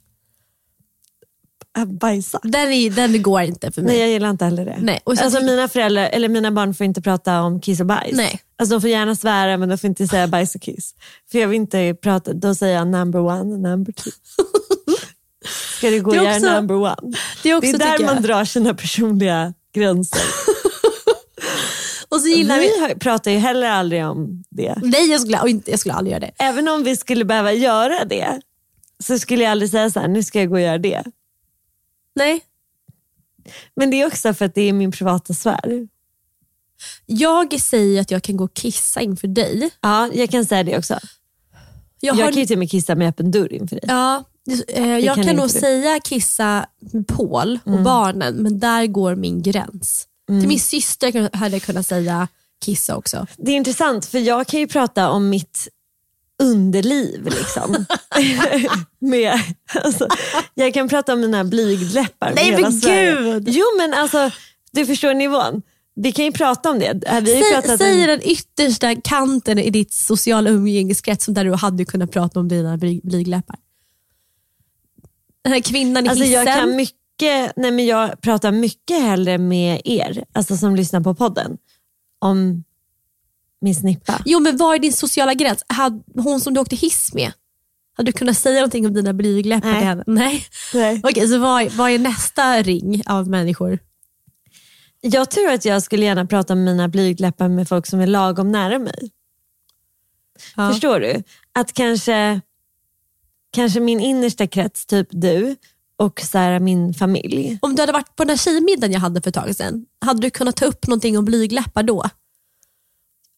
Äh, 1.79 1.85
Bajsa. 1.85 2.41
Den, 2.43 2.73
är, 2.73 2.91
den 2.91 3.23
går 3.23 3.41
inte 3.43 3.73
för 3.73 3.83
mig. 3.83 3.91
Nej 3.93 4.01
jag 4.01 4.09
gillar 4.11 4.31
inte 4.31 4.45
heller 4.45 4.65
det. 4.65 4.79
Nej, 4.81 5.01
och 5.05 5.19
så 5.19 5.25
alltså 5.25 5.41
mina 5.45 5.69
föräldrar, 5.69 6.09
eller 6.13 6.29
mina 6.29 6.51
barn 6.53 6.75
får 6.75 6.85
inte 6.85 7.03
prata 7.03 7.43
om 7.43 7.61
kiss 7.61 7.81
och 7.81 7.87
bajs. 7.87 8.17
Nej. 8.17 8.41
Alltså 8.59 8.75
de 8.75 8.81
får 8.81 8.91
gärna 8.91 9.17
svära 9.17 9.57
men 9.57 9.69
de 9.69 9.79
får 9.79 9.89
inte 9.89 10.09
säga 10.09 10.27
bajs 10.29 10.55
och 10.55 10.61
kiss. 10.63 10.95
För 11.33 11.39
jag 11.39 11.49
vill 11.49 11.57
inte 11.57 11.95
prata, 12.03 12.33
då 12.33 12.55
säger 12.55 12.77
jag 12.79 12.87
number 12.89 13.19
one 13.21 13.55
och 13.55 13.61
number 13.61 13.93
two. 13.93 14.11
Ska 15.79 15.91
det 15.91 15.99
gå 15.99 16.11
Det 16.11 16.17
är 16.19 16.23
göra 16.23 16.37
också- 16.37 16.55
number 16.55 16.75
one? 16.75 16.97
det 17.43 17.51
är 17.51 17.57
också, 17.57 17.73
det 17.73 17.85
är 17.85 17.99
där 17.99 18.05
man 18.07 18.15
jag. 18.15 18.23
drar 18.23 18.45
sina 18.45 18.75
personliga 18.75 19.55
gränser. 19.75 20.21
Och 22.11 22.21
så 22.21 22.29
gillar 22.29 22.59
vi... 22.59 22.71
Vi 22.89 22.95
pratar 22.95 23.31
ju 23.31 23.37
heller 23.39 23.69
aldrig 23.71 24.07
om 24.07 24.45
det. 24.51 24.75
Nej, 24.83 25.11
jag 25.11 25.21
skulle, 25.21 25.49
inte, 25.49 25.71
jag 25.71 25.81
skulle 25.81 25.95
aldrig 25.95 26.13
göra 26.13 26.21
det. 26.21 26.33
Även 26.45 26.69
om 26.69 26.85
vi 26.85 26.97
skulle 26.97 27.25
behöva 27.25 27.53
göra 27.53 28.05
det 28.05 28.41
så 29.05 29.19
skulle 29.19 29.43
jag 29.43 29.51
aldrig 29.51 29.71
säga 29.71 29.91
så 29.91 30.01
här, 30.01 30.09
nu 30.09 30.23
ska 30.23 30.41
jag 30.41 30.49
gå 30.49 30.55
och 30.55 30.61
göra 30.61 30.79
det. 30.79 31.05
Nej. 32.15 32.41
Men 33.77 33.91
det 33.91 34.01
är 34.01 34.07
också 34.07 34.35
för 34.35 34.45
att 34.45 34.55
det 34.55 34.63
är 34.63 34.73
min 34.73 34.93
privata 34.93 35.35
sfär. 35.35 35.89
Jag 37.07 37.61
säger 37.61 38.01
att 38.01 38.11
jag 38.11 38.23
kan 38.23 38.37
gå 38.37 38.45
och 38.45 38.55
kissa 38.55 39.01
inför 39.01 39.29
dig. 39.29 39.71
Ja, 39.81 40.11
jag 40.15 40.31
kan 40.31 40.45
säga 40.45 40.63
det 40.63 40.79
också. 40.79 40.99
Jag, 42.01 42.17
Jag, 42.19 42.25
har, 42.25 42.33
kan 42.33 42.41
ju 42.41 42.47
till 42.47 42.55
och 42.57 42.59
med 42.59 42.71
kissa 42.71 42.95
med 42.95 43.09
öppen 43.09 43.31
dörr 43.31 43.53
inför 43.53 43.77
dig. 43.77 43.85
ja, 43.89 44.25
eh, 44.69 44.99
jag 44.99 45.15
kan 45.15 45.25
kan, 45.25 45.37
nog 45.37 45.45
du. 45.45 45.49
säga 45.61 46.01
kissa 46.01 46.67
med 46.93 47.07
Paul 47.09 47.59
och 47.65 47.71
Mm. 47.73 47.85
barnen, 47.85 48.35
men 48.35 48.59
där 48.59 48.87
går 48.87 49.15
min 49.15 49.43
gräns. 49.43 50.07
Till 50.41 50.49
min 50.49 50.61
syster 50.61 51.11
kan- 51.11 51.29
hade 51.33 51.55
jag 51.57 51.63
kunnat 51.63 51.87
säga 51.87 52.29
kissa 52.65 52.97
också. 52.97 53.27
Det 53.37 53.51
är 53.51 53.57
intressant 53.57 54.07
för 54.07 54.19
jag 54.19 54.47
kan 54.47 54.61
ju 54.61 54.67
prata 54.67 55.11
om 55.11 55.29
mitt 55.31 55.69
underliv. 56.43 57.25
Liksom. 57.25 57.85
med, 58.99 59.41
alltså, 59.75 60.09
jag 60.55 60.75
kan 60.75 60.89
prata 60.89 61.13
om 61.13 61.21
mina 61.21 61.45
blygdläppar. 61.45 62.33
Nej, 62.35 62.63
men 62.63 62.73
Sverige. 62.73 63.15
gud! 63.15 63.49
Jo 63.49 63.65
men 63.79 63.95
alltså, 63.95 64.31
du 64.73 64.87
förstår 64.87 65.15
nivån. 65.15 65.63
Vi 65.95 66.13
kan 66.13 66.25
ju 66.25 66.33
prata 66.33 66.71
om 66.71 66.79
det. 66.79 66.93
Vi 66.95 67.09
har 67.09 67.43
Säg, 67.43 67.53
pratat 67.63 67.79
säg 67.79 68.01
om, 68.01 68.07
den 68.07 68.21
yttersta 68.23 68.95
kanten 68.95 69.59
i 69.59 69.71
ditt 69.71 69.93
sociala 69.93 70.51
umgängeskrets 70.51 71.27
där 71.27 71.45
du 71.45 71.55
hade 71.55 71.85
kunnat 71.85 72.11
prata 72.13 72.41
om 72.41 72.49
dina 72.49 72.77
bly- 72.77 73.01
blygdläppar. 73.05 73.57
Den 75.45 75.53
här 75.53 75.61
kvinnan 75.61 76.07
i 76.07 76.09
alltså, 76.09 76.25
hissen. 76.25 76.45
jag, 76.47 76.59
kan 76.61 76.77
mycket, 76.77 76.97
nej, 77.57 77.71
men 77.71 77.87
jag 77.87 78.21
pratar 78.21 78.53
mycket 78.53 79.03
hellre 79.03 79.39
med 79.39 79.81
er, 79.85 80.25
alltså 80.33 80.57
som 80.57 80.77
lyssnar 80.77 81.01
på 81.01 81.15
podden, 81.15 81.59
om 82.19 82.65
min 83.61 83.75
snippa. 83.75 84.23
Jo 84.25 84.41
men 84.41 84.57
vad 84.57 84.75
är 84.75 84.79
din 84.79 84.93
sociala 84.93 85.35
gräns? 85.35 85.65
Hon 86.15 86.41
som 86.41 86.55
du 86.55 86.61
åkte 86.61 86.77
hiss 86.77 87.15
med, 87.15 87.33
hade 87.97 88.09
du 88.09 88.13
kunnat 88.13 88.37
säga 88.37 88.55
någonting 88.55 88.87
om 88.87 88.95
dina 88.95 89.13
blygdläppar 89.13 89.69
Nej. 89.69 89.79
till 89.79 89.89
henne? 89.89 90.05
Nej. 90.07 90.45
Nej. 90.75 91.01
Okej, 91.05 91.29
så 91.29 91.39
vad, 91.39 91.73
vad 91.73 91.91
är 91.91 91.99
nästa 91.99 92.63
ring 92.63 93.03
av 93.07 93.29
människor? 93.29 93.79
Jag 95.01 95.31
tror 95.31 95.51
att 95.51 95.65
jag 95.65 95.83
skulle 95.83 96.05
gärna 96.05 96.27
prata 96.27 96.53
om 96.53 96.65
mina 96.65 96.89
blygdläppar 96.89 97.49
med 97.49 97.69
folk 97.69 97.87
som 97.87 98.01
är 98.01 98.07
lagom 98.07 98.53
nära 98.53 98.79
mig. 98.79 99.11
Ja. 100.57 100.71
Förstår 100.71 101.01
du? 101.01 101.23
Att 101.53 101.73
kanske, 101.73 102.41
kanske 103.51 103.81
min 103.81 104.01
innersta 104.01 104.47
krets, 104.47 104.87
typ 104.87 105.09
du 105.11 105.57
och 106.01 106.21
så 106.21 106.39
här, 106.39 106.61
min 106.61 106.95
familj. 106.95 107.59
Om 107.63 107.75
du 107.75 107.83
hade 107.83 107.93
varit 107.93 108.17
på 108.17 108.25
den 108.25 108.31
här 108.31 108.37
tjejmiddagen 108.37 108.93
jag 108.93 109.01
hade 109.01 109.23
för 109.23 109.29
ett 109.29 109.35
tag 109.35 109.57
sedan, 109.57 109.87
hade 110.01 110.21
du 110.21 110.31
kunnat 110.31 110.57
ta 110.57 110.65
upp 110.65 110.87
någonting 110.87 111.19
om 111.19 111.25
blygdläppar 111.25 111.83
då? 111.83 112.05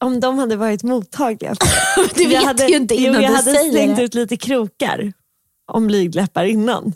Om 0.05 0.21
de 0.21 0.39
hade 0.39 0.57
varit 0.57 0.83
mottagliga. 0.83 1.55
Du 2.15 2.25
vet 2.25 2.33
jag 2.33 2.43
hade, 2.43 2.67
ju 2.67 2.77
inte 2.77 2.95
innan 2.95 3.15
jo, 3.15 3.21
jag 3.21 3.31
du 3.31 3.37
hade 3.37 3.55
säger 3.55 3.73
slängt 3.73 3.97
det. 3.97 4.03
ut 4.03 4.15
lite 4.15 4.37
krokar 4.37 5.13
om 5.73 5.87
blygdläppar 5.87 6.45
innan. 6.45 6.93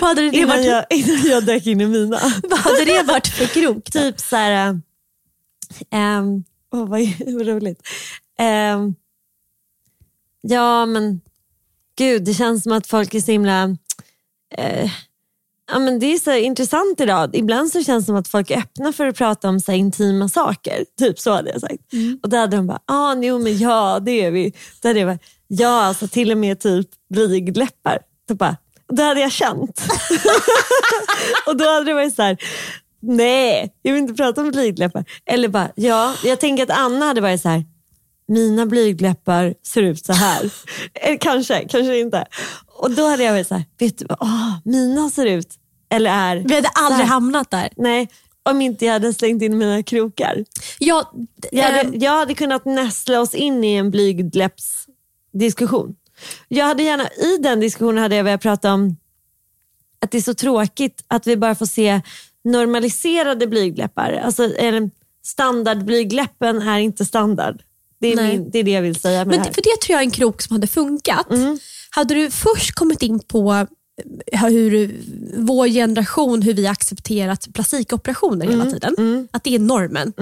Vad 0.00 0.08
hade 0.08 0.30
det 0.30 0.36
Innan 0.36 0.48
varit, 0.48 0.66
jag, 0.66 0.84
innan 0.90 1.26
jag 1.26 1.46
dök 1.46 1.66
in 1.66 1.80
i 1.80 1.86
mina. 1.86 2.20
vad 2.42 2.58
hade 2.58 2.84
det 2.84 3.02
varit 3.02 3.26
för 3.26 3.46
krok? 3.46 3.90
typ 3.90 4.20
så 4.20 4.36
här... 4.36 4.80
Um, 5.94 6.44
oh, 6.72 6.88
vad, 6.88 7.00
vad 7.26 7.46
roligt. 7.46 7.88
Ehm, 8.38 8.94
ja 10.40 10.86
men 10.86 11.20
gud, 11.98 12.24
det 12.24 12.34
känns 12.34 12.62
som 12.62 12.72
att 12.72 12.86
folk 12.86 13.14
är 13.14 13.20
så 13.20 13.32
himla... 13.32 13.76
eh, 14.58 14.90
ja, 15.72 15.78
men 15.78 15.98
det 15.98 16.06
är 16.06 16.18
så 16.18 16.32
intressant 16.32 17.00
idag. 17.00 17.36
Ibland 17.36 17.72
så 17.72 17.82
känns 17.82 18.04
det 18.04 18.06
som 18.06 18.16
att 18.16 18.28
folk 18.28 18.50
är 18.50 18.58
öppna 18.58 18.92
för 18.92 19.06
att 19.06 19.16
prata 19.16 19.48
om 19.48 19.60
så 19.60 19.72
intima 19.72 20.28
saker. 20.28 20.84
Typ 20.98 21.18
så 21.18 21.32
hade 21.32 21.50
jag 21.50 21.60
sagt. 21.60 21.82
Och 22.22 22.28
då 22.28 22.36
hade 22.36 22.56
de 22.56 22.66
bara, 22.66 22.80
ah, 22.86 23.14
jo 23.14 23.38
men 23.38 23.58
ja 23.58 23.98
det 24.00 24.24
är 24.24 24.30
vi. 24.30 24.52
Då 24.82 24.88
hade 24.88 25.00
jag 25.00 25.08
bara, 25.08 25.18
ja 25.46 25.82
alltså 25.82 26.08
till 26.08 26.32
och 26.32 26.38
med 26.38 26.60
typ 26.60 26.88
blygdläppar. 27.10 27.98
Då 28.28 28.34
bara, 28.34 28.56
då 28.88 29.02
hade 29.02 29.20
jag 29.20 29.32
känt. 29.32 29.82
och 31.46 31.56
då 31.56 31.64
hade 31.64 31.84
det 31.84 31.94
varit 31.94 32.14
så 32.14 32.22
här, 32.22 32.36
nej, 33.02 33.74
jag 33.82 33.92
vill 33.92 34.02
inte 34.02 34.14
prata 34.14 34.40
om 34.40 34.50
blygdläppar. 34.50 35.04
Eller 35.26 35.48
bara, 35.48 35.70
ja, 35.74 36.14
jag 36.24 36.40
tänker 36.40 36.62
att 36.62 36.78
Anna 36.78 37.06
hade 37.06 37.20
varit 37.20 37.40
så 37.40 37.48
här, 37.48 37.64
mina 38.28 38.66
blygdläppar 38.66 39.54
ser 39.66 39.82
ut 39.82 40.06
så 40.06 40.12
här. 40.12 40.50
Eller 40.94 41.16
kanske, 41.16 41.68
kanske 41.68 41.98
inte. 41.98 42.26
Och 42.82 42.90
då 42.90 43.08
hade 43.08 43.22
jag 43.22 43.32
varit 43.32 43.48
så 43.48 43.54
här, 43.54 43.64
vet 43.78 43.98
du 43.98 44.06
vad, 44.08 44.18
Åh, 44.20 44.52
mina 44.64 45.10
ser 45.10 45.26
ut, 45.26 45.54
eller 45.90 46.10
är 46.10 46.36
Vi 46.36 46.54
hade 46.54 46.68
aldrig 46.68 47.06
hamnat 47.06 47.50
där. 47.50 47.68
Nej, 47.76 48.08
om 48.42 48.60
inte 48.60 48.84
jag 48.84 48.92
hade 48.92 49.12
slängt 49.12 49.42
in 49.42 49.58
mina 49.58 49.82
krokar. 49.82 50.44
Jag, 50.78 51.06
Jag 51.52 51.64
hade, 51.64 51.80
ehm, 51.80 52.00
jag 52.00 52.12
hade 52.12 52.34
kunnat 52.34 52.64
nästla 52.64 53.20
oss 53.20 53.34
in 53.34 53.64
i 53.64 53.74
en 53.74 53.90
blygdläppsdiskussion. 53.90 55.96
Jag 56.48 56.66
hade 56.66 56.82
gärna, 56.82 57.08
I 57.08 57.38
den 57.40 57.60
diskussionen 57.60 58.02
hade 58.02 58.16
jag 58.16 58.24
velat 58.24 58.42
prata 58.42 58.72
om 58.72 58.96
att 60.00 60.10
det 60.10 60.18
är 60.18 60.22
så 60.22 60.34
tråkigt 60.34 61.04
att 61.08 61.26
vi 61.26 61.36
bara 61.36 61.54
får 61.54 61.66
se 61.66 62.00
normaliserade 62.44 63.46
blygdläppar. 63.46 64.20
Alltså, 64.24 64.54
eh, 64.54 64.82
standardblygdläppen 65.24 66.62
är 66.62 66.78
inte 66.78 67.04
standard. 67.04 67.62
Det 68.00 68.12
är, 68.12 68.16
min, 68.16 68.50
det 68.50 68.58
är 68.58 68.62
det 68.62 68.70
jag 68.70 68.82
vill 68.82 69.00
säga 69.00 69.24
men 69.24 69.38
det 69.38 69.54
för 69.54 69.62
det 69.62 69.80
tror 69.82 69.94
jag 69.94 70.00
är 70.00 70.04
en 70.04 70.10
krok 70.10 70.42
som 70.42 70.56
hade 70.56 70.66
funkat. 70.66 71.30
Mm. 71.30 71.58
Hade 71.94 72.14
du 72.14 72.30
först 72.30 72.72
kommit 72.74 73.02
in 73.02 73.20
på 73.20 73.66
eh, 74.32 74.44
hur 74.46 75.00
vår 75.36 75.66
generation, 75.68 76.42
hur 76.42 76.54
vi 76.54 76.66
accepterat 76.66 77.48
plastikoperationer 77.54 78.46
hela 78.46 78.64
tiden, 78.66 79.28
att 79.30 79.44
det 79.44 79.54
är 79.54 79.58
normen. 79.58 80.12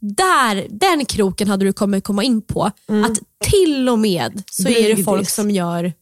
där, 0.00 0.66
den 0.70 1.04
kroken 1.04 1.48
hade 1.48 1.64
du 1.64 1.72
kommit 1.72 2.04
komma 2.04 2.24
in 2.24 2.42
på. 2.42 2.70
Mm. 2.88 3.04
Att 3.04 3.18
till 3.50 3.88
och 3.88 3.98
med 3.98 4.42
så 4.50 4.62
är 4.68 4.74
det 4.74 4.80
Blygdis. 4.82 5.04
folk 5.04 5.30
som 5.30 5.50
gör 5.50 5.92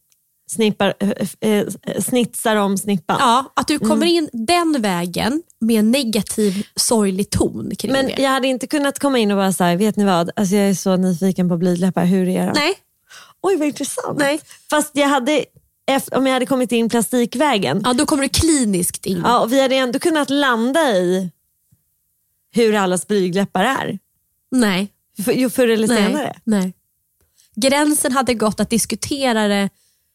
Snippar, 0.51 0.93
eh, 0.99 1.51
eh, 1.51 1.67
snitsar 2.01 2.55
om 2.55 2.77
snippan. 2.77 3.17
Ja, 3.19 3.53
att 3.55 3.67
du 3.67 3.79
kommer 3.79 3.95
Mm. 4.05 4.07
in 4.07 4.29
den 4.33 4.81
vägen 4.81 5.41
med 5.59 5.79
en 5.79 5.91
negativ, 5.91 6.67
sorglig 6.75 7.29
ton 7.29 7.71
kring 7.79 7.91
Men 7.91 8.05
det. 8.05 8.15
jag 8.21 8.29
hade 8.29 8.47
inte 8.47 8.67
kunnat 8.67 8.99
komma 8.99 9.19
in 9.19 9.31
och 9.31 9.37
bara 9.37 9.53
säga, 9.53 9.75
vet 9.77 9.95
ni 9.95 10.03
vad? 10.05 10.29
Alltså 10.35 10.55
jag 10.55 10.69
är 10.69 10.73
så 10.73 10.95
nyfiken 10.95 11.49
på 11.49 11.57
blygdläppar, 11.57 12.05
hur 12.05 12.27
är 12.29 12.45
de? 12.47 12.51
Nej, 12.55 12.73
Oj 13.45 13.55
vad 13.57 13.67
intressant. 13.67 14.19
Nej. 14.19 14.41
Fast 14.69 14.91
jag 14.93 15.07
hade, 15.07 15.45
efter, 15.87 16.17
om 16.17 16.27
jag 16.27 16.33
hade 16.33 16.45
kommit 16.45 16.71
in 16.71 16.89
plastikvägen, 16.89 17.81
ja, 17.85 17.93
då 17.93 18.05
kommer 18.05 18.23
du 18.23 18.29
kliniskt 18.29 19.05
in. 19.05 19.21
ja, 19.23 19.39
och 19.39 19.53
vi 19.53 19.61
hade 19.61 19.75
ändå 19.75 19.99
kunnat 19.99 20.29
landa 20.29 20.79
i 20.91 21.31
hur 22.51 22.75
allas 22.75 23.07
blygdläppar 23.07 23.63
är. 23.63 23.99
Nej. 24.51 24.91
För, 25.25 25.31
jo, 25.31 25.49
förr 25.49 25.67
eller 25.67 25.87
Nej. 25.87 25.97
senare. 25.97 26.39
Nej. 26.43 26.73
Gränsen 27.55 28.11
hade 28.11 28.33
gått 28.33 28.59
att 28.59 28.69
diskutera 28.69 29.47
det 29.47 29.69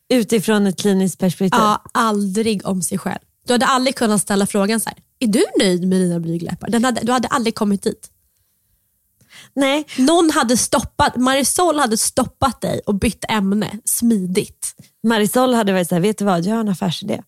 Utifrån 0.09 0.67
ett 0.67 0.81
kliniskt 0.81 1.19
perspektiv. 1.19 1.61
ja, 1.61 1.83
aldrig 1.93 2.67
om 2.67 2.83
sig 2.83 2.99
själv. 2.99 3.19
Du 3.47 3.53
hade 3.53 3.67
aldrig 3.67 3.97
kunnat 3.97 4.21
ställa 4.21 4.47
frågan 4.47 4.81
så 4.81 4.89
här, 4.89 4.99
är 5.19 5.27
du 5.27 5.45
nöjd 5.59 5.89
med 5.89 6.01
dina 6.01 6.21
blygdläppar? 6.21 6.71
Den 6.71 6.85
hade, 6.85 7.01
du 7.01 7.13
hade 7.13 7.29
aldrig 7.29 7.55
kommit 7.55 7.83
dit. 7.83 8.11
Nej, 9.57 9.87
Någon 9.99 10.31
hade 10.31 10.57
stoppat, 10.57 11.17
Marisol 11.17 11.79
hade 11.79 11.97
stoppat 11.97 12.61
dig 12.61 12.81
och 12.87 12.95
bytt 12.95 13.25
ämne 13.29 13.71
smidigt. 13.85 14.75
Marisol 15.07 15.55
hade 15.55 15.73
varit 15.73 15.89
såhär, 15.89 16.03
vet 16.03 16.19
du 16.19 16.25
vad? 16.25 16.45
Jag 16.47 16.55
har 16.55 16.61
en 16.61 16.69
affärsidé. 16.69 17.23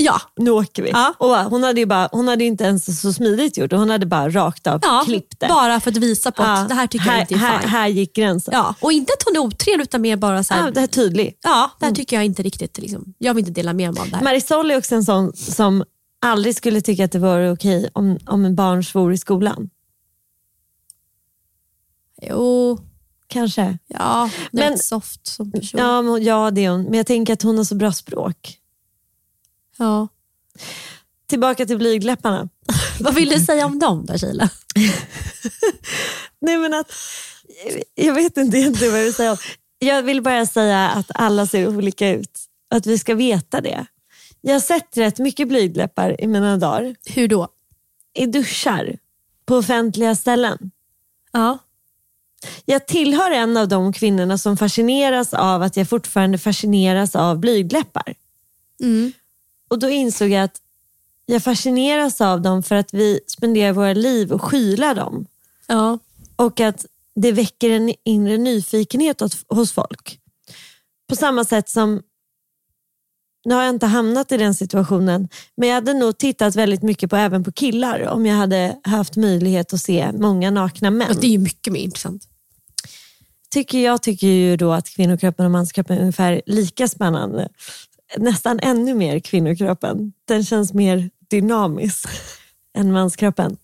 Ja, 0.00 0.20
Nu 0.36 0.50
åker 0.50 0.82
vi. 0.82 0.90
Ja. 0.90 1.14
Och 1.18 1.36
hon 1.36 1.62
hade 1.64 1.80
ju 1.80 1.86
bara, 1.86 2.08
hon 2.12 2.28
hade 2.28 2.44
inte 2.44 2.64
ens 2.64 3.00
så 3.00 3.12
smidigt 3.12 3.56
gjort 3.58 3.72
Hon 3.72 3.90
hade 3.90 4.06
bara 4.06 4.30
rakt 4.30 4.66
av 4.66 4.80
ja 4.82 5.02
klippt 5.06 5.40
det. 5.40 5.46
bara 5.48 5.80
för 5.80 5.90
att 5.90 5.96
visa 5.96 6.30
på 6.32 6.42
att 6.42 6.58
Ja, 6.60 6.66
det 6.68 6.74
här 6.74 6.86
tycker 6.86 7.04
här, 7.04 7.12
jag 7.12 7.22
inte 7.22 7.34
är 7.34 7.38
här, 7.38 7.58
fine. 7.60 7.70
här 7.70 7.88
gick 7.88 8.14
gränsen. 8.16 8.54
Ja, 8.56 8.74
och 8.80 8.92
inte 8.92 9.12
att 9.12 9.22
hon 9.26 9.36
är 9.36 9.40
otrevlig 9.40 9.82
utan 9.82 10.00
mer 10.00 10.16
bara 10.16 10.44
så 10.44 10.54
här, 10.54 10.64
Ja, 10.64 10.70
det 10.70 10.80
här 10.80 10.86
är 10.86 10.92
tydligt. 10.92 11.38
Ja, 11.42 11.70
det 11.80 11.86
här 11.86 11.92
tycker 11.94 12.16
jag 12.16 12.24
inte 12.24 12.42
riktigt. 12.42 12.78
Liksom. 12.78 13.14
Jag 13.18 13.34
vill 13.34 13.42
inte 13.48 13.60
dela 13.60 13.72
med 13.72 13.94
mig 13.94 14.00
av 14.00 14.10
det 14.10 14.16
här. 14.16 14.24
Marisol 14.24 14.70
är 14.70 14.78
också 14.78 14.94
en 14.94 15.04
sån 15.04 15.32
som 15.36 15.84
aldrig 16.26 16.56
skulle 16.56 16.80
tycka 16.80 17.04
att 17.04 17.12
det 17.12 17.18
vore 17.18 17.50
okej 17.52 17.88
om, 17.92 18.18
om 18.26 18.44
en 18.44 18.54
barn 18.54 18.84
svor 18.84 19.12
i 19.12 19.18
skolan. 19.18 19.68
Jo, 22.22 22.78
Kanske. 23.26 23.78
ja, 23.86 24.30
Men- 24.50 24.72
rätt 24.72 24.84
soft 24.84 25.26
som 25.26 25.52
person. 25.52 25.80
Ja, 25.80 26.02
men- 26.02 26.22
ja, 26.24 26.50
det 26.50 26.64
är 26.64 26.70
hon. 26.70 26.82
Men 26.82 26.94
jag 26.94 27.06
tänker 27.06 27.32
att 27.32 27.42
hon 27.42 27.56
har 27.56 27.64
så 27.64 27.74
bra 27.74 27.92
språk. 27.92 28.58
Ja. 29.78 30.08
Tillbaka 31.26 31.66
till 31.66 31.78
blygdläpparna. 31.78 32.48
Vad 33.00 33.14
vill 33.14 33.28
du 33.28 33.40
säga 33.40 33.66
om 33.66 33.78
dem 33.78 34.06
då 34.06 34.18
Sheila? 34.18 34.50
Nej, 36.40 36.56
men 36.58 36.74
att, 36.74 36.92
jag 37.94 38.14
vet 38.14 38.36
inte 38.36 38.58
egentligen 38.58 38.92
vad 38.92 39.00
jag 39.00 39.04
vill 39.04 39.14
säga. 39.14 39.36
Jag 39.78 40.02
vill 40.02 40.22
bara 40.22 40.46
säga 40.46 40.88
att 40.88 41.10
alla 41.14 41.46
ser 41.46 41.68
olika 41.68 42.10
ut. 42.10 42.40
Att 42.70 42.86
vi 42.86 42.98
ska 42.98 43.14
veta 43.14 43.60
det. 43.60 43.86
Jag 44.40 44.52
har 44.54 44.60
sett 44.60 44.96
rätt 44.96 45.18
mycket 45.18 45.48
blygdläppar 45.48 46.20
i 46.20 46.26
mina 46.26 46.56
dagar. 46.56 46.96
Hur 47.06 47.28
då? 47.28 47.48
I 48.14 48.26
duschar. 48.26 48.96
På 49.46 49.56
offentliga 49.56 50.14
ställen. 50.16 50.70
Ja. 51.32 51.58
Jag 52.64 52.86
tillhör 52.86 53.30
en 53.30 53.56
av 53.56 53.68
de 53.68 53.92
kvinnorna 53.92 54.38
som 54.38 54.56
fascineras 54.56 55.34
av 55.34 55.62
att 55.62 55.76
jag 55.76 55.88
fortfarande 55.88 56.38
fascineras 56.38 57.16
av 57.16 57.38
blygdläppar. 57.38 58.14
Mm. 58.82 59.12
Och 59.68 59.78
då 59.78 59.88
insåg 59.88 60.28
jag 60.28 60.44
att 60.44 60.60
jag 61.26 61.42
fascineras 61.42 62.20
av 62.20 62.42
dem 62.42 62.62
för 62.62 62.74
att 62.74 62.94
vi 62.94 63.20
spenderar 63.26 63.72
våra 63.72 63.92
liv 63.92 64.32
och 64.32 64.42
skyla 64.42 64.94
dem. 64.94 65.26
ja. 65.66 65.98
Och 66.36 66.60
att 66.60 66.86
det 67.14 67.32
väcker 67.32 67.70
en 67.70 67.94
inre 68.04 68.36
nyfikenhet 68.36 69.22
hos 69.48 69.72
folk. 69.72 70.20
På 71.08 71.16
samma 71.16 71.44
sätt 71.44 71.68
som, 71.68 72.02
nu 73.48 73.54
har 73.54 73.62
jag 73.62 73.74
inte 73.74 73.86
hamnat 73.86 74.32
i 74.32 74.36
den 74.36 74.54
situationen, 74.54 75.28
men 75.56 75.68
jag 75.68 75.74
hade 75.74 75.94
nog 75.94 76.18
tittat 76.18 76.56
väldigt 76.56 76.82
mycket 76.82 77.10
på 77.10 77.16
även 77.16 77.44
på 77.44 77.52
killar 77.52 78.00
om 78.08 78.26
jag 78.26 78.36
hade 78.36 78.76
haft 78.84 79.16
möjlighet 79.16 79.72
att 79.72 79.80
se 79.80 80.12
många 80.12 80.50
nakna 80.50 80.90
män. 80.90 81.08
Fast 81.08 81.20
Det 81.20 81.26
är 81.26 81.30
ju 81.30 81.38
mycket 81.38 81.72
mer 81.72 81.80
intressant. 81.80 82.22
tycker 83.50 83.78
jag 83.78 84.02
tycker 84.02 84.26
ju 84.26 84.56
då 84.56 84.72
att 84.72 84.88
kvinnokroppen 84.88 85.44
och 85.46 85.52
manskroppen 85.52 85.96
är 85.96 86.00
ungefär 86.00 86.42
lika 86.46 86.88
spännande. 86.88 87.48
Nästan 88.16 88.60
ännu 88.62 88.94
mer 88.94 89.18
kvinnokroppen. 89.20 90.12
Den 90.24 90.44
känns 90.44 90.72
mer 90.74 91.10
dynamisk 91.30 92.08
än 92.78 92.92
manskroppen. 92.92 93.56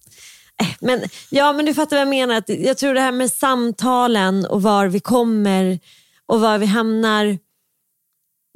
Eh, 0.62 0.68
Men, 0.80 1.00
ja, 1.30 1.52
men 1.52 1.64
du 1.66 1.74
fattar 1.74 1.96
vad 1.96 2.00
jag 2.00 2.08
menar. 2.08 2.34
Att 2.34 2.48
jag 2.48 2.78
tror 2.78 2.94
det 2.94 3.00
här 3.00 3.12
med 3.12 3.30
samtalen 3.32 4.46
och 4.46 4.62
var 4.62 4.86
vi 4.86 5.00
kommer 5.00 5.78
och 6.26 6.40
var 6.40 6.58
vi 6.58 6.66
hamnar. 6.66 7.38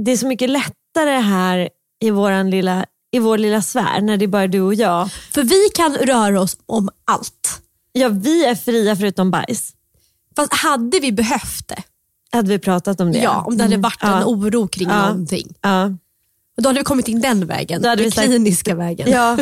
Det 0.02 0.12
är 0.12 0.16
så 0.16 0.26
mycket 0.26 0.50
lättare 0.96 1.10
här 1.20 1.68
i, 2.00 2.10
våran 2.10 2.50
lilla, 2.50 2.86
i 3.10 3.18
vår 3.18 3.38
lilla 3.38 3.62
sfär 3.62 4.00
när 4.00 4.16
det 4.16 4.24
är 4.24 4.26
bara 4.26 4.46
du 4.46 4.60
och 4.60 4.74
jag. 4.74 5.10
För 5.32 5.42
vi 5.42 5.68
kan 5.74 5.96
röra 5.96 6.40
oss 6.40 6.56
om 6.66 6.88
allt. 7.04 7.60
Ja, 7.92 8.08
vi 8.08 8.44
är 8.44 8.54
fria 8.54 8.96
förutom 8.96 9.30
bajs. 9.30 9.72
Fast 10.36 10.52
hade 10.54 10.98
vi 11.00 11.12
behövt 11.12 11.68
det, 11.68 11.82
Hade 12.32 12.48
vi 12.48 12.58
pratat 12.58 13.00
om 13.00 13.12
det? 13.12 13.18
ja, 13.18 13.42
om 13.46 13.56
det 13.56 13.64
hade 13.64 13.76
varit 13.76 14.02
en 14.02 14.08
Ja. 14.10 14.24
oro 14.24 14.68
kring 14.68 14.88
Ja. 14.88 15.02
någonting, 15.08 15.54
Ja. 15.62 15.90
då 16.56 16.68
hade 16.68 16.80
vi 16.80 16.84
kommit 16.84 17.08
in 17.08 17.20
den 17.20 17.46
vägen. 17.46 17.82
Då 17.82 17.94
den 17.94 18.10
sagt- 18.12 18.26
kliniska 18.28 18.74
vägen. 18.74 19.10
Ja, 19.10 19.38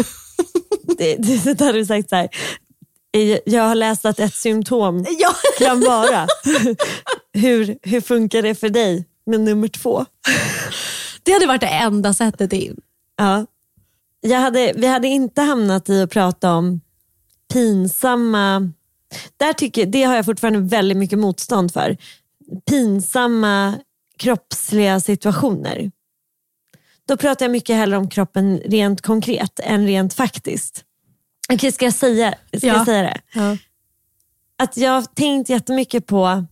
det, 0.99 1.17
det, 1.17 1.55
det 1.59 1.65
hade 1.65 1.79
du 1.79 1.87
sagt 1.87 2.09
så 2.09 2.17
här. 2.17 2.29
"Eh, 3.13 3.39
Jag 3.47 3.63
har 3.63 3.75
läst 3.75 4.05
att 4.05 4.19
ett 4.21 4.35
symptom 4.35 5.07
Ja. 5.19 5.31
kan 5.59 5.81
vara. 5.81 6.27
hur, 7.33 7.79
hur 7.83 8.01
funkar 8.01 8.43
det 8.43 8.55
för 8.55 8.69
dig 8.69 9.05
med 9.27 9.41
nummer 9.41 9.69
två? 9.69 10.05
Det 11.27 11.33
hade 11.33 11.47
varit 11.47 11.61
det 11.61 11.67
enda 11.67 12.15
sättet 12.15 12.53
in. 12.53 12.81
Ja. 13.17 13.47
Jag 14.21 14.41
hade, 14.41 14.73
vi 14.77 14.87
hade 14.87 15.09
inte 15.09 15.43
hamnat 15.43 15.89
i 15.89 16.03
att 16.03 16.11
prata 16.11 16.53
om 16.55 16.81
pinsamma, 17.53 18.73
där 19.37 19.53
tycker, 19.53 19.87
det 19.87 20.03
har 20.03 20.17
jag 20.17 20.25
fortfarande 20.25 20.59
väldigt 20.61 20.99
mycket 20.99 21.19
motstånd 21.19 21.73
för. 21.73 21.97
Pinsamma 22.71 23.75
kroppsliga 24.19 25.01
situationer. 25.01 25.91
Då 27.09 27.17
pratar 27.17 27.45
jag 27.45 27.51
mycket 27.53 27.77
hellre 27.77 27.97
om 27.97 28.09
kroppen 28.11 28.59
rent 28.59 29.01
konkret 29.01 29.61
än 29.61 29.87
rent 29.87 30.15
faktiskt. 30.15 30.85
Okej, 31.53 31.73
ska 31.73 31.85
jag 31.85 31.95
säga, 31.95 32.35
ska 32.57 32.67
Ja. 32.67 32.75
jag 32.77 32.85
säga 32.87 33.03
det? 33.03 33.21
Ja. 33.35 33.57
Att 34.59 34.77
jag 34.77 34.91
har 34.91 35.03
tänkt 35.03 35.51
jättemycket 35.51 36.07
på, 36.07 36.45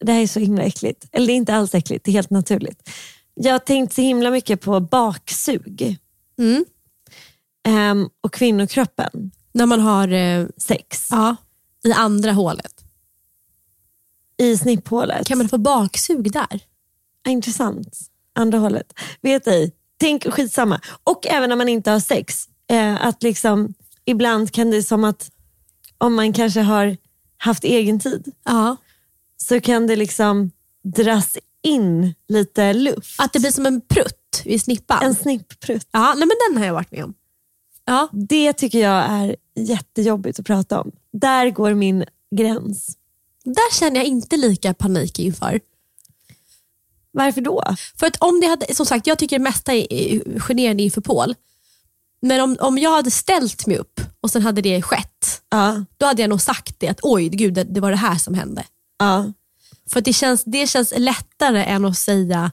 det 0.00 0.12
här 0.12 0.20
är 0.22 0.26
så 0.26 0.40
himla 0.40 0.62
äckligt, 0.62 1.06
eller 1.12 1.26
det 1.26 1.32
är 1.32 1.36
inte 1.36 1.54
alls 1.54 1.74
äckligt, 1.74 2.04
det 2.04 2.10
är 2.10 2.12
helt 2.12 2.30
naturligt. 2.30 2.90
Jag 3.34 3.52
har 3.52 3.58
tänkt 3.58 3.92
så 3.94 4.00
himla 4.00 4.30
mycket 4.30 4.60
på 4.60 4.80
baksug 4.80 5.98
Mm. 6.38 6.64
ehm, 7.68 8.08
och 8.20 8.32
kvinnokroppen, 8.34 9.30
När 9.52 9.66
man 9.66 9.80
har 9.80 10.08
eh, 10.12 10.46
sex, 10.56 11.08
ja, 11.10 11.36
i 11.84 11.92
andra 11.92 12.32
hålet. 12.32 12.72
i 14.36 14.56
snipphålet. 14.56 15.26
Kan 15.26 15.38
man 15.38 15.48
få 15.48 15.58
baksug 15.58 16.32
där? 16.32 16.60
Ja, 17.24 17.30
intressant. 17.30 17.98
Andra 18.34 18.58
hållet. 18.58 18.92
Vet 19.20 19.46
ej, 19.46 19.72
tänk 19.96 20.24
skitsamma. 20.32 20.80
Och 21.04 21.26
även 21.26 21.48
när 21.48 21.56
man 21.56 21.68
inte 21.68 21.90
har 21.90 22.00
sex, 22.00 22.46
eh, 22.70 23.06
att 23.06 23.22
liksom 23.22 23.74
ibland 24.04 24.50
kan 24.52 24.70
det 24.70 24.82
som 24.82 25.04
att 25.04 25.30
om 25.98 26.14
man 26.14 26.32
kanske 26.32 26.60
har 26.60 26.96
haft 27.36 27.64
egen 27.64 28.00
tid 28.00 28.32
Ja. 28.44 28.76
så 29.36 29.60
kan 29.60 29.86
det 29.86 29.96
liksom 29.96 30.50
dras 30.84 31.38
in 31.62 32.14
lite 32.28 32.72
luft. 32.72 33.20
Att 33.20 33.32
det 33.32 33.38
blir 33.40 33.50
som 33.50 33.66
en 33.66 33.80
prutt 33.80 34.42
vid 34.44 34.62
snippan. 34.62 35.02
En 35.02 35.14
snipprutt. 35.14 35.88
Ja, 35.90 36.14
nej, 36.16 36.26
men 36.28 36.36
den 36.48 36.58
har 36.58 36.66
jag 36.66 36.74
varit 36.74 36.90
med 36.92 37.04
om. 37.04 37.14
Ja. 37.84 38.08
Det 38.12 38.52
tycker 38.52 38.78
jag 38.78 39.04
är 39.08 39.36
jättejobbigt 39.56 40.38
att 40.38 40.46
prata 40.46 40.80
om. 40.80 40.92
Där 41.12 41.50
går 41.50 41.74
min 41.74 42.04
gräns. 42.36 42.96
Där 43.44 43.74
känner 43.74 43.96
jag 43.96 44.06
inte 44.06 44.36
lika 44.36 44.74
panik 44.74 45.18
inför. 45.18 45.60
Varför 47.10 47.40
då? 47.40 47.64
För 47.98 48.06
att 48.06 48.16
om 48.16 48.40
det 48.40 48.46
hade, 48.46 48.74
som 48.74 48.86
sagt, 48.86 49.06
jag 49.06 49.18
tycker 49.18 49.38
det 49.38 49.42
mesta 49.42 49.72
är 49.74 50.38
generande 50.38 50.82
inför 50.82 51.00
Paul. 51.00 51.34
Men 52.22 52.40
om, 52.40 52.56
om 52.60 52.78
jag 52.78 52.90
hade 52.90 53.10
ställt 53.10 53.66
mig 53.66 53.76
upp 53.78 54.00
och 54.20 54.30
sen 54.30 54.42
hade 54.42 54.60
det 54.62 54.82
skett, 54.82 55.42
Ja, 55.50 55.84
då 55.96 56.06
hade 56.06 56.22
jag 56.22 56.28
nog 56.28 56.40
sagt 56.40 56.80
det 56.80 56.88
att 56.88 56.98
oj, 57.02 57.28
gud, 57.28 57.54
det, 57.54 57.64
det 57.64 57.80
var 57.80 57.90
det 57.90 57.96
här 57.96 58.14
som 58.18 58.34
hände. 58.34 58.64
ja. 58.98 59.32
För 59.90 60.00
det 60.00 60.12
känns, 60.12 60.44
det 60.44 60.66
känns 60.66 60.92
lättare 60.96 61.64
än 61.64 61.84
att 61.84 61.98
säga 61.98 62.52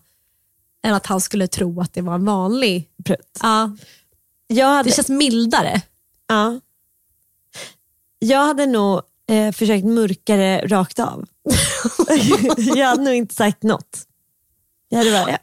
än 0.83 0.93
att 0.93 1.05
han 1.05 1.21
skulle 1.21 1.47
tro 1.47 1.81
att 1.81 1.93
det 1.93 2.01
var 2.01 2.15
en 2.15 2.25
vanlig. 2.25 2.89
Prutt. 3.05 3.39
Ja, 3.41 3.71
Jag 4.47 4.67
hade, 4.67 4.89
det 4.89 4.95
känns 4.95 5.09
mildare. 5.09 5.81
ja. 6.27 6.59
jag 8.19 8.45
hade 8.45 8.65
nog 8.65 9.01
eh, 9.29 9.51
försökt 9.51 9.85
mörka 9.85 10.35
det 10.35 10.57
rakt 10.65 10.99
av. 10.99 11.25
jag 12.75 12.87
hade 12.87 13.03
nog 13.03 13.13
inte 13.13 13.35
sagt 13.35 13.63
något. 13.63 13.99
Jag 14.89 14.97
hade 14.97 15.11
bara, 15.11 15.31
ja. 15.31 15.37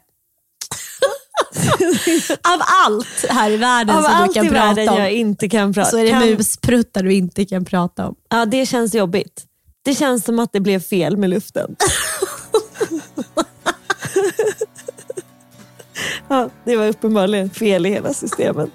Av 2.53 2.61
allt 2.85 3.25
här 3.29 3.51
i 3.51 3.57
världen 3.57 3.95
Av 3.95 4.01
som 4.03 4.27
du 4.27 4.33
kan 4.33 4.49
prata 4.49 4.91
om 4.91 4.99
jag 4.99 5.11
inte 5.11 5.49
kan 5.49 5.73
prata 5.73 5.89
så 5.91 5.97
är 5.97 6.03
det 6.03 6.09
kan, 6.09 6.29
muspruttar 6.29 7.03
du 7.03 7.13
inte 7.13 7.45
kan 7.45 7.65
prata 7.65 8.07
om. 8.07 8.15
Ja, 8.29 8.45
det 8.45 8.65
känns 8.65 8.95
jobbigt. 8.95 9.46
Det 9.87 9.95
känns 9.95 10.25
som 10.25 10.39
att 10.39 10.53
det 10.53 10.59
blev 10.59 10.79
fel 10.79 11.17
med 11.17 11.29
luften. 11.29 11.75
ja, 16.27 16.49
det 16.63 16.75
var 16.75 16.87
uppenbarligen 16.87 17.49
fel 17.49 17.85
i 17.85 17.89
hela 17.89 18.13
systemet. 18.13 18.69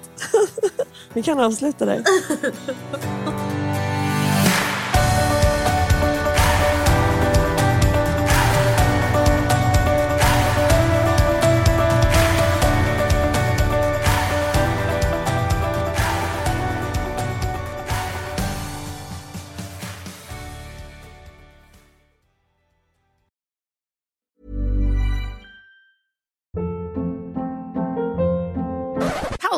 Vi 1.13 1.23
kan 1.23 1.39
avsluta 1.39 1.85
där. 1.85 2.03